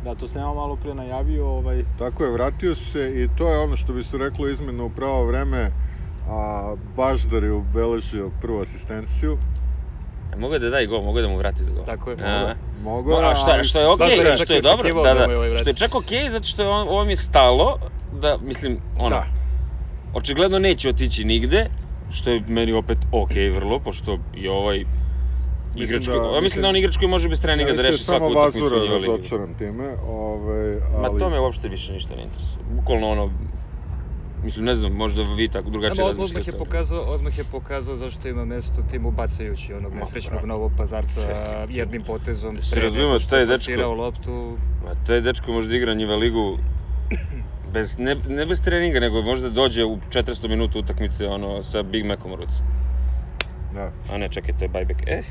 Da, 0.03 0.15
to 0.15 0.27
sam 0.27 0.41
ja 0.41 0.53
malo 0.53 0.75
pre 0.75 0.93
najavio, 0.93 1.47
ovaj, 1.47 1.83
Tako 1.99 2.23
je, 2.23 2.31
vratio 2.31 2.75
se 2.75 3.23
i 3.23 3.29
to 3.37 3.49
je 3.49 3.59
ono 3.59 3.77
što 3.77 3.93
bi 3.93 4.03
se 4.03 4.17
reklo 4.17 4.47
izmena 4.47 4.83
u 4.83 4.89
pravo 4.89 5.25
vreme, 5.25 5.69
a 6.27 6.75
Baždar 6.97 7.43
je 7.43 7.51
ubeležio 7.51 8.31
prvu 8.41 8.61
asistenciju. 8.61 9.37
A 10.33 10.37
mogu 10.37 10.59
da 10.59 10.69
da 10.69 10.81
i 10.81 10.87
gol, 10.87 11.01
mogu 11.01 11.21
da 11.21 11.27
mu 11.27 11.37
vrati 11.37 11.63
gol. 11.75 11.85
Tako 11.85 12.11
je. 12.11 12.17
A, 12.25 12.55
Mogu, 12.83 13.09
No, 13.09 13.17
a 13.17 13.35
šta, 13.35 13.63
što 13.63 13.79
je 13.79 13.87
okej, 13.87 14.23
da 14.23 14.29
je 14.29 14.37
što 14.37 14.53
je 14.53 14.61
dobro, 14.61 14.93
da, 15.03 15.13
da 15.13 15.27
da, 15.27 15.37
ovaj 15.37 15.49
što 15.61 15.69
je 15.69 15.73
čak 15.73 15.95
okej, 15.95 16.29
zato 16.29 16.43
što 16.43 16.61
je 16.61 16.69
on, 16.69 16.87
ovom 16.87 17.09
je 17.09 17.15
stalo, 17.15 17.77
da, 18.21 18.37
mislim, 18.41 18.79
ono, 18.97 19.09
Da. 19.09 19.25
očigledno 20.13 20.59
neće 20.59 20.89
otići 20.89 21.25
nigde, 21.25 21.69
što 22.11 22.29
je 22.29 22.43
meni 22.47 22.73
opet 22.73 22.97
okej 23.11 23.49
vrlo, 23.49 23.79
pošto 23.79 24.17
je 24.33 24.51
ovaj 24.51 24.85
igrač 25.75 26.05
da- 26.05 26.11
koji, 26.13 26.35
ja 26.35 26.41
mislim 26.41 26.61
da 26.61 26.69
on 26.69 26.75
igrač 26.75 26.97
koji 26.97 27.09
može 27.09 27.29
bez 27.29 27.41
treninga 27.41 27.73
da 27.73 27.81
reši 27.81 28.03
svaku 28.03 28.25
utakmicu 28.25 28.65
u 28.65 28.69
samo 28.69 28.81
njivoj 28.81 28.95
Vazura 28.95 29.11
razočaran 29.13 29.53
time, 29.53 29.95
ovaj, 29.99 30.71
Ma 30.93 31.07
ali... 31.09 31.19
to 31.19 31.29
me 31.29 31.39
uopšte 31.39 31.67
više 31.67 31.93
ništa 31.93 32.15
ne 32.15 32.23
interesuje. 32.23 32.63
Bukvalno 32.69 33.09
ono, 33.09 33.31
mislim, 34.43 34.65
ne 34.65 34.75
znam, 34.75 34.91
možda 34.93 35.23
vi 35.23 35.47
tako 35.47 35.69
drugačije 35.69 36.01
Ama 36.01 36.09
odmah 36.11 36.19
je 36.21 36.33
razmišljate. 36.33 36.57
pokazao, 36.59 37.01
odmah 37.03 37.37
je 37.37 37.43
pokazao 37.43 37.97
zašto 37.97 38.27
ima 38.27 38.45
mesto 38.45 38.81
timu 38.81 39.11
bacajući 39.11 39.73
onog 39.73 39.93
Ma, 39.93 39.99
nesrećnog 39.99 40.33
bravo. 40.33 40.47
novog 40.47 40.71
pazarca 40.77 41.21
jednim 41.69 42.03
potezom. 42.03 42.57
Se 42.57 42.79
što 43.19 43.29
taj 43.29 43.39
je 43.39 43.45
dečko- 43.47 43.95
loptu. 43.95 44.57
Ma 44.85 44.95
taj 44.97 45.21
dečko 45.21 45.51
može 45.51 45.69
da 45.69 45.75
igra 45.75 45.93
njiva 45.93 46.15
ligu 46.15 46.57
Bez, 47.65 47.97
ne, 47.97 48.15
ne 48.27 48.45
bez 48.45 48.61
treninga, 48.61 48.99
nego 48.99 49.21
možda 49.21 49.49
dođe 49.49 49.85
u 49.85 49.97
400 50.09 50.47
minuta 50.47 50.79
utakmice 50.79 51.27
ono, 51.27 51.63
sa 51.63 51.83
Big 51.83 52.05
Macom 52.05 52.31
u 52.31 52.35
ruci. 52.35 52.53
Da. 53.73 53.91
A 54.09 54.17
ne, 54.17 54.29
čekaj, 54.29 54.53
to 54.59 54.65
je 54.65 54.69
buyback. 54.69 55.03
E, 55.07 55.21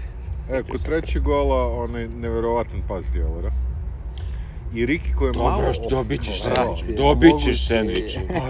E, 0.50 0.62
kod 0.62 0.82
trećeg 0.82 1.22
gola, 1.22 1.68
onaj 1.74 2.08
neverovatan 2.08 2.82
pas 2.82 3.04
Djelera. 3.06 3.50
I 4.72 4.86
Riki 4.86 5.12
koji 5.12 5.28
je 5.28 5.32
dobro, 5.32 5.50
malo... 5.52 5.74
što 5.74 5.88
dobit 5.88 6.22
ćeš 6.22 6.42
sandvič. 6.42 6.96
Dobit 6.96 7.32
ćeš 7.40 7.66
sandvič. 7.66 8.16
Pa 8.28 8.40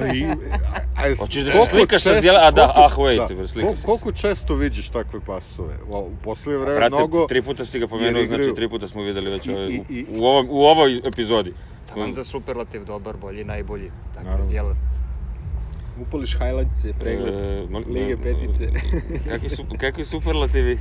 Hoćeš 1.20 1.42
da 1.42 1.52
se 1.52 1.58
slikaš 1.66 2.02
sa 2.02 2.10
često- 2.10 2.20
Djela- 2.22 2.40
a 2.42 2.50
da, 2.50 2.66
koliko- 2.66 3.02
ah, 3.02 3.26
wait, 3.26 3.36
bre, 3.36 3.46
slika 3.46 3.68
kol- 3.68 3.76
se. 3.76 3.82
Koliko 3.82 4.12
često 4.12 4.54
vidiš 4.54 4.90
takve 4.90 5.20
pasove? 5.20 5.74
U, 5.84 6.16
poslednje 6.16 6.58
vreme 6.58 6.76
Brate, 6.76 6.94
mnogo... 6.94 7.26
tri 7.26 7.42
puta 7.42 7.64
si 7.64 7.78
ga 7.78 7.86
pomenuo, 7.86 8.24
znači 8.24 8.54
tri 8.54 8.68
puta 8.68 8.88
smo 8.88 9.02
videli 9.02 9.30
već 9.30 9.46
I- 9.46 9.50
ovaj, 9.50 9.66
i- 9.66 9.80
u, 9.80 9.84
i- 9.88 10.06
u, 10.10 10.24
ovom, 10.24 10.46
u 10.50 10.60
ovoj 10.62 11.00
epizodi. 11.04 11.54
Taman 11.86 12.12
za 12.12 12.24
superlativ, 12.24 12.84
dobar, 12.84 13.16
bolji, 13.16 13.44
najbolji. 13.44 13.90
Dakle. 14.14 14.44
Zdjelar. 14.44 14.74
Upališ 15.96 16.32
highlights, 16.32 16.86
pregled, 16.94 17.34
E, 17.34 17.66
Lige 17.88 18.16
petice. 18.16 18.68
kakvi, 19.28 19.48
su, 19.48 19.64
kakvi 19.78 20.04
superlativi? 20.04 20.78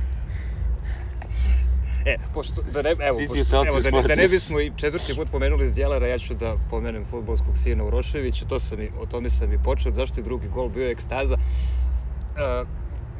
E, 2.04 2.16
pošto, 2.34 2.62
da 2.72 2.82
ne, 2.82 2.90
evo, 2.90 3.18
pošto, 3.28 3.56
evo 3.56 3.80
da, 3.80 3.90
ne, 3.90 4.02
da 4.02 4.14
ne 4.14 4.28
bismo 4.28 4.60
i 4.60 4.72
četvrti 4.76 5.14
put 5.14 5.30
pomenuli 5.30 5.66
Zdjelara, 5.66 6.06
ja 6.06 6.18
ću 6.18 6.34
da 6.34 6.56
pomenem 6.70 7.04
futbolskog 7.04 7.58
sina 7.58 7.84
Uroševića, 7.84 8.44
to 8.44 8.60
sam 8.60 8.80
i, 8.80 8.90
o 8.98 9.06
tome 9.06 9.30
sam 9.30 9.52
i 9.52 9.58
počeo, 9.58 9.92
zašto 9.92 10.20
je 10.20 10.24
drugi 10.24 10.48
gol 10.48 10.68
bio 10.68 10.90
ekstaza. 10.90 11.36
E, 12.36 12.64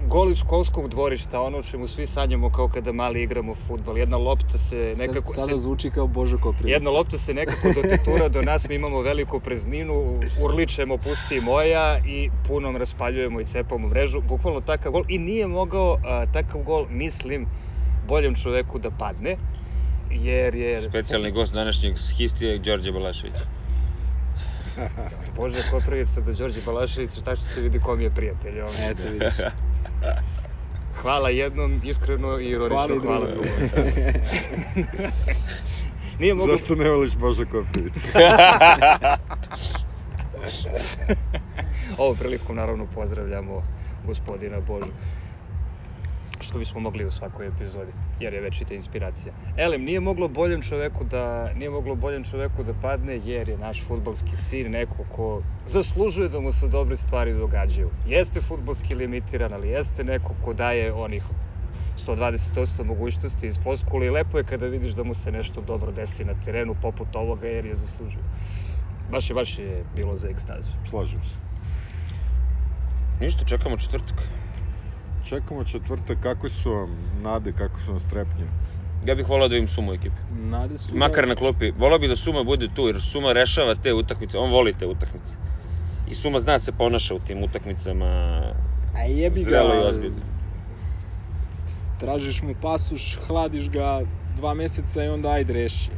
gol 0.06 0.30
iz 0.30 0.38
školskog 0.38 0.88
dvorišta, 0.88 1.40
ono 1.40 1.58
o 1.58 1.62
čemu 1.62 1.88
svi 1.88 2.06
sanjamo 2.06 2.50
kao 2.52 2.68
kada 2.68 2.92
mali 2.92 3.22
igramo 3.22 3.54
futbol. 3.54 3.98
Jedna 3.98 4.16
lopta 4.16 4.58
se 4.58 4.94
nekako... 4.98 5.34
Sad, 5.34 5.44
sada 5.44 5.58
zvuči 5.58 5.90
kao 5.90 6.06
Božo 6.06 6.38
Koprivica. 6.38 6.74
Jedna 6.74 6.90
lopta 6.90 7.18
se 7.18 7.34
nekako 7.34 7.68
dotetura 7.74 8.28
do 8.28 8.42
nas, 8.42 8.68
mi 8.68 8.74
imamo 8.74 9.00
veliku 9.00 9.40
prezninu, 9.40 10.20
urličemo 10.42 10.96
pusti 10.96 11.40
moja 11.40 11.98
i 12.06 12.30
punom 12.48 12.76
raspaljujemo 12.76 13.40
i 13.40 13.46
cepamo 13.46 13.88
mrežu. 13.88 14.20
Bukvalno 14.20 14.60
takav 14.60 14.92
gol 14.92 15.04
i 15.08 15.18
nije 15.18 15.46
mogao 15.46 15.98
a, 16.04 16.26
takav 16.32 16.62
gol, 16.62 16.86
mislim, 16.90 17.46
boljem 18.08 18.34
čoveku 18.34 18.78
da 18.78 18.90
padne. 18.90 19.36
Jer 20.10 20.54
je... 20.54 20.82
Specijalni 20.82 21.30
gost 21.30 21.54
današnjeg 21.54 21.96
histije, 22.16 22.58
Đorđe 22.58 22.92
Balašević. 22.92 23.34
Bože, 25.36 25.58
Koprivica 25.70 26.20
do 26.20 26.32
Đorđe 26.32 26.60
Balaševića, 26.66 27.20
tako 27.20 27.36
što 27.36 27.46
se 27.46 27.60
vidi 27.60 27.80
kom 27.80 28.00
je 28.00 28.10
prijatelj. 28.10 28.60
On. 28.60 28.70
Eto 28.90 29.02
vidiš. 29.12 29.34
Hvala 31.02 31.30
jednom, 31.30 31.80
iskreno 31.84 32.38
i 32.38 32.48
ironično, 32.48 32.76
Hvala 32.76 33.00
hvala 33.02 33.26
drugom. 33.26 33.48
Nije 36.18 36.34
mogu... 36.34 36.50
Zašto 36.50 36.74
ne 36.74 36.90
voliš 36.90 37.16
Boža 37.16 37.44
Koprivica? 37.44 38.08
Ovom 41.98 42.16
prilikom 42.16 42.56
naravno 42.56 42.86
pozdravljamo 42.94 43.62
gospodina 44.06 44.60
Božu. 44.60 44.90
Što 46.40 46.58
bismo 46.58 46.80
mogli 46.80 47.04
u 47.04 47.10
svakoj 47.10 47.46
epizodi, 47.46 47.92
jer 48.20 48.34
je 48.34 48.40
večita 48.40 48.74
inspiracija. 48.74 49.32
Elem, 49.56 49.84
nije 49.84 50.00
moglo 50.00 50.28
boljem 50.28 50.62
čoveku 50.62 51.04
da, 51.04 51.52
nije 51.54 51.70
moglo 51.70 51.94
boljem 51.94 52.24
čoveku 52.24 52.62
da 52.62 52.74
padne, 52.82 53.20
jer 53.24 53.48
je 53.48 53.58
naš 53.58 53.84
futbalski 53.88 54.36
sin 54.36 54.70
neko 54.70 55.04
ko 55.12 55.42
zaslužuje 55.66 56.28
da 56.28 56.40
mu 56.40 56.52
se 56.52 56.68
dobre 56.68 56.96
stvari 56.96 57.32
događaju. 57.32 57.90
Jeste 58.06 58.40
futbalski 58.40 58.94
limitiran, 58.94 59.52
ali 59.52 59.68
jeste 59.68 60.04
neko 60.04 60.34
ko 60.44 60.54
daje 60.54 60.92
onih 60.92 61.22
120% 62.06 62.84
mogućnosti 62.84 63.46
iz 63.46 63.60
foskule 63.62 64.06
i 64.06 64.10
lepo 64.10 64.38
je 64.38 64.44
kada 64.44 64.66
vidiš 64.66 64.92
da 64.92 65.04
mu 65.04 65.14
se 65.14 65.32
nešto 65.32 65.60
dobro 65.60 65.92
desi 65.92 66.24
na 66.24 66.34
terenu 66.44 66.74
poput 66.82 67.16
ovoga 67.16 67.48
jer 67.48 67.66
je 67.66 67.74
zaslužio. 67.74 68.22
Baš 69.10 69.30
je, 69.30 69.34
baš 69.34 69.58
je 69.58 69.84
bilo 69.96 70.16
za 70.16 70.28
ekstazu. 70.28 70.70
Slažem 70.90 71.20
se. 71.24 71.36
Ništa, 73.20 73.44
čekamo 73.44 73.76
četvrtak. 73.76 74.22
Čekamo 75.24 75.64
četvrtak, 75.64 76.18
kakve 76.20 76.50
su 76.50 76.70
vam 76.72 76.96
nade, 77.22 77.52
kako 77.52 77.80
su 77.80 77.90
vam 77.90 78.00
strepnje? 78.00 78.46
Ja 79.06 79.14
bih 79.14 79.28
volao 79.28 79.48
da 79.48 79.56
im 79.56 79.68
Sumo 79.68 79.92
u 79.92 79.94
ekipi. 79.94 80.16
Nade 80.30 80.78
su 80.78 80.96
Makar 80.96 81.28
na 81.28 81.34
klopi. 81.34 81.72
Volao 81.78 81.98
bih 81.98 82.08
da 82.08 82.16
Suma 82.16 82.42
bude 82.44 82.68
tu, 82.74 82.86
jer 82.86 83.00
Suma 83.00 83.32
rešava 83.32 83.74
te 83.74 83.92
utakmice. 83.94 84.38
On 84.38 84.50
voli 84.50 84.72
te 84.72 84.86
utakmice. 84.86 85.36
I 86.10 86.14
Suma 86.14 86.40
zna 86.40 86.52
da 86.52 86.58
se 86.58 86.72
ponaša 86.72 87.14
u 87.14 87.18
tim 87.18 87.42
utakmicama. 87.42 88.06
A 88.94 89.02
jebi 89.02 89.40
ga. 89.40 89.44
Zrelo 89.44 89.74
i 89.74 89.88
ozbiljno. 89.88 90.20
Tražiš 92.00 92.42
mu 92.42 92.54
pasoš, 92.62 93.18
hladiš 93.26 93.70
ga 93.70 94.02
dva 94.36 94.54
meseca 94.54 95.04
i 95.04 95.08
onda 95.08 95.30
ajde 95.30 95.52
reši. 95.52 95.90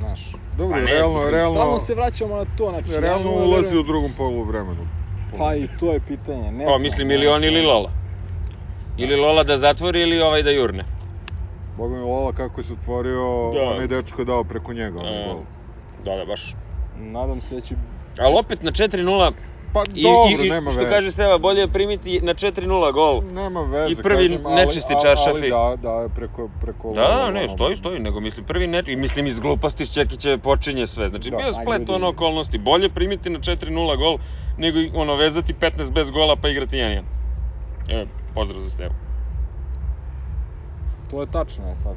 Znaš. 0.00 0.32
Dobro, 0.58 0.76
Pa 0.76 0.80
ne, 0.80 0.92
realno, 0.92 1.14
mislim, 1.14 1.34
realno, 1.34 1.54
Stalno 1.60 1.78
se 1.78 1.94
vraćamo 1.94 2.36
na 2.36 2.44
to, 2.44 2.70
znači... 2.70 3.00
realno 3.00 3.30
mogu 3.30 3.40
da 3.40 3.46
ulazi 3.46 3.76
u 3.76 3.82
drugom 3.82 4.10
polu 4.16 4.44
vremenu. 4.44 4.86
Pa 5.38 5.54
i 5.56 5.68
to 5.80 5.92
je 5.92 6.00
pitanje, 6.00 6.52
ne 6.52 6.64
Pa, 6.64 6.70
znam. 6.70 6.82
mislim, 6.82 7.10
ili 7.10 7.26
on 7.26 7.44
ili 7.44 7.62
Lola. 7.62 7.97
Ili 8.98 9.16
Lola 9.16 9.42
da 9.42 9.58
zatvori 9.58 10.02
ili 10.02 10.20
ovaj 10.20 10.42
da 10.42 10.50
jurne. 10.50 10.84
Boga 11.76 11.94
mi 11.96 12.00
Lola 12.02 12.32
kako 12.32 12.60
je 12.60 12.64
se 12.64 12.72
otvorio, 12.72 13.50
Da. 13.54 13.62
onaj 13.62 13.86
dečko 13.86 14.24
dao 14.24 14.44
preko 14.44 14.72
njega, 14.72 14.98
onaj 15.00 15.22
E, 15.22 15.26
gol. 15.26 15.42
Da, 16.04 16.16
da, 16.16 16.24
baš. 16.24 16.54
Nadam 16.98 17.40
se 17.40 17.54
da 17.54 17.60
će... 17.60 17.74
Ali 18.18 18.34
opet 18.38 18.62
na 18.62 18.70
4-0, 18.70 19.32
Pa 19.72 19.82
i, 19.94 20.02
dobro, 20.02 20.42
i, 20.44 20.46
i 20.46 20.50
nema 20.50 20.70
što 20.70 20.80
veze. 20.80 20.90
kaže 20.90 21.10
Steva, 21.10 21.38
bolje 21.38 21.60
je 21.60 21.68
primiti 21.68 22.20
na 22.20 22.34
4-0 22.34 22.92
gol. 22.92 23.22
Nema 23.22 23.62
veze, 23.62 23.92
I 23.92 23.96
prvi 23.96 24.28
kažem, 24.28 24.54
nečisti 24.54 24.92
ali, 24.94 25.02
čaršafi. 25.02 25.52
Ali 25.52 25.76
da, 25.76 25.76
da, 25.82 26.08
preko, 26.14 26.50
preko 26.60 26.92
Da, 26.94 27.00
Lola, 27.00 27.16
da, 27.16 27.30
ne, 27.30 27.40
ono, 27.40 27.48
stoji, 27.48 27.76
stoji, 27.76 28.00
nego 28.00 28.20
mislim 28.20 28.46
prvi 28.46 28.66
ne, 28.66 28.82
i 28.86 28.96
mislim 28.96 29.26
iz 29.26 29.38
gluposti 29.40 29.86
s 29.86 29.92
Čekića 29.92 30.38
počinje 30.38 30.86
sve. 30.86 31.08
Znači 31.08 31.30
Da, 31.30 31.36
bio 31.36 31.52
splet 31.52 31.90
ono 31.90 32.08
okolnosti, 32.08 32.58
bolje 32.58 32.88
primiti 32.88 33.30
na 33.30 33.38
4-0 33.38 33.96
gol 33.96 34.18
nego 34.56 34.78
i, 34.78 34.90
ono 34.94 35.14
vezati 35.14 35.54
15 35.54 35.92
bez 35.92 36.10
gola 36.10 36.36
pa 36.36 36.48
igrati 36.48 36.76
1-1. 36.76 37.02
Pozdrav 38.38 38.60
za 38.60 38.70
Stevu. 38.70 38.94
To 41.10 41.20
je 41.20 41.26
tačno 41.28 41.74
sad. 41.74 41.96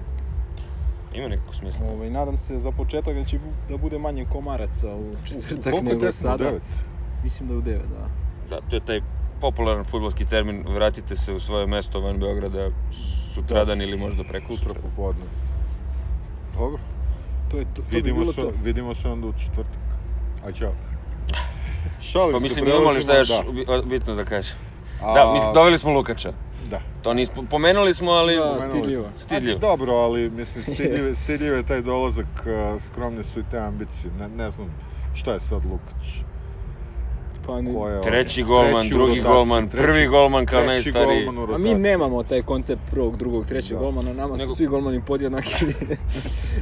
Ima 1.14 1.28
nekako 1.28 1.54
smisla. 1.54 1.86
Ovaj, 1.86 2.10
nadam 2.10 2.38
se 2.38 2.60
za 2.60 2.72
početak 2.72 3.16
da 3.16 3.24
će 3.24 3.38
bu- 3.38 3.70
da 3.70 3.78
bude 3.78 3.98
manje 4.00 4.26
komaraca 4.26 4.88
u 4.90 5.16
četvrtak 5.24 5.64
Koliko 5.64 5.90
je 5.90 5.96
nego 5.96 6.12
sada. 6.12 6.44
Devet? 6.44 6.64
Mislim 7.24 7.48
da 7.48 7.54
je 7.54 7.58
u 7.58 7.62
9, 7.62 7.88
da. 7.90 8.08
Da, 8.46 8.62
to 8.62 8.76
je 8.76 8.80
taj 8.80 9.02
popularan 9.40 9.84
futbolski 9.84 10.26
termin, 10.26 10.64
vratite 10.68 11.16
se 11.16 11.34
u 11.34 11.40
svoje 11.40 11.68
mesto 11.68 12.00
van 12.00 12.20
Beograda 12.20 12.70
sutradan 12.92 13.82
ili 13.82 13.98
možda 13.98 14.24
preko 14.24 14.58
Sutra 14.58 14.74
popodne. 14.76 15.26
Dobro, 16.54 16.80
To 17.50 17.58
je 17.58 17.66
to, 17.66 17.72
to 17.74 17.82
bi 17.82 17.96
vidimo 17.96 18.20
bilo 18.20 18.34
se, 18.34 18.42
to. 18.42 18.52
vidimo 18.64 18.96
se 18.96 19.10
onda 19.10 19.28
u 19.28 19.34
četvrtak. 19.34 19.80
Aj, 20.44 20.54
čao. 20.54 20.74
Šalim 22.02 22.32
Pa 22.32 22.40
se, 22.40 22.44
mislim, 22.44 22.68
imamo 22.68 22.92
li 22.92 23.02
šta 23.02 23.18
još 23.18 23.30
bi- 23.46 23.66
o- 23.68 23.82
bitno 23.84 24.16
da 24.16 24.26
kažem? 24.26 24.56
A, 25.02 25.14
Da, 25.14 25.34
mislim, 25.34 25.54
doveli 25.54 25.78
smo 25.78 25.92
Lukača. 25.92 26.34
Da. 26.70 26.82
To 27.02 27.14
nismo, 27.14 27.46
pomenuli 27.50 27.94
smo, 27.94 28.12
ali... 28.12 28.36
Da, 28.36 28.42
Pomenuli 28.42 28.62
stidljivo. 28.62 29.06
Stidljivo. 29.18 29.58
A, 29.58 29.60
dobro, 29.60 29.94
ali 29.94 30.30
mislim, 30.30 30.64
stidljiv, 30.74 31.16
stidljiv 31.16 31.54
je 31.54 31.64
taj 31.64 31.82
dolazak, 31.82 32.28
skromne 32.86 33.24
su 33.24 33.40
i 33.40 33.44
te 33.44 33.60
ambicije. 33.60 34.14
Ne, 34.14 34.30
ne 34.30 34.52
znam 34.52 34.76
šta 35.14 35.34
je 35.34 35.40
sad 35.40 35.66
Lukač. 35.66 36.31
Ne, 37.54 37.74
Ko 37.74 37.88
je 37.88 37.98
on? 37.98 38.04
Treći 38.04 38.44
golman, 38.44 38.74
Treći 38.74 38.90
drugi 38.90 39.12
rotaciji, 39.12 39.34
golman, 39.34 39.70
treći- 39.70 39.84
prvi 39.84 40.08
golman 40.08 40.46
kao 40.46 40.62
treći 40.62 40.68
najstariji. 40.92 41.26
golman 41.26 41.54
A 41.54 41.58
mi 41.58 41.74
nemamo 41.74 42.24
taj 42.24 42.42
koncept 42.42 42.82
prvog, 42.86 43.18
drugog, 43.18 43.46
trećeg 43.46 43.72
Da. 43.72 43.80
golmana, 43.80 44.14
nama 44.14 44.38
su 44.38 44.44
Nego- 44.44 44.54
svi 44.54 44.68
golmani 44.68 45.02
podjednaki. 45.02 45.54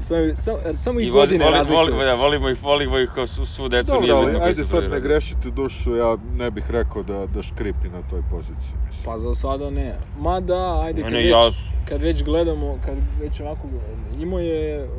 samo, 0.02 0.36
samo, 0.36 0.58
samo 0.76 1.00
i, 1.00 1.04
I 1.04 1.10
voli, 1.10 1.20
godine 1.20 1.46
voli, 1.46 1.58
razlikuju. 1.58 1.94
voli, 1.94 2.06
da, 2.06 2.14
volimo 2.16 2.50
ih, 2.50 2.64
volimo 2.64 3.00
ih 3.00 3.10
kao 3.10 3.28
su, 3.28 3.46
svu 3.46 3.70
decu, 3.70 3.86
Dobro, 3.86 4.02
nije 4.02 4.14
ali 4.14 4.26
bitno 4.26 4.44
ajde 4.44 4.56
su 4.56 4.66
sad 4.66 4.84
ne 4.84 5.00
grešite 5.00 5.52
dušu, 5.52 5.96
ja 5.96 6.18
ne 6.24 6.52
bih 6.52 6.72
rekao 6.72 7.04
da, 7.04 7.28
da 7.28 7.42
škripi 7.42 7.90
na 7.90 8.02
toj 8.02 8.22
poziciji. 8.22 8.80
Mislim. 8.86 9.04
Pa 9.06 9.18
za 9.18 9.34
sada 9.34 9.70
ne. 9.70 9.96
Ma 10.16 10.42
ajde, 10.82 11.02
Ne, 11.02 11.04
kad, 11.04 11.14
ne, 11.14 11.20
već, 11.20 11.32
ja 11.32 11.50
kad 11.86 12.02
već 12.02 12.24
gledamo, 12.24 12.80
kad 12.80 12.98
već 13.20 13.40
onako, 13.40 13.70
imao 14.12 14.40
je, 14.40 14.90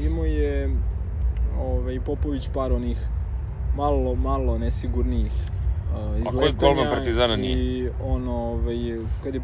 imao 0.00 0.24
je 0.24 0.78
ovaj, 1.58 2.00
Popović 2.00 2.48
par 2.48 2.72
onih 2.72 3.08
malo, 3.78 4.14
malo 4.14 4.58
nesigurnijih 4.58 5.32
uh, 5.32 6.10
koji 6.10 6.20
izletanja. 6.20 6.52
golman 6.60 6.94
Partizana 6.94 7.36
nije? 7.36 7.56
I 7.58 7.88
ono, 8.04 8.32
ovaj, 8.32 8.76
kad 9.24 9.34
je 9.34 9.40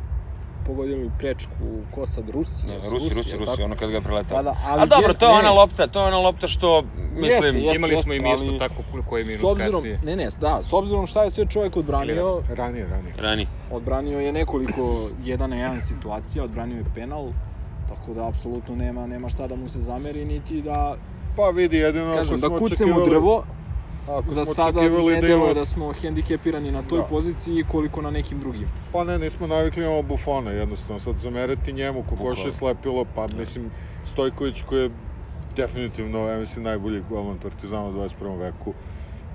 pogodili 0.67 1.11
prečku, 1.19 1.67
ko 1.95 2.07
sad, 2.07 2.29
Rusija? 2.29 2.79
Da, 2.79 2.89
Rusi, 2.89 3.15
Rusi, 3.15 3.37
Rusi, 3.37 3.63
ono 3.63 3.77
kad 3.77 3.91
ga 3.91 3.97
je 3.97 4.03
preletao. 4.03 4.37
Pa 4.37 4.43
da, 4.43 4.57
ali 4.67 4.83
A 4.83 4.87
dobro, 4.87 5.15
to 5.15 5.27
je 5.27 5.33
ne, 5.33 5.39
ona 5.39 5.49
ne. 5.49 5.55
lopta, 5.55 5.87
to 5.87 6.01
je 6.01 6.07
ona 6.07 6.19
lopta 6.19 6.49
što, 6.49 6.83
mislim, 7.15 7.57
Jeste, 7.57 7.77
Imali 7.77 8.03
smo 8.03 8.15
i 8.15 8.21
mi 8.21 8.33
isto 8.33 8.47
ali 8.49 8.59
tako 8.59 8.83
koji 9.09 9.25
minut 9.25 9.41
s 9.41 9.45
obzirom, 9.45 9.73
kasnije. 9.73 9.99
Ne, 10.03 10.17
ne, 10.17 10.29
da, 10.41 10.63
s 10.63 10.73
obzirom 10.73 11.07
šta 11.07 11.23
je 11.23 11.31
sve 11.31 11.47
čovjek 11.47 11.77
odbranio, 11.77 12.43
Ranije, 12.49 12.87
ranije. 12.87 13.15
rani. 13.19 13.47
odbranio 13.71 14.21
je 14.21 14.33
nekoliko 14.33 15.09
jedan 15.31 15.51
na 15.51 15.57
jedan 15.57 15.81
situacija, 15.81 16.45
odbranio 16.45 16.77
je 16.77 16.85
penal, 16.95 17.29
tako 17.89 18.15
da 18.15 18.29
apsolutno 18.29 18.77
nema 18.77 19.07
nema 19.07 19.29
šta 19.29 19.47
da 19.47 19.57
mu 19.57 19.69
se 19.69 19.81
zameri 19.81 20.25
niti 20.25 20.63
da 20.63 20.97
Pa 21.37 21.51
vidi, 21.51 21.77
jedino 21.77 22.15
kažem 22.15 22.41
da 22.41 22.47
smo 22.47 22.59
kucemo 22.59 23.07
drvo, 23.07 23.45
Ako 24.09 24.31
za 24.31 24.45
smo 24.45 24.55
sada 24.55 24.81
očekivali 24.81 25.15
ne 25.15 25.21
da 25.21 25.27
imamo- 25.29 25.55
da 25.55 25.65
smo 25.65 25.93
hendikepirani 25.93 26.73
na 26.73 26.83
toj 26.83 26.99
Da. 26.99 27.05
poziciji 27.05 27.65
koliko 27.65 28.03
na 28.03 28.11
nekim 28.11 28.41
drugim. 28.41 28.69
Pa 28.93 29.05
ne, 29.05 29.19
nismo 29.19 29.47
navikli 29.47 29.83
imamo 29.83 30.03
Bufona, 30.03 30.51
jednostavno. 30.51 31.01
Sad 31.01 31.17
zamerati 31.17 31.73
njemu, 31.73 32.03
kokoše 32.03 32.53
slepilo, 32.53 33.05
pa 33.07 33.27
mislim, 33.29 33.71
Stojković 34.05 34.63
koji 34.63 34.83
je 34.83 34.91
definitivno, 35.47 36.19
ja 36.21 36.39
mislim, 36.39 36.65
najbolji 36.65 37.01
golman 37.01 37.39
Partizana 37.39 37.87
u 37.87 37.93
21. 37.93 38.11
veku. 38.37 38.75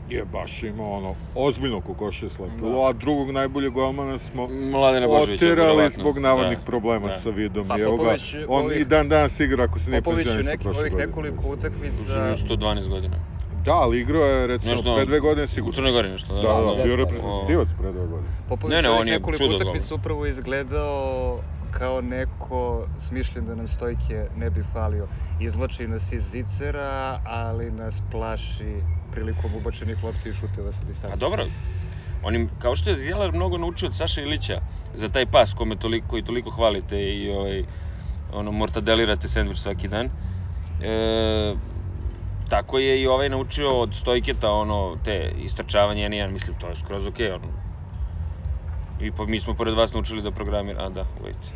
je 0.06 0.26
baš 0.26 0.64
imao 0.64 0.92
ono 0.92 1.16
ozbiljno 1.36 1.82
kokoše 1.82 2.30
slepilo, 2.30 2.72
Da. 2.74 2.90
a 2.90 2.94
drugog 2.94 3.32
najboljeg 3.32 3.72
golmana 3.72 4.18
smo 4.18 4.48
Mladena 4.48 5.08
Božovića, 5.08 5.46
oterali 5.46 5.68
verovatno. 5.68 6.04
zbog 6.04 6.18
navodnih 6.20 6.58
Da, 6.58 6.64
problema 6.64 7.08
da. 7.08 7.12
sa 7.14 7.30
vidom. 7.32 7.68
Pa 7.68 7.80
evo 7.80 7.92
ga, 7.92 7.98
Popović 7.98 8.36
on 8.48 8.66
ovih- 8.66 8.82
i 8.82 8.86
dan 8.86 9.10
danas 9.10 9.40
igra 9.40 9.64
ako 9.64 9.80
se 9.80 9.90
nije 9.90 10.02
Popović 10.02 10.22
u 10.22 10.28
penzionisao 10.28 10.52
neki, 10.52 10.64
prošle 10.64 10.80
ovih 10.80 10.92
godine. 10.92 11.08
nekoliko 11.08 11.48
utakmica... 11.50 12.04
Živio 12.04 12.38
112 12.40 12.88
godina. 12.88 13.18
Da, 13.60 13.74
ali 13.74 13.99
igrao 13.99 14.24
je 14.24 14.47
recimo 14.47 14.72
Nešto- 14.72 14.95
pre 14.95 15.05
dve 15.05 15.20
godine 15.20 15.43
U 15.43 15.47
sigurno. 15.47 15.76
Crnoj 15.76 15.91
Gori 15.91 16.10
nešto, 16.10 16.34
da. 16.34 16.41
Da, 16.41 16.47
da, 16.47 16.76
da. 16.76 16.84
bio 16.84 16.93
O- 16.93 16.97
reprezentativac 16.97 17.74
pre 17.74 17.91
dve 17.91 18.07
godine. 18.07 18.34
Popović 18.45 18.72
Ne, 18.72 18.82
ne, 18.82 18.89
on 18.89 19.07
je 19.07 19.14
nekoliko 19.14 19.45
utakmica 19.45 19.95
upravo 19.95 20.26
izgledao 20.26 21.41
kao 21.70 22.01
neko 22.01 22.60
smišljen 22.97 23.45
da 23.45 23.55
nam 23.55 23.68
stojke 23.68 24.28
ne 24.34 24.49
bi 24.49 24.64
falio. 24.64 25.07
Izvlači 25.39 25.88
nas 25.88 26.12
iz 26.12 26.24
zicera, 26.24 27.20
ali 27.24 27.72
nas 27.72 28.01
plaši 28.01 28.82
prilikom 29.10 29.55
ubačenih 29.55 30.03
lopti 30.03 30.30
i 30.30 30.34
šuteva 30.34 30.72
sa 30.72 30.86
distancije. 30.86 31.12
Pa 31.12 31.20
dobro, 31.20 31.45
on 32.22 32.36
im, 32.36 32.49
kao 32.57 32.76
što 32.76 32.89
je 32.89 32.97
Zjelar 32.97 33.32
mnogo 33.32 33.57
naučio 33.57 33.88
od 33.88 33.95
Saša 33.95 34.22
Ilića 34.22 34.62
za 34.93 35.10
taj 35.10 35.26
pas 35.26 35.53
kome 35.53 35.76
toliko, 35.76 36.07
koji 36.07 36.24
toliko 36.24 36.49
hvalite 36.49 37.16
i 37.16 37.30
ovaj, 37.30 37.64
ono, 38.30 38.51
mortadelirate 38.51 39.28
sandvič 39.28 39.57
svaki 39.57 39.88
dan. 39.88 40.10
E, 40.80 41.55
tako 42.50 42.80
je 42.80 43.02
i 43.02 43.08
ovaj 43.08 43.30
naučio 43.30 43.80
od 43.80 43.93
Stojketa, 43.95 44.52
ono, 44.52 44.97
te 45.04 45.32
istrčavanje 45.36 46.02
jedan, 46.02 46.14
jedan, 46.14 46.34
mislim, 46.34 46.56
to 46.56 46.68
je 46.68 46.76
skroz 46.76 47.08
okej, 47.08 47.32
ono. 47.32 47.47
I 49.00 49.12
po, 49.12 49.26
mi 49.26 49.39
smo 49.39 49.54
pored 49.54 49.74
vas 49.76 49.93
naučili 49.93 50.22
da 50.22 50.32
programira, 50.32 50.86
a 50.86 50.89
da, 50.89 51.06
wait. 51.24 51.52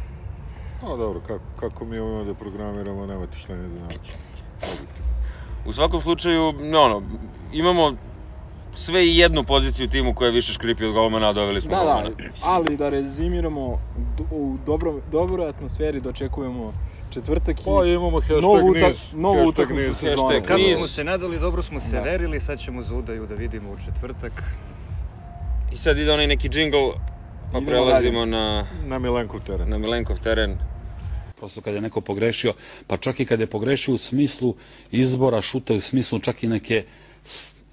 A 0.81 0.95
dobro, 0.97 1.21
kako, 1.21 1.45
kako 1.55 1.85
mi 1.85 1.99
umemo 1.99 2.23
da 2.23 2.33
programiramo, 2.33 3.05
nemate 3.05 3.37
šta 3.37 3.55
ni 3.55 3.79
da. 3.79 3.85
Objektivno. 4.63 5.11
U 5.65 5.73
svakom 5.73 6.01
slučaju, 6.01 6.53
no, 6.53 6.81
ono, 6.81 7.01
imamo 7.51 7.93
sve 8.75 9.05
i 9.05 9.17
jednu 9.17 9.43
poziciju 9.43 9.85
u 9.85 9.89
timu 9.89 10.13
koja 10.13 10.27
je 10.27 10.31
više 10.31 10.53
škripi 10.53 10.85
od 10.85 10.93
golmana, 10.93 11.29
a 11.29 11.33
doveli 11.33 11.61
smo 11.61 11.69
Da, 11.71 11.77
golmana. 11.77 12.09
da, 12.09 12.15
ali 12.41 12.77
da 12.77 12.89
rezimiramo, 12.89 13.77
u 14.29 14.57
dobro, 14.65 14.99
dobroj 15.05 15.49
atmosferi 15.49 15.99
dočekujemo 16.01 16.73
četvrtak 17.13 17.59
i 17.59 17.63
Pa 17.65 17.85
imamo 17.87 18.19
hashtag 18.19 18.41
novu, 18.41 18.67
utak, 18.67 18.83
niz. 18.83 18.97
novu 19.13 19.35
hashtag 19.35 19.49
utakmicu 19.49 19.87
niz. 19.89 19.97
sezone. 19.97 20.41
Kako 20.41 20.57
niz. 20.59 20.77
smo 20.77 20.87
se 20.87 21.03
nadali, 21.03 21.39
dobro 21.39 21.61
smo 21.61 21.79
se 21.79 21.91
Da. 21.91 22.01
verili, 22.01 22.39
sad 22.39 22.59
ćemo 22.59 22.81
za 22.81 22.95
udaju 22.95 23.25
da 23.25 23.35
vidimo 23.35 23.71
u 23.71 23.77
četvrtak. 23.77 24.43
I 25.71 25.77
sad 25.77 25.97
ide 25.97 26.11
onaj 26.11 26.27
neki 26.27 26.49
džingl, 26.49 26.77
pa 27.43 27.57
Idemo 27.57 27.65
prelazimo 27.65 28.25
na, 28.25 28.67
Na 28.83 28.99
Milenkov 28.99 29.39
teren. 29.41 29.69
na 29.69 29.77
Milenkov 29.77 30.19
teren. 30.19 30.57
Prosto 31.35 31.61
kad 31.61 31.73
je 31.73 31.81
neko 31.81 32.01
pogrešio, 32.01 32.53
pa 32.87 32.97
čak 32.97 33.19
i 33.19 33.25
kad 33.25 33.39
je 33.39 33.47
pogrešio 33.47 33.93
u 33.93 33.97
smislu 33.99 34.55
izbora 34.91 35.41
šuta, 35.41 35.73
u 35.73 35.81
smislu 35.81 36.19
čak 36.19 36.43
i 36.43 36.47
neke 36.47 36.83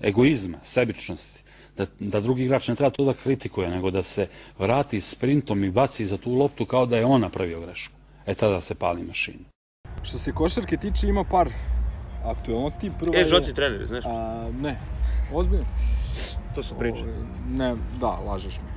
egoizma, 0.01 0.59
sebičnosti. 0.63 1.43
Da, 1.77 1.87
da 2.01 2.21
drugi 2.21 2.45
igrač 2.45 2.69
ne 2.69 2.75
treba 2.75 2.91
to 2.91 3.05
da 3.05 3.13
kritikuje, 3.15 3.71
nego 3.71 3.91
da 3.91 4.03
se 4.03 4.27
vrati 4.59 5.01
sprintom 5.01 5.65
i 5.65 5.71
baci 5.71 6.07
za 6.07 6.17
tu 6.17 6.35
loptu 6.35 6.65
kao 6.65 6.87
da 6.87 6.97
je 6.97 7.05
on 7.05 7.21
napravio 7.21 7.61
grešku. 7.61 7.95
E 8.31 8.35
tada 8.35 8.61
se 8.61 8.75
pali 8.75 9.03
mašina. 9.03 9.45
Što 10.03 10.19
se 10.19 10.33
košarke 10.33 10.77
tiče, 10.77 11.09
ima 11.09 11.25
par 11.25 11.49
aktualnosti. 12.25 12.91
Prva 12.99 13.17
E, 13.17 13.19
je... 13.19 13.25
Žoci 13.25 13.55
trener, 13.55 13.87
znaš? 13.87 14.05
A, 14.07 14.49
ne, 14.61 14.77
ozbiljno. 15.35 15.65
To 16.55 16.63
su 16.63 16.75
priče. 16.79 17.03
Ovaj, 17.03 17.15
Ne, 17.49 17.75
da, 18.01 18.07
lažeš 18.07 18.59
me. 18.59 18.69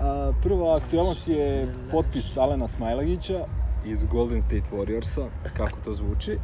A, 0.00 0.32
prva 0.42 0.76
aktualnost 0.76 1.28
je 1.28 1.74
potpis 1.90 2.36
Alena 2.36 2.68
Smajlagića 2.68 3.44
iz 3.84 4.04
Golden 4.04 4.42
State 4.42 4.70
Warriorsa, 4.72 5.28
kako 5.56 5.80
to 5.84 5.94
zvuči. 5.94 6.38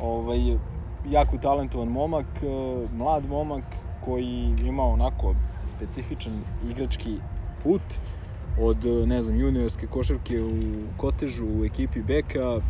Ovaj, 0.00 0.38
jako 1.10 1.38
talentovan 1.38 1.88
momak, 1.88 2.26
e, 2.42 2.46
mlad 2.92 3.26
momak 3.28 3.64
koji 4.04 4.54
ima 4.64 4.82
onako 4.82 5.34
specifičan 5.64 6.42
igrački 6.70 7.16
put 7.62 7.82
od, 8.58 8.84
e, 8.84 9.06
ne 9.06 9.22
znam, 9.22 9.40
juniorske 9.40 9.86
košarke 9.86 10.40
u 10.42 10.52
Kotežu 10.96 11.46
u 11.46 11.64
ekipi 11.64 12.02
Beka 12.02 12.60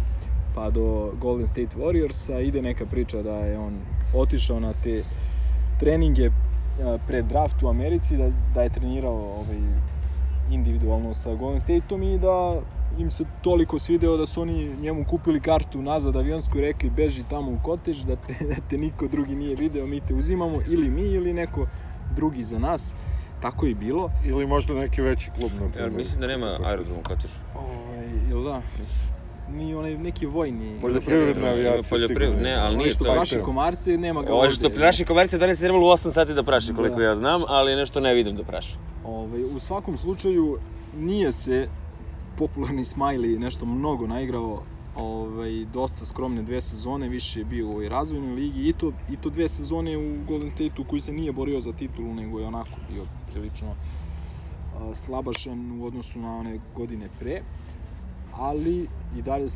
pa 0.55 0.71
do 0.71 1.13
Golden 1.21 1.47
State 1.47 1.77
Warriorsa. 1.77 2.41
Ide 2.41 2.63
neka 2.63 2.87
priča 2.87 3.23
da 3.23 3.37
je 3.37 3.59
on 3.59 3.79
otišao 4.15 4.61
na 4.61 4.73
te 4.73 5.03
treninge 5.81 6.25
e, 6.25 6.31
pred 7.07 7.27
draft 7.27 7.63
u 7.63 7.69
Americi, 7.69 8.17
da, 8.17 8.31
da 8.55 8.63
je 8.63 8.71
trenirao 8.71 9.15
ovaj, 9.15 9.61
individualno 10.51 11.15
sa 11.15 11.35
Golden 11.35 11.61
Stateom 11.61 12.03
i 12.03 12.19
da 12.19 12.61
im 12.99 13.11
se 13.11 13.25
toliko 13.43 13.79
svideo 13.79 14.17
da 14.17 14.27
su 14.27 14.43
oni 14.43 14.77
njemu 14.81 15.05
kupili 15.05 15.41
kartu 15.41 15.83
nazad 15.83 16.17
avionsku 16.17 16.59
i 16.59 16.61
rekli 16.61 16.91
beži 16.91 17.25
tamo 17.31 17.53
u 17.53 17.59
kotež, 17.63 18.03
da 18.05 18.17
te, 18.17 18.35
da 18.51 18.57
te 18.69 18.79
niko 18.79 19.09
drugi 19.09 19.37
nije 19.37 19.57
video, 19.57 19.87
mi 19.87 20.01
te 20.01 20.15
uzimamo, 20.15 20.61
ili 20.69 20.91
mi 20.91 21.03
ili 21.03 21.33
neko 21.33 21.67
drugi 22.17 22.43
za 22.43 22.59
nas. 22.59 22.95
Tako 23.41 23.67
je 23.67 23.73
i 23.73 23.75
bilo. 23.77 24.11
Ili 24.23 24.47
možda 24.47 24.75
neki 24.75 25.03
veći 25.03 25.31
klub, 25.31 25.51
na 25.53 25.65
Ja, 25.65 25.71
primjer. 25.71 25.93
mislim 25.93 26.21
da 26.21 26.27
nema 26.27 26.59
aerodrom 26.63 26.99
u 26.99 27.03
Kotežu. 27.03 27.35
Ovaj, 27.55 28.07
ili 28.07 28.45
da? 28.45 28.63
Ni 29.47 29.75
onaj 29.75 29.97
neki 29.97 30.27
vojni... 30.27 30.79
Poljoprivredna 30.81 31.49
avijacija. 31.49 31.83
poljoprivred- 31.91 32.09
sigurno. 32.25 32.43
ne, 32.43 32.55
ali 32.55 32.77
nije 32.77 32.91
što 32.91 33.05
to. 33.05 33.13
praši 33.13 33.41
komarce, 33.41 33.97
nema 33.99 34.23
ga 34.23 34.33
Ovo 34.33 34.39
ovde. 34.39 34.51
što 34.51 34.69
naši 34.71 35.05
komerci 35.05 35.39
danas 35.39 35.59
je 35.59 35.65
trebalo 35.65 35.87
u 35.87 35.91
8 35.91 36.11
sati 36.11 36.35
da 36.35 36.43
praši, 36.43 36.75
koliko 36.75 36.97
Da. 36.97 37.03
ja 37.03 37.17
znam, 37.17 37.43
ali 37.49 37.77
nešto 37.77 38.01
ne 38.01 38.15
vidim 38.15 38.37
da 38.37 38.45
praši. 38.45 38.79
Ovaj, 39.03 39.45
u 39.45 39.59
svakom 39.59 39.99
slučaju 39.99 40.59
nije 40.93 41.33
se 41.33 41.69
popularni 42.35 42.85
Smiley 42.85 43.39
nešto 43.39 43.67
mnogo 43.67 44.07
naigrao 44.07 44.65
ovaj, 44.95 45.65
dosta 45.67 46.05
skromne 46.05 46.43
dve 46.43 46.61
sezone, 46.61 47.09
više 47.09 47.41
je 47.41 47.45
bio 47.45 47.67
u 47.67 47.71
ovoj 47.71 47.89
razvojnoj 47.89 48.33
ligi 48.33 48.69
i 48.69 48.73
to, 48.73 48.93
i 49.07 49.17
to 49.17 49.31
dve 49.31 49.49
sezone 49.49 49.97
u 49.99 50.25
Golden 50.25 50.51
State-u 50.51 50.85
koji 50.85 51.01
se 51.01 51.13
nije 51.13 51.33
borio 51.33 51.61
za 51.61 51.73
titulu, 51.73 52.15
nego 52.15 52.41
je 52.41 52.47
onako 52.47 52.81
bio 52.81 53.07
prilično 53.31 53.75
slabašan 54.97 55.59
u 55.73 55.87
odnosu 55.87 56.19
na 56.19 56.37
one 56.37 56.59
godine 56.75 57.09
pre, 57.19 57.41
ali 58.33 58.87
i 59.13 59.23
dalje 59.23 59.49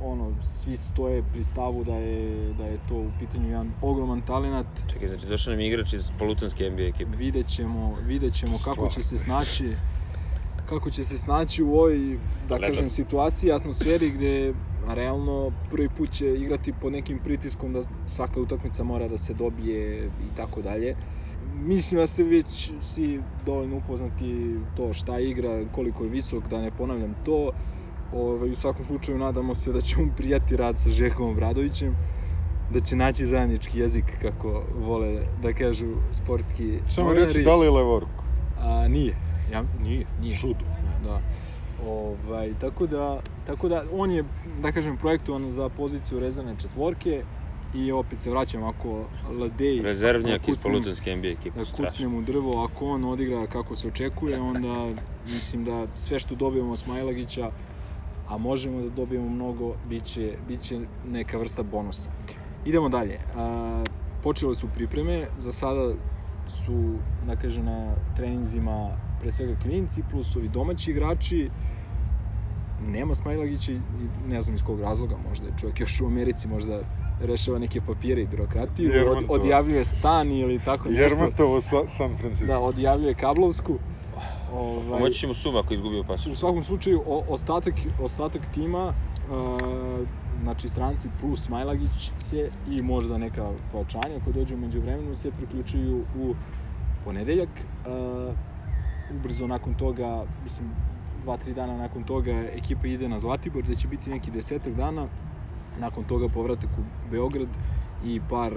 ono, 0.00 0.32
svi 0.42 0.76
stoje 0.76 1.22
pri 1.22 1.44
stavu 1.44 1.84
da 1.84 1.94
je, 1.94 2.18
da 2.54 2.64
je 2.64 2.78
to 2.78 2.94
u 2.94 3.10
pitanju 3.18 3.48
jedan 3.48 3.72
ogroman 3.82 4.20
talenat, 4.22 4.66
Čekaj, 4.86 5.08
znači 5.08 5.26
došao 5.26 5.50
nam 5.50 5.60
igrač 5.60 5.92
iz 5.92 6.10
Polutanske 6.10 6.70
NBA 6.70 6.82
ekipe. 6.82 7.16
vidjet 7.16 7.46
ćemo, 7.46 7.96
vidjet 8.02 8.34
ćemo 8.34 8.58
kako 8.58 8.72
Stvarno. 8.72 8.90
će 8.90 9.02
se 9.02 9.18
snaći 9.18 9.74
kako 10.66 10.90
će 10.90 11.04
se 11.04 11.18
snaći 11.18 11.62
u 11.62 11.68
ovoj, 11.68 12.18
da 12.40 12.54
Lepo. 12.54 12.66
kažem, 12.66 12.90
situaciji, 12.90 13.52
atmosferi 13.52 14.10
gde 14.10 14.54
realno 14.86 15.52
prvi 15.70 15.88
put 15.88 16.10
će 16.10 16.34
igrati 16.34 16.72
pod 16.72 16.92
nekim 16.92 17.20
pritiskom 17.20 17.72
da 17.72 17.82
svaka 18.06 18.40
utakmica 18.40 18.84
mora 18.84 19.08
da 19.08 19.18
se 19.18 19.34
dobije 19.34 20.10
i 20.20 20.30
tako 20.36 20.62
dalje. 20.62 20.94
Mislim 21.56 22.00
da 22.00 22.06
ste 22.06 22.22
već 22.22 22.70
svi 22.82 23.20
dovoljno 23.44 23.76
upoznati 23.76 24.56
to 24.74 24.92
šta 24.92 25.18
igra, 25.20 25.64
koliko 25.74 26.04
je 26.04 26.10
visok, 26.10 26.48
da 26.48 26.60
ne 26.60 26.70
ponavljam 26.70 27.14
to. 27.24 27.50
Ovaj, 28.12 28.50
u 28.50 28.56
svakom 28.56 28.86
slučaju 28.86 29.18
nadamo 29.18 29.54
se 29.54 29.72
da 29.72 29.80
će 29.80 30.00
mu 30.00 30.12
prijati 30.16 30.56
rad 30.56 30.78
sa 30.78 30.90
Žekom 30.90 31.30
Obradovićem, 31.30 31.94
da 32.70 32.80
će 32.80 32.96
naći 32.96 33.26
zajednički 33.26 33.78
jezik, 33.78 34.04
kako 34.22 34.64
vole 34.74 35.22
da 35.42 35.52
kažu 35.52 35.94
sportski 36.12 36.80
Samo 36.94 37.12
reći 37.12 37.42
da 37.42 37.56
li 37.56 37.66
je 37.66 37.70
levoruk? 37.70 38.22
A, 38.56 38.88
nije. 38.88 39.14
Ja, 39.52 39.64
nije, 39.78 40.04
nije. 40.20 40.36
Čudo. 40.36 40.64
Da. 41.04 41.20
Ovaj, 41.86 42.54
tako 42.60 42.86
da, 42.86 43.20
tako 43.44 43.68
da 43.68 43.84
on 43.92 44.10
je, 44.10 44.24
da 44.62 44.72
kažem, 44.72 44.96
projektovan 44.96 45.50
za 45.50 45.68
poziciju 45.68 46.20
rezervne 46.20 46.56
četvorke 46.58 47.24
i 47.76 47.92
opet 47.92 48.20
se 48.20 48.30
vraćam 48.30 48.64
ako 48.64 49.04
Ladej 49.40 49.82
Rezervnjak 49.82 50.48
iz 50.48 50.56
Polutanske 50.62 51.16
NBA 51.16 51.28
ekipe, 51.28 51.58
da 51.58 51.64
kucnem 51.64 52.14
u 52.14 52.22
drvo, 52.22 52.64
ako 52.64 52.86
on 52.86 53.04
odigra 53.04 53.46
kako 53.46 53.76
se 53.76 53.88
očekuje, 53.88 54.40
onda 54.40 54.88
mislim 55.24 55.64
da 55.64 55.86
sve 55.94 56.18
što 56.18 56.34
dobijemo 56.34 56.72
od 56.72 56.78
Smajlagića, 56.78 57.50
a 58.26 58.38
možemo 58.38 58.80
da 58.80 58.90
dobijemo 58.90 59.28
mnogo, 59.28 59.74
biće, 59.84 60.36
biće 60.48 60.80
neka 61.04 61.38
vrsta 61.38 61.62
bonusa. 61.62 62.10
Idemo 62.64 62.88
dalje. 62.88 63.18
A, 63.34 63.84
počele 64.22 64.54
su 64.54 64.68
pripreme, 64.74 65.26
za 65.36 65.52
sada 65.52 65.94
su, 66.48 66.98
da 67.26 67.36
kažem, 67.36 67.64
na 67.64 67.94
treninzima 68.14 68.90
pre 69.20 69.32
svega 69.32 69.54
klinci, 69.54 70.02
plus 70.02 70.36
ovi 70.36 70.48
domaći 70.48 70.90
igrači. 70.90 71.50
Nema 72.80 73.14
Smajlagića 73.14 73.72
i 73.72 73.80
ne 74.24 74.42
znam 74.42 74.54
iz 74.54 74.62
kog 74.62 74.80
razloga, 74.80 75.16
možda 75.16 75.46
je 75.46 75.52
čovjek 75.56 75.80
još 75.80 76.00
u 76.00 76.06
Americi, 76.06 76.48
možda 76.48 76.82
rešava 77.20 77.58
neke 77.58 77.80
papire 77.80 78.22
i 78.22 78.26
birokratiju, 78.26 78.92
od, 79.10 79.24
odjavljuje 79.28 79.84
stan 79.84 80.32
ili 80.32 80.60
tako 80.64 80.88
nešto. 80.88 81.02
Jermatovo 81.02 81.60
sa, 81.60 81.76
San 81.88 82.16
Francisco. 82.16 82.46
Da, 82.46 82.60
odjavljuje 82.60 83.14
kablovsku. 83.14 83.78
Ovaj, 84.52 84.98
Pomoći 84.98 85.18
će 85.18 85.26
mu 85.26 85.34
Suma 85.34 85.58
ako 85.58 85.74
izgubio 85.74 86.04
pas. 86.04 86.26
u 86.26 86.34
svakom 86.34 86.64
slučaju, 86.64 87.02
o, 87.06 87.24
ostatak, 87.28 87.74
ostatak 88.00 88.42
tima, 88.54 88.92
uh, 89.30 90.08
znači 90.42 90.68
stranci 90.68 91.08
plus 91.20 91.44
Smajlagić 91.44 92.10
se 92.18 92.50
i 92.70 92.82
možda 92.82 93.18
neka 93.18 93.52
pojačanja 93.72 94.20
koje 94.24 94.34
dođu 94.34 94.54
umeđu 94.54 94.80
vremenu 94.80 95.14
se 95.14 95.30
priključuju 95.30 96.04
u 96.14 96.34
ponedeljak. 97.04 97.48
Uh, 97.86 98.34
ubrzo 99.18 99.46
nakon 99.46 99.74
toga, 99.74 100.24
mislim, 100.42 100.68
dva, 101.22 101.36
tri 101.36 101.54
dana 101.54 101.76
nakon 101.76 102.04
toga 102.04 102.32
ekipa 102.32 102.86
ide 102.86 103.08
na 103.08 103.18
Zlatibor, 103.18 103.62
gde 103.62 103.74
će 103.74 103.88
biti 103.88 104.10
neki 104.10 104.30
desetak 104.30 104.74
dana. 104.74 105.08
Nakon 105.80 106.04
toga 106.04 106.28
povratak 106.28 106.70
u 106.78 107.10
Beograd 107.10 107.48
i 108.04 108.20
par 108.30 108.52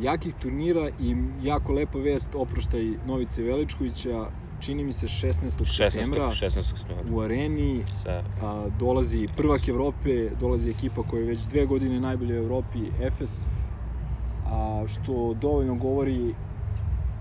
jakih 0.00 0.34
turnira 0.34 0.90
i 1.00 1.16
jako 1.42 1.72
lepa 1.72 1.98
vest 1.98 2.34
oproštaj 2.34 2.94
Novice 3.06 3.42
Veličkovića, 3.42 4.26
čini 4.60 4.84
mi 4.84 4.92
se 4.92 5.06
16. 5.06 5.32
16. 5.32 5.90
septembra 5.90 6.30
16. 6.30 6.62
septembra. 6.62 7.16
u 7.16 7.20
areni 7.20 7.82
Sa, 8.02 8.22
a, 8.42 8.68
dolazi 8.78 9.28
prvak 9.36 9.68
Evrope, 9.68 10.30
dolazi 10.40 10.70
ekipa 10.70 11.02
koja 11.02 11.20
je 11.20 11.26
već 11.26 11.42
dve 11.48 11.66
godine 11.66 12.00
najbolja 12.00 12.34
u 12.34 12.44
Evropi, 12.44 12.78
Efes, 13.00 13.46
a, 14.46 14.84
što 14.86 15.34
dovoljno 15.40 15.74
govori 15.74 16.34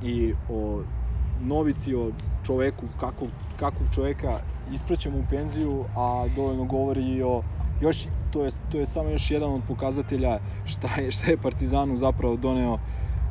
i 0.04 0.34
o 0.50 0.82
Novici, 1.42 1.96
o 1.96 2.12
čoveku, 2.44 2.86
kakvog, 3.00 3.30
kakvog 3.60 3.90
čoveka 3.96 4.40
ispraćamo 4.74 5.18
u 5.18 5.24
penziju, 5.30 5.86
a 5.96 6.28
dovoljno 6.36 6.66
govori 6.66 7.04
i 7.04 7.24
o 7.24 7.42
još, 7.82 8.08
to 8.30 8.46
je, 8.46 8.52
to 8.70 8.78
je 8.78 8.86
samo 8.86 9.10
još 9.10 9.32
jedan 9.32 9.52
od 9.52 9.62
pokazatelja 9.68 10.40
šta 10.64 10.88
je, 11.02 11.12
šta 11.12 11.32
je 11.32 11.38
Partizanu 11.38 11.96
zapravo 11.96 12.38
doneo 12.38 12.78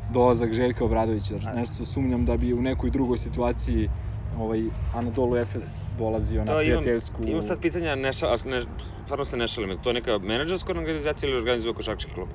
dolazak 0.07 0.53
Željka 0.53 0.85
Obradovića. 0.85 1.39
Nešto 1.55 1.85
sumnjam 1.85 2.25
da 2.25 2.37
bi 2.37 2.53
u 2.53 2.61
nekoj 2.61 2.89
drugoj 2.89 3.17
situaciji 3.17 3.89
ovaj 4.37 4.69
Anadolu 4.93 5.37
Efes 5.37 5.95
dolazio 5.97 6.39
na 6.39 6.45
to 6.45 6.61
imam, 6.61 6.81
prijateljsku... 6.81 7.23
imam 7.27 7.41
sad 7.41 7.61
pitanja, 7.61 7.95
ne, 7.95 8.13
šal, 8.13 8.37
ne, 8.45 8.61
stvarno 9.03 9.25
se 9.25 9.37
ne 9.37 9.47
šalim, 9.47 9.77
to 9.83 9.89
je 9.89 9.93
neka 9.93 10.17
menadžerska 10.17 10.73
organizacija 10.73 11.29
ili 11.29 11.37
organizuje 11.37 11.73
košarkaški 11.73 12.13
klub? 12.13 12.29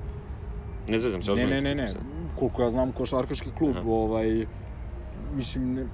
Ne 0.87 0.99
znam 0.99 1.21
se 1.21 1.31
Ne, 1.31 1.47
ne, 1.47 1.61
ne, 1.61 1.75
ne. 1.75 1.87
Koliko 2.35 2.61
ja 2.61 2.69
znam 2.71 2.91
košarkaški 2.91 3.51
klub, 3.51 3.75
Aha. 3.77 3.89
ovaj 3.89 4.45
mislim 5.33 5.73
ne, 5.73 5.87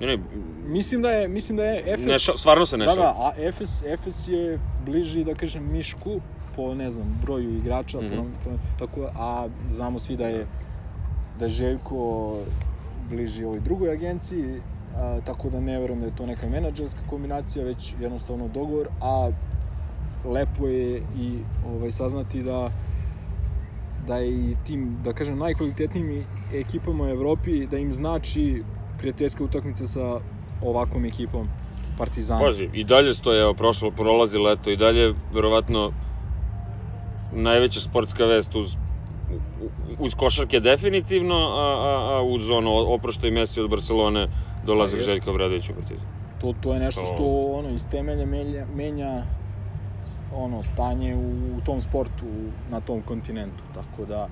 Ne, 0.00 0.18
mislim 0.66 1.02
da 1.02 1.10
je 1.10 1.28
mislim 1.28 1.56
da 1.56 1.64
je 1.64 1.82
Efes 1.86 2.06
ne 2.06 2.18
šal, 2.18 2.36
stvarno 2.36 2.66
se 2.66 2.76
ne 2.78 2.84
Da, 2.86 2.94
da, 2.94 3.02
a 3.02 3.32
Efes 3.38 3.82
Efes 3.82 4.28
je 4.28 4.58
bliži 4.76 5.24
da 5.24 5.34
kažem 5.34 5.64
Mišku 5.64 6.20
po 6.50 6.74
ne 6.74 6.90
znam 6.90 7.20
broju 7.20 7.58
igrača, 7.58 8.00
Mhm. 8.00 8.16
po, 8.16 8.50
po, 8.50 8.56
tako 8.76 9.10
a 9.14 9.48
znamo 9.70 9.98
svi 9.98 10.16
da 10.16 10.28
je 10.28 10.46
da 11.34 11.44
je 11.44 11.50
Željko 11.50 12.46
bliži 12.94 13.44
ovoj 13.44 13.60
drugoj 13.60 13.90
agenciji, 13.90 14.62
a, 14.94 15.20
tako 15.20 15.50
da 15.50 15.60
ne 15.60 15.80
verujem 15.80 16.00
da 16.00 16.06
je 16.06 16.14
to 16.14 16.26
neka 16.26 16.48
menadžerska 16.48 17.00
kombinacija, 17.04 17.64
već 17.64 17.94
jednostavno 17.98 18.48
dogovor, 18.48 18.88
a 19.00 19.30
lepo 20.24 20.68
je 20.68 21.02
i 21.08 21.44
ovaj 21.60 21.90
saznati 21.90 22.42
da 22.42 22.70
da 23.98 24.16
je 24.18 24.50
i 24.50 24.56
tim, 24.56 25.02
da 25.02 25.12
kažem, 25.12 25.38
najkvalitetnijim 25.38 26.26
ekipama 26.50 27.04
u 27.04 27.08
Evropi, 27.08 27.66
da 27.66 27.78
im 27.78 27.92
znači 27.92 28.62
prijateljska 28.96 29.44
utakmica 29.44 29.86
sa 29.86 30.20
ovakvom 30.60 31.04
ekipom 31.04 31.48
Partizana. 31.96 32.40
Pazi, 32.40 32.68
i 32.72 32.84
dalje 32.84 33.14
stoje, 33.14 33.40
evo, 33.42 33.54
prošlo, 33.54 33.90
prolazi 33.90 34.38
leto, 34.38 34.70
i 34.70 34.76
dalje, 34.76 35.14
verovatno, 35.30 35.92
najveća 37.30 37.80
sportska 37.80 38.24
vest 38.24 38.54
uz, 38.54 38.76
uz 39.98 40.14
košarke 40.14 40.60
definitivno, 40.60 41.34
a, 41.34 41.62
a, 41.62 42.16
a 42.16 42.22
uz 42.22 42.50
ono, 42.50 42.76
oproštaj 42.76 43.30
Messi 43.30 43.60
od 43.60 43.70
Barcelone, 43.70 44.28
dolazak. 44.62 45.00
Željka 45.00 45.30
Obradovića 45.30 45.72
u 45.72 45.76
Partizan. 45.76 46.08
To, 46.38 46.54
to 46.60 46.74
je 46.74 46.80
nešto 46.80 47.00
To- 47.00 47.06
što 47.06 47.24
ono, 47.52 47.70
iz 47.70 47.88
temelja 47.88 48.26
menja, 48.26 48.66
menja 48.68 49.24
ono, 50.30 50.62
stanje 50.62 51.16
u, 51.16 51.56
u 51.56 51.60
tom 51.60 51.80
sportu 51.80 52.26
na 52.68 52.80
tom 52.80 53.02
kontinentu. 53.02 53.64
Tako 53.72 54.06
da, 54.06 54.28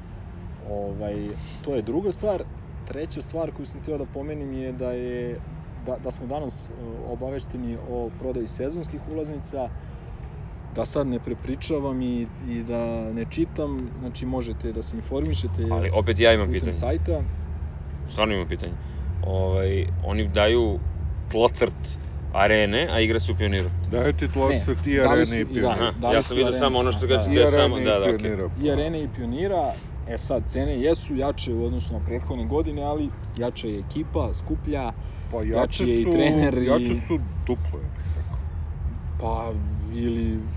ovaj, 0.67 1.35
to 1.63 1.75
je 1.75 1.83
druga 1.83 2.13
stvar. 2.13 2.43
Treća 2.85 3.23
stvar 3.23 3.51
koju 3.51 3.67
sam 3.67 3.81
htio 3.81 3.99
da 3.99 4.07
pomenem 4.07 4.53
je 4.53 4.73
da 4.73 4.93
je 4.93 5.39
da, 5.77 5.97
da 5.99 6.11
smo 6.11 6.27
danas 6.27 6.71
e, 6.71 6.73
obavešteni 7.05 7.79
o 7.81 8.11
prodaji 8.11 8.47
sezonskih 8.47 9.09
ulaznica, 9.09 9.69
da 10.71 10.85
sad 10.85 11.07
ne 11.07 11.21
prepričavam 11.21 12.03
i, 12.03 12.29
i 12.41 12.63
da 12.63 12.79
ne 13.13 13.25
čitam, 13.25 13.79
znači 13.99 14.27
možete 14.27 14.73
da 14.73 14.83
se 14.83 14.97
informišete 14.97 15.69
Ali 15.73 15.91
opet 15.93 16.19
ja 16.19 16.33
imam 16.33 16.53
pitanje, 16.53 16.75
sajta. 16.75 17.23
stvarno 18.07 18.35
imam 18.35 18.49
pitanje. 18.49 18.77
Ovaj, 19.23 19.85
oni 19.99 20.29
daju 20.29 20.79
tlocrt 21.29 21.99
arene, 22.33 22.89
a 22.91 23.01
igra 23.01 23.21
se 23.21 23.33
u 23.33 23.37
pioniru. 23.37 23.71
Daju 23.87 24.13
ti 24.13 24.29
tlocrt 24.29 24.87
i 24.87 25.01
arene 25.01 25.27
su- 25.27 25.35
i 25.35 25.45
da, 25.45 25.51
pionira. 25.51 25.93
Da 25.93 26.13
ja 26.13 26.23
sam 26.23 26.37
vidio 26.37 26.53
samo 26.53 26.79
ono 26.79 26.93
što 26.93 27.07
Da. 27.07 27.15
I 27.15 27.35
da 27.35 27.41
je 27.41 27.47
arene 27.47 27.51
samo, 27.51 27.79
da, 27.79 27.99
da, 27.99 28.07
i 28.57 28.71
arene 28.71 29.03
i 29.03 29.09
pionira, 29.09 29.73
e 30.07 30.19
sad 30.19 30.47
cene 30.47 30.81
jesu 30.81 31.15
jače 31.15 31.55
u 31.55 31.65
odnosu 31.65 31.95
na 31.95 32.01
prethodne 32.01 32.47
godine, 32.47 32.83
ali 32.83 33.11
jača 33.35 33.69
je 33.69 33.79
ekipa, 33.79 34.35
skuplja, 34.35 34.93
Pa 35.31 35.37
Jači 35.37 35.51
jače 35.51 35.85
je 35.85 36.01
i 36.01 36.05
su, 36.05 36.11
trener 36.13 36.59
i- 36.59 36.67
jače 36.67 36.95
su 36.97 37.19
duplo, 37.47 37.81
ja 37.81 37.89
bih 37.89 38.07
rekao. 38.09 38.39
pa 39.17 39.53
ili 39.85 40.49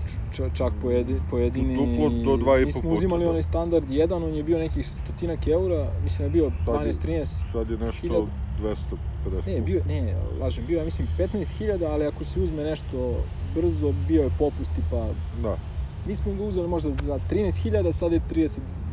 čak 0.52 0.72
pojedi, 0.80 1.20
pojedini... 1.30 1.76
Duplo 1.76 2.08
do 2.24 2.36
dva 2.36 2.58
i 2.58 2.62
po 2.62 2.66
Mi 2.66 2.72
smo 2.72 2.90
uzimali 2.90 3.24
da. 3.24 3.30
onaj 3.30 3.42
standard 3.42 3.90
jedan, 3.90 4.22
on 4.22 4.34
je 4.34 4.42
bio 4.42 4.58
nekih 4.58 4.86
stotinak 4.86 5.46
eura, 5.46 5.92
mislim 6.00 6.18
da 6.20 6.26
je 6.26 6.42
bio 6.42 6.50
Sad 6.50 6.58
je- 6.76 6.92
12-13, 6.92 7.44
Sad 7.46 7.70
je 7.70 7.78
nešto 7.78 8.00
Hiljada. 8.00 8.26
250. 8.58 9.46
ne, 9.46 9.60
bio, 9.60 9.80
ne, 9.86 10.14
lažem, 10.16 10.66
bio 10.66 10.78
je 10.78 10.84
mislim 10.84 11.08
15.000, 11.08 11.84
ali 11.84 12.06
ako 12.06 12.24
se 12.24 12.40
uzme 12.40 12.64
nešto 12.64 13.24
brzo, 13.44 13.92
bio 13.92 14.22
je 14.22 14.30
popust 14.30 14.74
tipa, 14.74 15.14
Da. 15.32 15.58
mi 16.04 16.16
smo 16.16 16.34
ga 16.34 16.42
uzeli 16.42 16.68
možda 16.68 16.90
za 16.96 17.18
13.000, 17.20 17.92
sad 17.92 18.12
je 18.12 18.20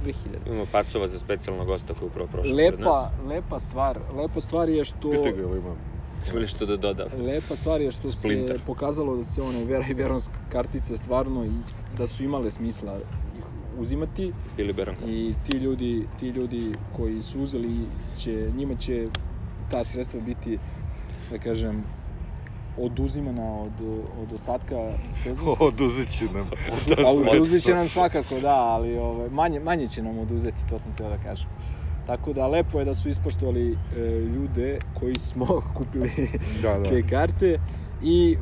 32.000. 0.06 0.38
Imamo 0.46 0.66
pacova 0.66 1.08
za 1.08 1.20
specijalnog 1.20 1.68
gosta 1.68 1.94
koji 1.94 2.06
je 2.06 2.08
upravo 2.08 2.28
prošao 2.28 2.52
pored 2.52 2.80
nas. 2.80 2.88
Lepa, 2.88 3.12
lepa 3.24 3.60
stvar, 3.60 4.00
lepa 4.12 4.42
stvar 4.42 4.70
je 4.70 4.86
što... 4.86 5.12
Pitaj 5.12 5.32
ga 5.32 5.42
ili 5.42 5.58
imam. 5.58 5.78
Ima 6.28 6.40
li 6.40 6.48
što 6.48 6.66
da 6.66 6.78
doda? 6.78 7.08
Lepa 7.14 7.56
stvar 7.56 7.82
je 7.82 7.92
što 7.92 8.12
Splinter. 8.12 8.58
se 8.58 8.66
pokazalo 8.66 9.16
da 9.16 9.24
se 9.24 9.42
one 9.42 9.66
Vera 9.66 9.86
i 9.90 9.94
Veronsk 9.94 10.32
kartice 10.50 10.98
stvarno 10.98 11.46
i 11.46 11.52
da 11.90 12.08
su 12.08 12.24
imale 12.24 12.52
smisla 12.52 13.02
ih 13.34 13.46
uzimati 13.72 14.34
Bili 14.58 14.74
Beran 14.74 14.96
i 15.06 15.36
ti 15.44 15.54
ljudi, 15.54 16.08
ti 16.18 16.28
ljudi 16.28 16.62
koji 16.92 17.22
su 17.22 17.42
uzeli 17.42 17.88
će, 18.16 18.52
njima 18.54 18.76
će 18.76 19.10
ta 19.68 19.84
sredstva 19.84 20.20
biti 20.20 20.58
da 21.30 21.38
kažem 21.38 21.86
oduzimana 22.78 23.62
od, 23.62 23.82
od 24.18 24.34
ostatka 24.34 24.76
sezonskog 25.12 25.68
Oduzet 25.68 26.10
će 26.10 26.26
nam. 26.26 26.50
A 27.06 27.12
oduzet 27.12 27.64
će 27.64 27.74
nam 27.74 27.88
svakako, 27.88 28.40
da, 28.40 28.56
ali 28.56 28.98
ovaj, 28.98 29.30
manje, 29.30 29.60
manje 29.60 29.88
će 29.88 30.02
nam 30.04 30.18
oduzeti, 30.18 30.66
to 30.66 30.80
sam 30.80 30.94
teo 30.94 31.10
da 31.10 31.18
kažem. 31.18 31.48
Tako 32.06 32.34
da 32.34 32.48
lepo 32.48 32.80
je 32.80 32.86
da 32.86 32.96
su 32.96 33.10
ispoštovali 33.10 33.72
e, 33.92 34.00
ljude 34.36 34.82
koji 34.94 35.18
smo 35.20 35.46
kupili 35.78 36.12
Da, 36.62 36.78
da. 36.80 36.90
te 36.90 37.04
karte 37.04 37.58
i 38.00 38.38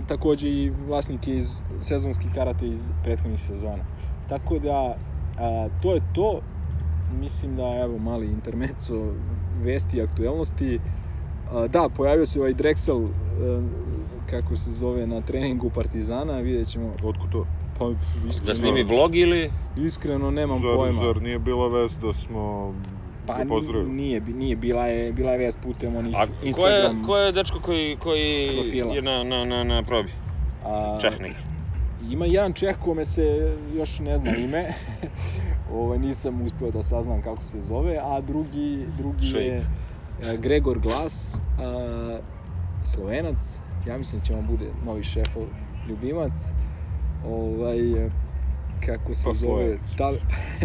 e, 0.00 0.06
takođe 0.06 0.48
i 0.50 0.70
vlasnike 0.70 1.36
iz 1.36 1.60
sezonskih 1.80 2.32
karata 2.32 2.66
iz 2.66 2.90
prethodnih 3.02 3.40
sezona. 3.40 3.84
Tako 4.26 4.58
da 4.58 4.96
a, 5.36 5.68
to 5.80 5.94
je 5.94 6.00
to. 6.12 6.40
Mislim 7.08 7.56
da 7.56 7.62
evo 7.84 7.98
mali 7.98 8.32
intermezzo 8.32 9.14
vesti 9.64 9.96
i 9.96 10.02
aktuelnosti. 10.02 10.80
A, 11.46 11.66
da, 11.68 11.88
pojavio 11.88 12.26
se 12.26 12.40
ovaj 12.40 12.54
Drexel 12.54 13.08
e, 13.08 13.12
kako 14.26 14.56
se 14.56 14.70
zove 14.70 15.06
na 15.06 15.22
treningu 15.22 15.70
Partizana, 15.70 16.40
vidjet 16.40 16.68
ćemo 16.68 16.94
Otko 17.02 17.28
to? 17.28 17.44
pa 17.72 17.84
Da 17.84 17.96
iskreno, 18.28 18.54
snimi 18.54 18.82
vlog 18.82 19.16
ili... 19.16 19.50
iskreno 19.76 20.30
nemam 20.30 20.60
Zar, 20.60 20.76
pojma. 20.76 21.02
zar 21.02 21.22
nije 21.22 21.38
bila 21.38 21.68
vest 21.68 22.00
da 22.00 22.12
smo 22.12 22.74
Pa 23.26 23.44
nije, 23.86 24.20
bi- 24.20 24.32
nije 24.32 24.56
bila 24.56 24.86
je 24.86 25.12
bila 25.12 25.32
je 25.32 25.38
vest 25.38 25.60
putem 25.60 25.96
onih 25.96 26.14
A 26.16 26.26
ko 26.26 26.32
je, 26.32 26.46
Instagram 26.46 27.02
ko 27.02 27.16
je 27.16 27.32
dečko 27.32 27.60
koji, 27.60 27.96
koji 27.96 28.54
profila. 28.54 28.94
je 28.94 29.02
na, 29.02 29.24
na, 29.24 29.44
na, 29.44 29.64
na 29.64 29.82
probi? 29.82 30.10
a, 30.62 30.98
Čeh 31.00 31.20
neki. 31.20 31.40
Ima 32.00 32.26
jedan 32.26 32.52
Čeh 32.52 32.76
kome 32.76 33.04
se 33.04 33.24
još 33.68 33.98
ne 33.98 34.18
zna 34.18 34.36
ime. 34.36 34.74
Ovaj 35.66 35.98
nisam 35.98 36.42
uspeo 36.42 36.70
da 36.70 36.82
saznam 36.82 37.22
kako 37.22 37.42
se 37.42 37.60
zove, 37.60 37.98
a 38.02 38.20
drugi 38.20 38.86
drugi 38.88 39.26
je 39.26 39.56
e, 39.58 39.64
Gregor 40.38 40.78
Glas, 40.78 41.40
a, 41.58 42.20
Slovenac. 42.84 43.58
Ja 43.86 43.98
mislim 43.98 44.20
da 44.20 44.26
će 44.26 44.34
on 44.34 44.46
bude 44.46 44.70
novi 44.84 45.02
šefov 45.02 45.42
ljubimac. 45.88 46.32
Ovaj 47.26 48.06
e, 48.06 48.10
kako 48.86 49.14
se 49.14 49.24
Pa, 49.24 49.32
zove, 49.32 49.76
tal, 49.96 50.14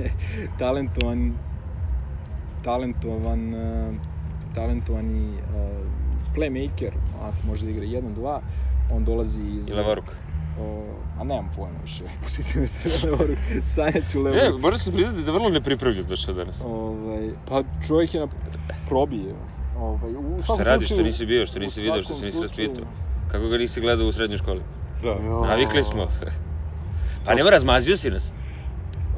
talentovan 0.60 1.34
talentovan 2.64 3.54
e, 3.54 3.94
talentovani 4.56 5.36
e, 5.36 5.42
playmaker, 6.36 6.92
ako 7.22 7.48
može 7.48 7.66
da 7.66 7.72
igra 7.72 7.86
1-2, 7.86 8.40
on 8.92 9.06
dolazi 9.06 9.44
iz 9.44 9.70
I 9.70 9.74
levoruk. 9.74 10.06
O, 10.10 10.31
a 11.20 11.24
nemam 11.24 11.50
pojma 11.56 11.80
više, 11.84 12.04
pustite 12.24 12.60
me 12.60 12.68
sve 12.68 12.92
na 12.92 13.12
levoru, 13.12 13.34
sanjaću 13.64 14.22
levoru. 14.22 14.58
E, 14.58 14.60
moram 14.60 14.78
se 14.78 14.92
priznati 14.92 15.22
da 15.22 15.32
je 15.32 15.34
vrlo 15.34 15.50
nepripravljen 15.50 16.06
došao 16.08 16.34
danas. 16.34 16.62
Ovaj, 16.66 17.30
pa 17.48 17.64
čovjek 17.88 18.14
je 18.14 18.20
na 18.20 18.28
probi. 18.88 19.26
Ovaj, 19.78 20.12
u 20.16 20.42
Šta 20.44 20.64
radiš, 20.64 20.88
što 20.88 21.02
nisi 21.02 21.26
bio, 21.26 21.46
što 21.46 21.60
u 21.60 21.62
nisi 21.62 21.82
video, 21.82 22.04
što 22.04 22.14
se 22.14 22.26
nisi 22.26 22.42
raspitao? 22.42 22.86
Kako 23.32 23.48
ga 23.48 23.58
nisi 23.58 23.82
gledao 23.82 24.08
u 24.08 24.12
srednjoj 24.12 24.38
školi? 24.38 24.62
Da. 25.04 25.10
Jo. 25.10 25.46
Navikli 25.46 25.84
smo. 25.84 26.08
Pa 27.26 27.36
nema, 27.36 27.50
razmazio 27.50 27.98
si 27.98 28.12
nas. 28.12 28.32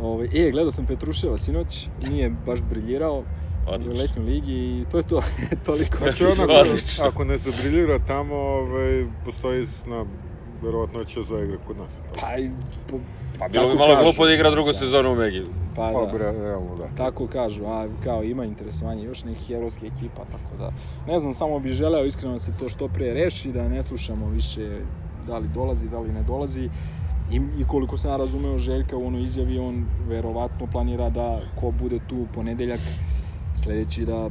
Ovaj, 0.01 0.27
e, 0.33 0.51
gledao 0.51 0.71
sam 0.71 0.85
Petruševa 0.85 1.37
sinoć, 1.37 1.87
nije 2.09 2.29
baš 2.29 2.61
briljirao 2.61 3.19
u 3.19 3.23
Odlično. 3.65 4.01
letnjoj 4.01 4.25
ligi 4.25 4.51
i 4.53 4.85
to 4.91 4.97
je 4.97 5.03
to, 5.03 5.21
toliko. 5.65 5.97
Znači 5.97 6.25
onako, 6.25 6.53
ako 7.01 7.23
ne 7.23 7.37
zabriljira 7.37 7.99
tamo, 7.99 8.35
ovaj, 8.35 9.05
postoji 9.25 9.65
zna, 10.63 10.69
verovatnoća 10.69 11.23
za 11.23 11.39
igre 11.39 11.57
kod 11.57 11.77
nas. 11.77 11.95
Tako. 11.97 12.13
Pa, 12.15 12.27
po, 12.87 12.99
Pa 13.39 13.47
bilo 13.47 13.67
bi 13.67 13.75
malo 13.75 13.93
kažu. 13.93 14.03
glupo 14.03 14.25
da 14.25 14.33
igra 14.33 14.51
drugu 14.51 14.69
Da. 14.69 14.73
sezonu 14.73 15.11
u 15.11 15.15
Megi. 15.15 15.43
Pa, 15.75 15.91
Pa, 15.93 16.01
da. 16.01 16.11
bre, 16.13 16.31
realno 16.33 16.75
da. 16.75 16.87
Tako 16.95 17.27
kažu, 17.27 17.65
a 17.65 17.87
kao 17.99 18.23
ima 18.23 18.45
interesovanje 18.45 19.03
još 19.03 19.23
nekih 19.23 19.49
evropskih 19.49 19.91
ekipa, 19.91 20.25
tako 20.25 20.57
da 20.57 20.71
ne 21.07 21.19
znam, 21.19 21.33
samo 21.33 21.59
bih 21.59 21.73
želeo 21.73 22.05
iskreno 22.05 22.33
da 22.33 22.39
se 22.39 22.51
to 22.53 22.69
što 22.69 22.87
pre 22.87 23.13
reši, 23.13 23.51
da 23.51 23.67
ne 23.67 23.83
slušamo 23.83 24.27
više 24.27 24.81
da 25.27 25.37
li 25.37 25.47
dolazi, 25.47 25.87
da 25.87 25.99
li 25.99 26.11
ne 26.11 26.23
dolazi. 26.23 26.69
I, 27.31 27.41
I 27.57 27.65
koliko 27.65 27.97
sam 27.97 28.11
ja 28.11 28.17
razumeo 28.17 28.57
Željka 28.57 28.97
u 28.97 29.07
onoj 29.07 29.23
izjavi, 29.23 29.59
on 29.59 29.85
verovatno 30.07 30.67
planira 30.67 31.09
da 31.09 31.39
ko 31.55 31.71
bude 31.71 31.99
tu 31.99 32.15
u 32.17 32.27
ponedeljak, 32.27 32.79
sledeći 33.55 34.05
da 34.05 34.29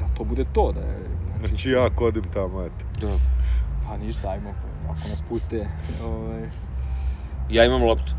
da 0.00 0.06
to 0.08 0.24
bude 0.24 0.44
to, 0.44 0.72
da 0.72 0.80
je, 0.80 0.98
Znači 1.38 1.70
ja 1.70 1.90
kodim 1.90 2.24
tamo, 2.24 2.62
eto. 2.62 2.84
Da. 3.00 3.18
pa 3.86 3.96
ništa, 3.96 4.28
ajmo, 4.30 4.50
ako 4.90 5.08
nas 5.08 5.22
puste, 5.22 5.68
ovaj, 6.02 6.50
Ja 7.48 7.64
imam 7.64 7.82
loptu. 7.82 8.14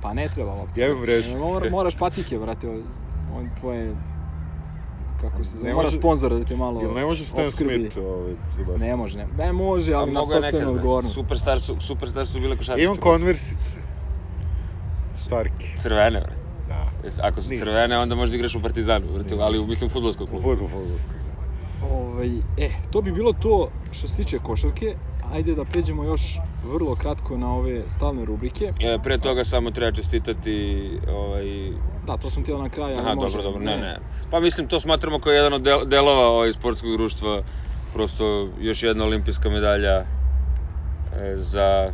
pa 0.00 0.14
ne 0.14 0.28
treba 0.28 0.54
lopta. 0.54 0.80
Ja 0.80 0.86
imam 0.86 1.00
vrećice. 1.00 1.38
Mora, 1.38 1.70
moraš 1.70 1.94
patike, 1.96 2.38
brate, 2.38 2.68
on 3.28 3.50
tvoje, 3.50 3.96
kako 5.16 5.44
se 5.44 5.50
zove, 5.50 5.68
Ne 5.68 5.74
mora 5.74 5.90
sponsor 5.90 6.34
da 6.34 6.44
te 6.44 6.56
malo 6.56 6.80
Jel 6.80 6.94
ne 6.94 7.04
može 7.04 7.26
Stan 7.26 7.46
opskrbi. 7.46 7.74
Smith 7.74 7.96
ovaj, 7.98 8.34
za 8.52 8.64
basket? 8.64 8.80
Ne 8.80 8.96
može, 8.96 9.18
ne. 9.18 9.26
Ne 9.28 9.52
može, 9.52 9.94
ali 9.94 10.12
na 10.12 10.22
sopstvenu 10.22 10.50
bre. 10.62 10.66
odgovornost. 10.70 11.14
Superstar 11.14 11.60
su, 11.60 11.76
superstar 11.80 12.26
su 12.26 12.40
bile 12.40 12.56
košarke. 12.56 12.82
Imam 12.82 12.96
konversice. 12.96 13.78
Starke. 15.16 15.74
Crvene, 15.78 16.20
bre. 16.20 16.34
Da. 16.64 16.92
Jes- 17.02 17.18
Ako 17.22 17.42
su 17.42 17.50
Nisam. 17.50 17.66
crvene, 17.66 17.98
onda 17.98 18.14
možda 18.14 18.36
igraš 18.36 18.54
u 18.54 18.62
Partizanu, 18.62 19.06
brate, 19.08 19.36
ali 19.40 19.58
u, 19.58 19.66
mislim, 19.66 19.90
futbolskog 19.90 20.28
U 20.28 20.30
klubu. 20.30 20.42
fudbal, 20.44 20.68
fudbalskog. 20.70 21.16
Ovaj, 21.82 22.28
e, 22.56 22.70
to 22.90 23.02
bi 23.02 23.12
bilo 23.12 23.32
to 23.32 23.68
što 23.90 24.08
se 24.08 24.16
tiče 24.16 24.38
košarke. 24.38 24.94
Ajde 25.30 25.54
da 25.54 25.64
pređemo 25.64 26.04
još 26.04 26.22
vrlo 26.62 26.94
kratko 26.94 27.36
na 27.36 27.54
ove 27.54 27.90
stalne 27.90 28.24
rubrike. 28.24 28.72
E, 28.80 28.98
pre 28.98 29.18
toga 29.18 29.44
samo 29.44 29.70
treba 29.70 29.92
čestitati 29.92 30.54
ovaj, 31.08 31.44
Da, 32.02 32.16
to 32.16 32.30
sam 32.30 32.42
htio 32.42 32.58
na 32.58 32.68
kraju, 32.68 32.96
ali 32.96 33.06
Aha, 33.06 33.14
može. 33.14 33.32
dobro, 33.32 33.42
dobro, 33.42 33.64
ne, 33.64 33.76
ne. 33.76 33.98
Pa 34.30 34.40
mislim, 34.40 34.68
to 34.68 34.80
smatramo 34.80 35.18
kao 35.18 35.32
jedan 35.32 35.52
od 35.52 35.62
del- 35.62 35.84
delova 35.88 36.28
ovaj 36.28 36.52
sportskog 36.52 36.92
društva, 36.92 37.42
prosto 37.92 38.52
još 38.58 38.82
jedna 38.82 39.04
olimpijska 39.04 39.50
medalja 39.50 39.96
e, 39.96 40.06
za 41.36 41.92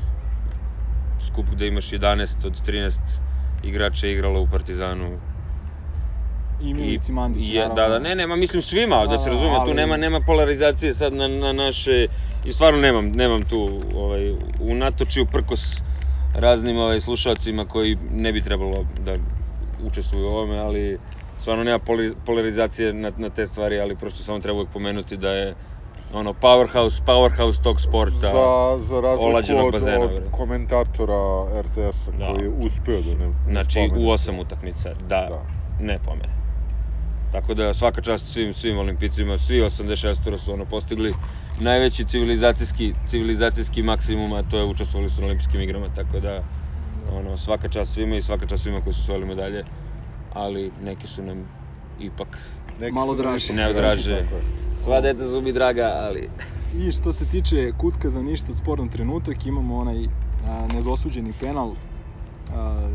skup 1.19 1.47
gde 1.47 1.67
imaš 1.67 1.91
11 1.91 2.47
od 2.47 2.61
13 2.63 3.21
igrača 3.63 4.07
igralo 4.07 4.41
u 4.41 4.47
Partizanu. 4.47 5.19
I 6.61 6.75
Milici 6.75 7.13
Mandić, 7.13 7.49
je, 7.49 7.55
naravno. 7.55 7.75
Da, 7.75 7.89
da, 7.89 7.99
ne, 7.99 8.15
nema, 8.15 8.37
mislim 8.37 8.63
svima, 8.63 9.01
da, 9.01 9.07
Da, 9.07 9.19
se 9.19 9.31
razume, 9.31 9.55
tu 9.55 9.61
ali- 9.61 9.75
nema, 9.75 9.97
nema 9.97 10.21
polarizacije 10.21 10.95
sad 10.95 11.13
na, 11.13 11.29
na 11.29 11.53
naše, 11.53 12.07
i 12.45 12.53
stvarno 12.53 12.81
nemam, 12.81 13.13
nemam 13.13 13.45
tu, 13.45 13.59
ovaj, 13.95 14.31
u 14.61 14.75
natoči 14.75 15.21
uprkos 15.21 15.83
raznim 16.33 16.79
ovaj, 16.79 17.01
slušalcima 17.01 17.67
koji 17.67 17.97
ne 18.11 18.33
bi 18.33 18.43
trebalo 18.43 18.85
da 18.99 19.17
učestvuju 19.79 20.25
u 20.25 20.29
ovome, 20.29 20.59
ali 20.59 20.99
stvarno 21.41 21.65
nema 21.65 21.79
poli- 21.79 22.15
polarizacije 22.25 22.93
na, 22.93 23.13
na 23.17 23.31
te 23.31 23.47
stvari, 23.47 23.81
ali 23.81 23.97
prosto 23.97 24.23
samo 24.23 24.41
treba 24.41 24.57
uvek 24.59 24.71
pomenuti 24.71 25.17
da 25.17 25.31
je 25.31 25.55
ono 26.13 26.33
powerhouse, 26.33 27.03
powerhouse 27.03 27.61
tog 27.61 27.81
sporta. 27.81 28.31
Za, 28.33 28.79
za 28.79 29.01
razliku 29.01 29.31
olađenog 29.31 29.67
od, 29.67 29.73
bazena, 29.73 30.05
od 30.05 30.31
komentatora 30.31 31.63
RTS-a 31.63 32.11
Da. 32.11 32.33
koji 32.33 32.43
je 32.43 32.49
uspeo 32.49 33.01
da 33.03 33.15
ne, 33.15 33.27
ne 33.27 33.35
Znači, 33.53 33.71
spomene 33.71 34.07
u 34.07 34.11
osam 34.11 34.39
utakmica, 34.39 34.95
da, 34.95 35.27
Da. 35.31 35.45
ne 35.79 35.99
pomene. 35.99 36.33
Tako 37.33 37.55
da 37.55 37.75
svaka 37.75 38.01
čast 38.01 38.27
svim 38.27 38.55
svim 38.55 38.79
olimpijcima, 38.79 39.39
svi 39.39 39.61
86 39.61 40.39
su 40.39 40.53
ono 40.53 40.65
postigli 40.65 41.15
najveći 41.61 42.05
civilizacijski 42.05 42.95
civilizacijski 43.09 43.83
maksimum, 43.83 44.33
a 44.33 44.43
to 44.43 44.59
je 44.59 44.65
učestvovali 44.65 45.11
su 45.11 45.21
na 45.21 45.27
olimpijskim 45.27 45.61
igrama, 45.61 45.89
tako 45.97 46.21
da 46.21 46.43
ono 47.13 47.37
svaka 47.37 47.69
čast 47.69 47.93
svima 47.93 48.17
i 48.17 48.23
svaka 48.23 48.47
čast 48.47 48.63
svima 48.63 48.81
koji 48.81 48.95
su 48.95 49.01
osvojili 49.01 49.27
medalje, 49.27 49.65
ali 50.33 50.71
neki 50.83 51.07
su 51.07 51.23
nam 51.23 51.49
ipak 52.01 52.39
Neki 52.81 52.93
Malo 52.93 53.17
Neodraže. 53.55 54.23
Tako 54.23 54.35
je. 54.35 54.43
sva 54.85 55.01
deca 55.01 55.27
su 55.27 55.41
mi 55.41 55.53
draga, 55.53 55.93
ali 55.97 56.29
I 56.79 56.93
što 56.93 57.13
se 57.13 57.25
tiče 57.25 57.73
kutka 57.79 58.11
za 58.11 58.23
ništa 58.23 58.53
sporan 58.53 58.89
trenutak, 58.89 59.47
imamo 59.47 59.79
onaj 59.79 60.05
a, 60.47 60.69
nedosuđeni 60.75 61.33
penal. 61.41 61.75
A, 62.55 62.89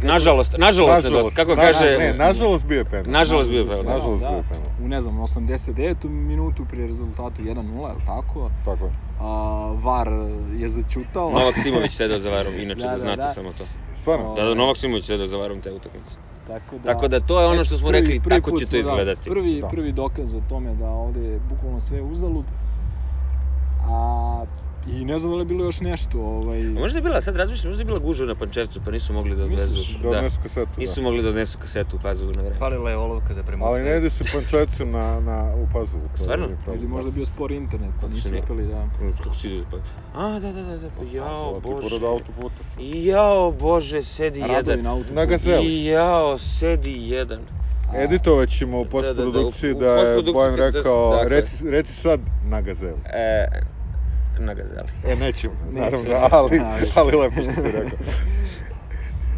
nažalost, 0.00 0.54
nažalost, 0.58 1.04
nažalost 1.04 1.36
kako 1.36 1.50
na- 1.50 1.62
kaže 1.62 1.96
Ne, 1.98 2.14
nažalost 2.14 2.64
bio 2.64 2.78
je 2.78 2.84
penal. 2.84 3.12
Nažalost 3.12 3.48
bio 3.50 3.60
je 3.60 3.66
penal. 3.66 3.84
Nažalost 3.84 4.22
da, 4.22 4.28
bio 4.28 4.36
je 4.36 4.42
penal. 4.44 4.70
U 4.78 4.88
ne 4.88 5.02
znam, 5.02 5.14
89. 5.16 6.04
minutu 6.08 6.66
pri 6.66 6.82
rezultatu 6.82 7.42
1-0, 7.42 7.48
je 7.88 7.94
li 7.94 8.00
tako? 8.02 8.50
Tako 8.64 8.84
je. 8.84 8.90
A, 9.16 9.26
VAR 9.74 10.08
je 10.52 10.68
začutao. 10.70 11.30
Novak 11.30 11.54
Simović 11.56 11.92
sedeo 11.96 12.18
za 12.18 12.30
varom, 12.30 12.54
inače 12.54 12.80
Da, 12.80 12.86
da, 12.86 12.90
da, 12.90 12.98
znate 12.98 13.16
da. 13.18 13.28
samo 13.28 13.52
to. 13.52 13.64
Stvarno? 13.92 14.34
Da, 14.34 14.42
da, 14.44 14.54
Novak 14.54 14.76
Simović 14.76 15.04
sedeo 15.04 15.26
za 15.26 15.36
varom 15.36 15.60
te 15.60 15.72
utakmice. 15.72 16.16
Tako 16.44 16.78
da, 16.78 16.84
Tako 16.84 17.08
da 17.08 17.20
to 17.20 17.40
je 17.40 17.46
ono 17.46 17.64
što 17.64 17.78
smo 17.78 17.88
prvi- 17.88 18.00
rekli, 18.00 18.20
prvi 18.20 18.36
tako 18.36 18.50
će 18.52 18.64
to 18.66 18.70
smo, 18.72 18.78
izgledati. 18.78 19.20
Da, 19.20 19.32
prvi, 19.32 19.60
Da. 19.60 19.68
prvi 19.68 19.92
dokaz 19.92 20.34
o 20.34 20.40
tome 20.40 20.74
da 20.74 20.88
ovde 20.88 21.20
je 21.22 21.38
bukvalno 21.40 21.80
sve 21.80 22.02
uzalud. 22.02 22.46
A, 23.80 24.44
I 24.86 25.04
ne 25.04 25.18
znam 25.18 25.30
da 25.30 25.36
li 25.36 25.40
je 25.40 25.44
bilo 25.44 25.64
još 25.64 25.80
nešto. 25.80 26.20
Ovaj, 26.20 26.60
A 26.60 26.70
možda 26.70 26.98
je 26.98 27.02
bila, 27.02 27.20
sad 27.20 27.36
razmišljam, 27.36 27.70
možda 27.70 27.80
je 27.80 27.84
bila 27.84 27.98
gužva 27.98 28.26
na 28.26 28.34
Pančevcu, 28.34 28.80
pa 28.80 28.90
nisu 28.90 29.12
mogli 29.12 29.36
da 29.36 29.44
odvezu. 29.44 29.68
Misliš? 29.70 29.96
Da 29.96 30.08
odnesu 30.08 30.40
kasetu, 30.40 30.72
da. 30.76 30.80
Nisu 30.80 31.02
mogli 31.02 31.22
da 31.22 31.28
odnesu 31.28 31.58
kasetu 31.58 31.96
u 31.96 32.00
Pazovu 32.00 32.32
na 32.32 32.42
vreme. 32.42 32.58
Falila 32.58 32.90
je 32.90 32.96
olovka 32.96 33.34
da 33.34 33.42
premotre. 33.42 33.70
Ali 33.70 33.82
ne 33.82 33.98
ide 33.98 34.10
se 34.10 34.24
pančevcem 34.32 34.90
na, 34.90 35.20
na, 35.20 35.54
u 35.54 35.66
Pazovu. 35.66 36.08
Stvarno? 36.14 36.46
Ili 36.66 36.78
da. 36.78 36.88
možda 36.88 37.08
je 37.08 37.12
bio 37.12 37.26
spor 37.26 37.52
internet, 37.52 37.94
pa 38.00 38.08
nisu 38.08 38.34
uspeli 38.34 38.66
da... 38.66 38.86
Kako 39.18 39.34
si 39.34 39.48
ide 39.48 39.64
pa... 39.70 39.76
A, 40.14 40.38
da, 40.38 40.52
da, 40.52 40.62
da, 40.62 40.76
da, 40.78 40.90
pa 40.90 41.02
jao, 41.04 41.54
Ti 41.54 41.60
bože. 41.62 41.88
pored 41.88 42.02
autoputa. 42.04 42.62
Jao, 42.78 43.52
bože, 43.52 44.02
sedi 44.02 44.40
Radovi 44.40 44.54
jedan. 44.56 44.82
na. 44.82 45.04
Na 45.12 45.24
gazeli. 45.24 45.66
I 45.66 45.84
jao, 45.86 46.38
sedi 46.38 47.08
jedan. 47.08 47.40
Editovat 47.94 48.48
ćemo 48.48 48.80
u 48.80 48.84
Da, 48.84 49.00
da, 49.02 49.14
da, 49.14 49.22
u- 49.22 49.32
postprodukciji 49.32 49.72
u 49.72 49.78
da, 49.78 49.86
je 49.86 49.96
postprodukciji 49.96 50.34
Bojan 50.34 50.56
da 50.56 50.66
rekao, 50.68 51.14
je. 51.14 51.28
reci, 51.28 51.70
reci 51.70 51.92
sad 51.92 52.20
na 52.42 52.60
gazeli. 52.60 52.98
E, 53.04 53.46
na 54.38 54.54
gazeli. 54.54 54.88
E, 55.04 55.16
nećemo, 55.16 55.54
naravno, 55.64 55.98
Nećemo, 55.98 56.28
ali, 56.32 56.60
ali- 56.60 56.90
ali 56.94 57.16
lepo 57.16 57.42
što 57.42 57.52
si 57.52 57.66
rekao. 57.66 57.98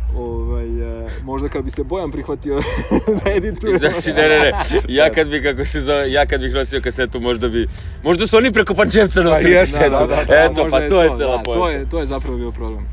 Ovaj, 0.08 0.66
e, 1.04 1.08
možda 1.22 1.48
kad 1.48 1.64
bi 1.64 1.70
se 1.70 1.84
Bojan 1.84 2.10
prihvatio 2.10 2.54
da 3.24 3.30
edituje... 3.30 3.78
Znači, 3.78 4.12
ne, 4.12 4.28
ne, 4.28 4.38
ne. 4.38 4.52
Ja 4.88 5.10
kad 5.10 5.28
bi, 5.28 5.42
kako 5.42 5.64
se 5.64 5.80
zove, 5.80 6.12
ja 6.12 6.26
kad 6.26 6.40
bih 6.40 6.54
nosio 6.54 6.80
kasetu, 6.80 7.20
možda 7.20 7.48
bi... 7.48 7.66
Možda 8.02 8.26
su 8.26 8.36
oni 8.36 8.52
preko 8.52 8.74
Pančevca 8.74 9.22
nosili 9.22 9.52
Pa 9.52 9.58
jeste, 9.58 9.78
kasetu. 9.78 9.96
da, 9.96 10.06
da, 10.06 10.24
da, 10.24 10.44
Eto, 10.44 10.62
možda 10.62 10.78
pa 10.78 10.88
to 10.88 11.02
je 11.02 11.08
cela 11.08 11.36
da, 11.36 11.42
poenta. 11.42 11.60
to 11.60 11.68
je, 11.70 11.88
to 11.88 11.98
je 11.98 12.06
zapravo 12.06 12.36
bio 12.36 12.52
problem. 12.52 12.86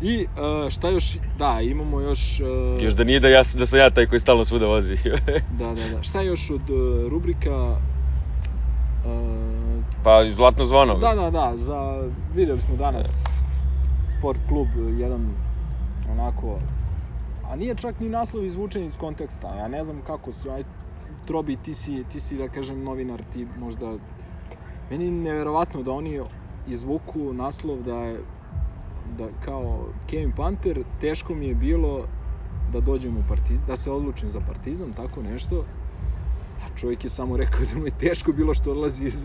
I 0.00 0.26
e, 0.66 0.70
šta 0.70 0.88
još, 0.88 1.04
da, 1.34 1.60
imamo 1.62 2.00
još... 2.00 2.40
e, 2.40 2.44
Još 2.84 2.92
da 2.94 3.04
nije 3.04 3.20
da, 3.20 3.28
ja, 3.28 3.42
da 3.54 3.66
sam 3.66 3.78
ja 3.78 3.90
taj 3.90 4.06
koji 4.06 4.20
stalno 4.20 4.44
svuda 4.44 4.66
vozi. 4.66 4.96
Da, 5.50 5.66
da, 5.66 5.96
da. 5.96 6.02
Šta 6.02 6.20
još 6.22 6.50
od 6.50 6.70
e, 6.70 6.72
rubrika... 7.10 7.76
pa, 10.04 10.30
zlatno 10.30 10.64
zvono. 10.64 10.94
Da, 10.94 11.14
da, 11.14 11.30
da, 11.30 11.52
za, 11.56 12.08
videli 12.34 12.60
smo 12.60 12.76
danas 12.76 13.20
sport 14.18 14.40
klub, 14.48 14.68
jedan 14.98 15.28
onako, 16.12 16.58
a 17.50 17.56
nije 17.56 17.74
čak 17.74 18.00
ni 18.00 18.08
naslov 18.08 18.44
izvučen 18.44 18.84
iz 18.84 18.96
konteksta, 18.96 19.54
ja 19.54 19.68
ne 19.68 19.84
znam 19.84 20.02
kako 20.06 20.32
si, 20.32 20.50
aj, 20.50 20.62
Trobi, 21.26 21.56
ti 21.56 21.74
si, 21.74 22.04
ti 22.04 22.20
si 22.20 22.36
da 22.36 22.48
kažem 22.48 22.84
novinar, 22.84 23.22
ti 23.32 23.46
možda, 23.58 23.96
meni 24.90 25.04
je 25.04 25.10
neverovatno 25.10 25.82
da 25.82 25.92
oni 25.92 26.20
izvuku 26.66 27.32
naslov 27.32 27.82
da 27.82 27.94
je, 27.94 28.20
da 29.18 29.28
kao 29.44 29.86
Kevin 30.06 30.32
Panter, 30.32 30.82
teško 31.00 31.34
mi 31.34 31.46
je 31.46 31.54
bilo 31.54 32.04
da 32.72 32.80
dođem 32.80 33.16
u 33.16 33.22
Partizan, 33.28 33.66
da 33.66 33.76
se 33.76 33.90
odlučim 33.90 34.30
za 34.30 34.40
Partizan, 34.40 34.92
tako 34.92 35.22
nešto. 35.22 35.64
Čovjek 36.76 37.04
je 37.04 37.10
samo 37.10 37.36
rekao 37.36 37.60
da 37.66 37.78
mu 37.78 37.86
je 37.86 37.90
teško 37.90 38.32
bilo 38.32 38.54
što 38.54 38.70
odlazi 38.70 39.04
iz, 39.04 39.16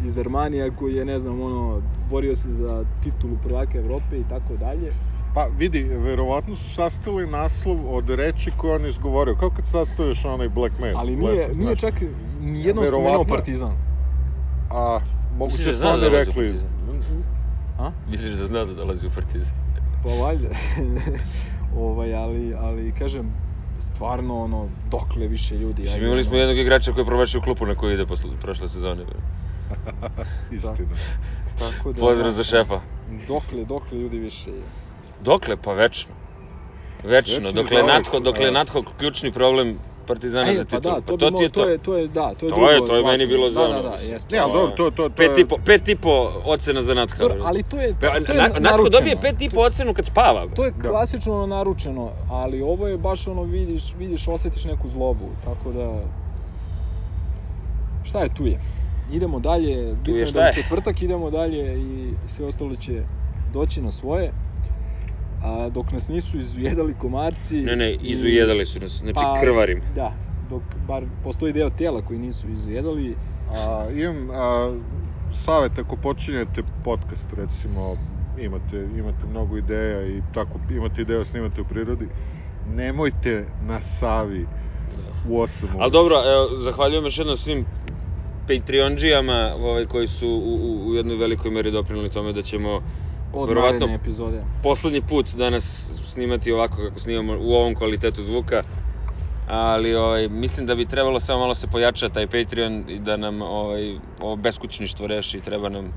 iz 0.00 0.18
Armanija 0.18 0.70
koji 0.70 0.94
je, 0.94 1.04
ne 1.04 1.18
znam, 1.20 1.40
ono, 1.40 1.82
borio 2.00 2.36
se 2.36 2.54
za 2.54 2.84
titulu 3.02 3.36
prvaka 3.36 3.78
Evrope 3.78 4.20
i 4.20 4.24
tako 4.24 4.56
dalje. 4.56 4.92
Pa 5.34 5.46
vidi, 5.48 5.82
verovatno 5.82 6.56
su 6.56 6.70
sastavili 6.70 7.26
naslov 7.26 7.94
od 7.96 8.10
reči 8.10 8.50
koje 8.50 8.74
on 8.74 8.86
izgovorio. 8.86 9.34
Kao 9.34 9.50
kad 9.50 9.66
sastaviš 9.66 10.24
onaj 10.24 10.48
blackmail. 10.48 10.96
Ali 10.96 11.16
nije, 11.16 11.32
lepo, 11.32 11.54
nije 11.54 11.76
čak 11.76 11.94
nijednom 12.40 12.84
Verovatno- 12.84 13.14
spomenuo 13.14 13.24
Partizan. 13.26 13.72
A, 14.70 15.00
Misliš 15.30 15.38
moguće 15.38 15.64
da 15.64 15.72
su 15.72 15.78
zna 15.78 15.86
da 15.86 15.92
oni 15.92 16.00
dolazi 16.00 16.16
u 16.16 16.24
rekli... 16.24 16.46
Partizan? 16.48 17.22
A? 17.78 17.92
Misliš 18.06 18.34
da 18.34 18.46
zna 18.46 18.64
da 18.64 18.74
dolazi 18.74 19.06
u 19.06 19.10
Partizan? 19.10 19.54
Pa 20.02 20.08
valjda. 20.24 20.48
ovaj, 21.86 22.14
ali, 22.14 22.54
ali 22.54 22.92
kažem, 22.92 23.47
stvarno 23.80 24.40
ono, 24.44 24.68
dokle 24.90 25.26
više 25.26 25.54
ljudi. 25.54 25.82
Mislim, 25.82 25.96
ajde, 25.96 26.06
imali 26.06 26.24
smo 26.24 26.32
ono, 26.32 26.40
jednog 26.40 26.58
igrača 26.58 26.92
koji 26.92 27.02
je 27.02 27.06
promašio 27.06 27.40
klupu 27.40 27.66
na 27.66 27.74
koju 27.74 27.94
ide 27.94 28.06
posle, 28.06 28.30
prošle 28.40 28.68
sezone. 28.68 29.04
Istina. 30.50 30.74
Tako 31.58 31.92
da, 31.92 32.00
Pozdrav 32.00 32.30
da, 32.30 32.32
za 32.32 32.44
šefa. 32.44 32.80
Dokle, 33.28 33.64
dokle 33.64 33.98
ljudi 33.98 34.18
više. 34.18 34.50
Dokle? 35.20 35.56
Pa 35.56 35.72
večno. 35.72 36.14
Večno. 37.04 37.34
Večno 37.34 37.52
Dokle 37.52 37.82
Natho, 37.82 38.20
dokle 38.20 38.44
da. 38.44 38.50
Natho 38.50 38.82
ključni 38.98 39.32
problem 39.32 39.78
Partizana 40.08 40.50
E, 40.50 40.54
za 40.54 40.64
pa 40.64 40.68
titulu. 40.70 40.94
da, 40.94 41.00
to, 41.00 41.12
bi 41.12 41.18
to 41.18 41.28
ti 41.28 41.34
mo- 41.34 41.42
je 41.42 41.48
to 41.50 41.62
to. 41.62 41.68
je, 41.68 41.78
to 41.78 41.96
je, 41.96 42.08
da, 42.08 42.26
to 42.28 42.46
je 42.46 42.48
To 42.48 42.48
drugo 42.48 42.66
je- 42.66 42.86
to 42.86 42.96
je 42.96 43.04
meni 43.04 43.26
bilo 43.26 43.50
za 43.50 43.60
Da, 43.60 43.66
ono, 43.66 43.76
da, 43.76 43.82
da, 43.82 43.90
mislim. 43.90 44.12
jeste. 44.12 44.34
Ne, 44.34 44.40
ali 44.40 44.52
dobro, 44.52 44.70
to, 44.70 44.90
to, 44.90 45.08
to 45.08 45.10
Pet 45.10 45.30
je... 45.30 45.40
i 45.40 45.46
po, 45.46 45.56
pet 45.58 45.88
i 45.88 45.96
po 45.96 46.12
ocena 46.44 46.82
za 46.82 46.94
Natha. 46.94 47.16
Dobro, 47.18 47.42
ali 47.42 47.62
to 47.62 47.80
je, 47.80 47.88
to, 47.90 47.98
Pa, 48.02 48.20
to 48.20 48.32
je 48.32 48.38
na, 48.38 48.48
Natko 48.60 48.88
dobije 48.88 49.16
pet 49.16 49.40
i 49.40 49.50
po 49.50 49.60
ocenu 49.60 49.94
kad 49.94 50.06
spava. 50.06 50.48
To 50.48 50.64
je 50.64 50.72
Da. 50.72 50.88
klasično 50.88 51.34
ono 51.34 51.46
naručeno, 51.48 52.04
ali 52.28 52.62
ovo 52.62 52.88
je 52.88 52.98
baš 52.98 53.26
ono 53.26 53.42
vidiš, 53.44 53.94
vidiš, 53.94 54.28
osetiš 54.28 54.64
neku 54.64 54.88
zlobu, 54.88 55.36
tako 55.36 55.72
da 55.72 56.02
šta 58.02 58.20
je 58.20 58.28
tu 58.28 58.46
je. 58.46 58.58
Idemo 59.06 59.40
dalje, 59.40 59.94
bitno 59.96 60.14
je 60.14 60.20
je 60.20 60.26
šta 60.26 60.40
da 60.40 60.44
je. 60.44 60.50
u 60.50 60.54
četvrtak 60.54 61.02
idemo 61.02 61.30
dalje 61.30 61.62
i 61.80 61.92
sve 62.26 62.46
ostalo 62.46 62.76
će 62.76 63.04
doći 63.46 63.80
na 63.80 63.90
svoje. 63.90 64.32
A 65.42 65.68
dok 65.68 65.92
nas 65.92 66.08
nisu 66.08 66.38
izujedali 66.38 66.94
komarci... 66.94 67.56
Ne, 67.56 67.76
ne, 67.76 67.94
izujedali 67.94 68.66
su 68.66 68.80
nas, 68.80 68.98
znači 68.98 69.20
pa, 69.22 69.40
krvarim. 69.40 69.82
Da, 69.94 70.12
dok 70.50 70.62
bar 70.86 71.04
postoji 71.24 71.52
deo 71.52 71.70
tijela 71.70 72.02
koji 72.02 72.18
nisu 72.18 72.48
izujedali, 72.48 73.16
A, 73.50 73.88
imam 73.94 74.30
a, 74.30 74.78
savjet 75.32 75.78
ako 75.78 75.96
počinjete 75.96 76.62
podcast, 76.84 77.32
recimo, 77.32 77.96
imate, 78.38 78.76
imate 78.76 79.26
mnogo 79.26 79.56
ideja 79.56 80.06
i 80.06 80.22
tako 80.34 80.58
imate 80.70 81.02
ideja 81.02 81.18
da 81.18 81.24
snimate 81.24 81.60
u 81.60 81.64
prirodi, 81.64 82.08
nemojte 82.66 83.46
na 83.60 83.80
Savi 83.80 84.46
u 85.28 85.38
8 85.38 85.64
uveče. 85.64 85.78
Ali 85.78 85.92
dobro, 85.92 86.14
evo, 86.26 86.58
zahvaljujem 86.58 87.04
još 87.04 87.18
jednom 87.18 87.36
svim 87.36 87.66
Patreonđijama 88.46 89.52
ovaj, 89.60 89.86
koji 89.86 90.06
su 90.06 90.28
u, 90.28 90.58
u, 90.62 90.88
u 90.88 90.94
jednoj 90.94 91.16
velikoj 91.16 91.50
meri 91.50 91.70
doprinili 91.70 92.10
tome 92.10 92.32
da 92.32 92.42
ćemo 92.42 92.80
od 93.32 93.50
naredne 93.50 93.94
epizode. 93.94 94.44
poslednji 94.60 95.00
put 95.00 95.34
danas 95.34 95.64
snimati 96.04 96.52
ovako 96.52 96.76
kako 96.76 97.00
snimamo 97.00 97.36
u 97.40 97.52
ovom 97.52 97.74
kvalitetu 97.74 98.24
zvuka. 98.24 98.62
Ali 99.46 99.94
ovaj, 99.94 100.28
mislim 100.28 100.66
da 100.66 100.74
bi 100.74 100.86
trebalo 100.86 101.20
samo 101.20 101.40
malo 101.40 101.54
se 101.54 101.66
pojača 101.66 102.08
taj 102.08 102.26
Patreon 102.26 102.84
i 102.88 102.98
da 102.98 103.16
nam 103.16 103.42
ovaj, 103.42 103.98
ovo 104.20 104.36
beskućništvo 104.36 105.06
reši. 105.06 105.40
Treba 105.40 105.68
nam 105.68 105.92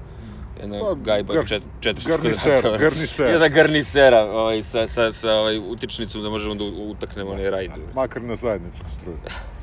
jedna 0.55 0.79
Pa, 0.79 0.93
gajba 0.95 1.33
gar- 1.33 1.47
čet, 1.47 1.63
400 1.79 2.07
garnisera, 2.07 2.61
kvadrata. 2.61 2.77
garnisera. 2.77 3.29
Jedna 3.31 3.47
garnisera 3.47 4.21
ovaj, 4.23 4.63
sa, 4.63 4.87
sa, 4.87 5.11
sa 5.11 5.33
ovaj, 5.33 5.57
utičnicom 5.59 6.23
da 6.23 6.29
možemo 6.29 6.55
da 6.55 6.63
utaknemo 6.63 7.31
onaj 7.31 7.49
rajd. 7.49 7.71
Makar 7.93 8.21
na 8.21 8.35
zajedničku 8.35 8.89
struju. 8.89 9.17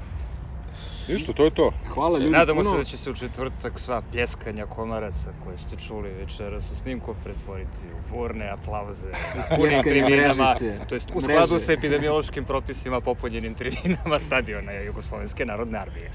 Ništa, 1.09 1.32
to 1.32 1.44
je 1.44 1.50
to. 1.50 1.72
Hvala 1.86 2.18
ljudi 2.18 2.30
Nadamo 2.30 2.61
puno. 2.61 2.70
se 2.72 2.76
da 2.76 2.84
će 2.84 2.96
se 2.96 3.11
u 3.11 3.14
četvrtak 3.14 3.78
sva 3.78 4.02
pljeskanja 4.02 4.66
komaraca 4.66 5.30
koje 5.34 5.56
ste 5.56 5.76
čuli 5.78 6.11
večeras 6.11 6.70
u 6.70 6.76
snimku 6.76 7.14
pretvoriti 7.14 7.86
u 7.86 8.11
burne 8.11 8.50
aplauze 8.50 9.06
na 9.06 9.56
punim 9.56 9.80
mrežice. 10.04 10.78
to 10.88 10.94
jest 10.94 11.11
u 11.11 11.14
Mreže. 11.14 11.24
skladu 11.24 11.59
sa 11.59 11.72
epidemiološkim 11.72 12.44
propisima 12.44 13.00
popunjenim 13.00 13.54
tribinama 13.54 14.18
stadiona 14.18 14.72
Jugoslovenske 14.72 15.44
narodne 15.44 15.78
armije. 15.78 16.11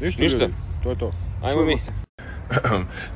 Ništa, 0.00 0.22
Ništa. 0.22 0.38
ljudi, 0.38 0.52
to 0.82 0.90
je 0.90 0.96
to. 0.96 1.12
Ajmo 1.40 1.52
Čujemo 1.52 1.66
mi. 1.66 1.78
se. 1.78 1.92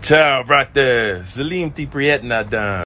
Ciao, 0.02 0.44
brate. 0.44 0.82
Salim 1.26 1.70
ti 1.70 1.88
prijetna 1.88 2.42
dan. 2.42 2.82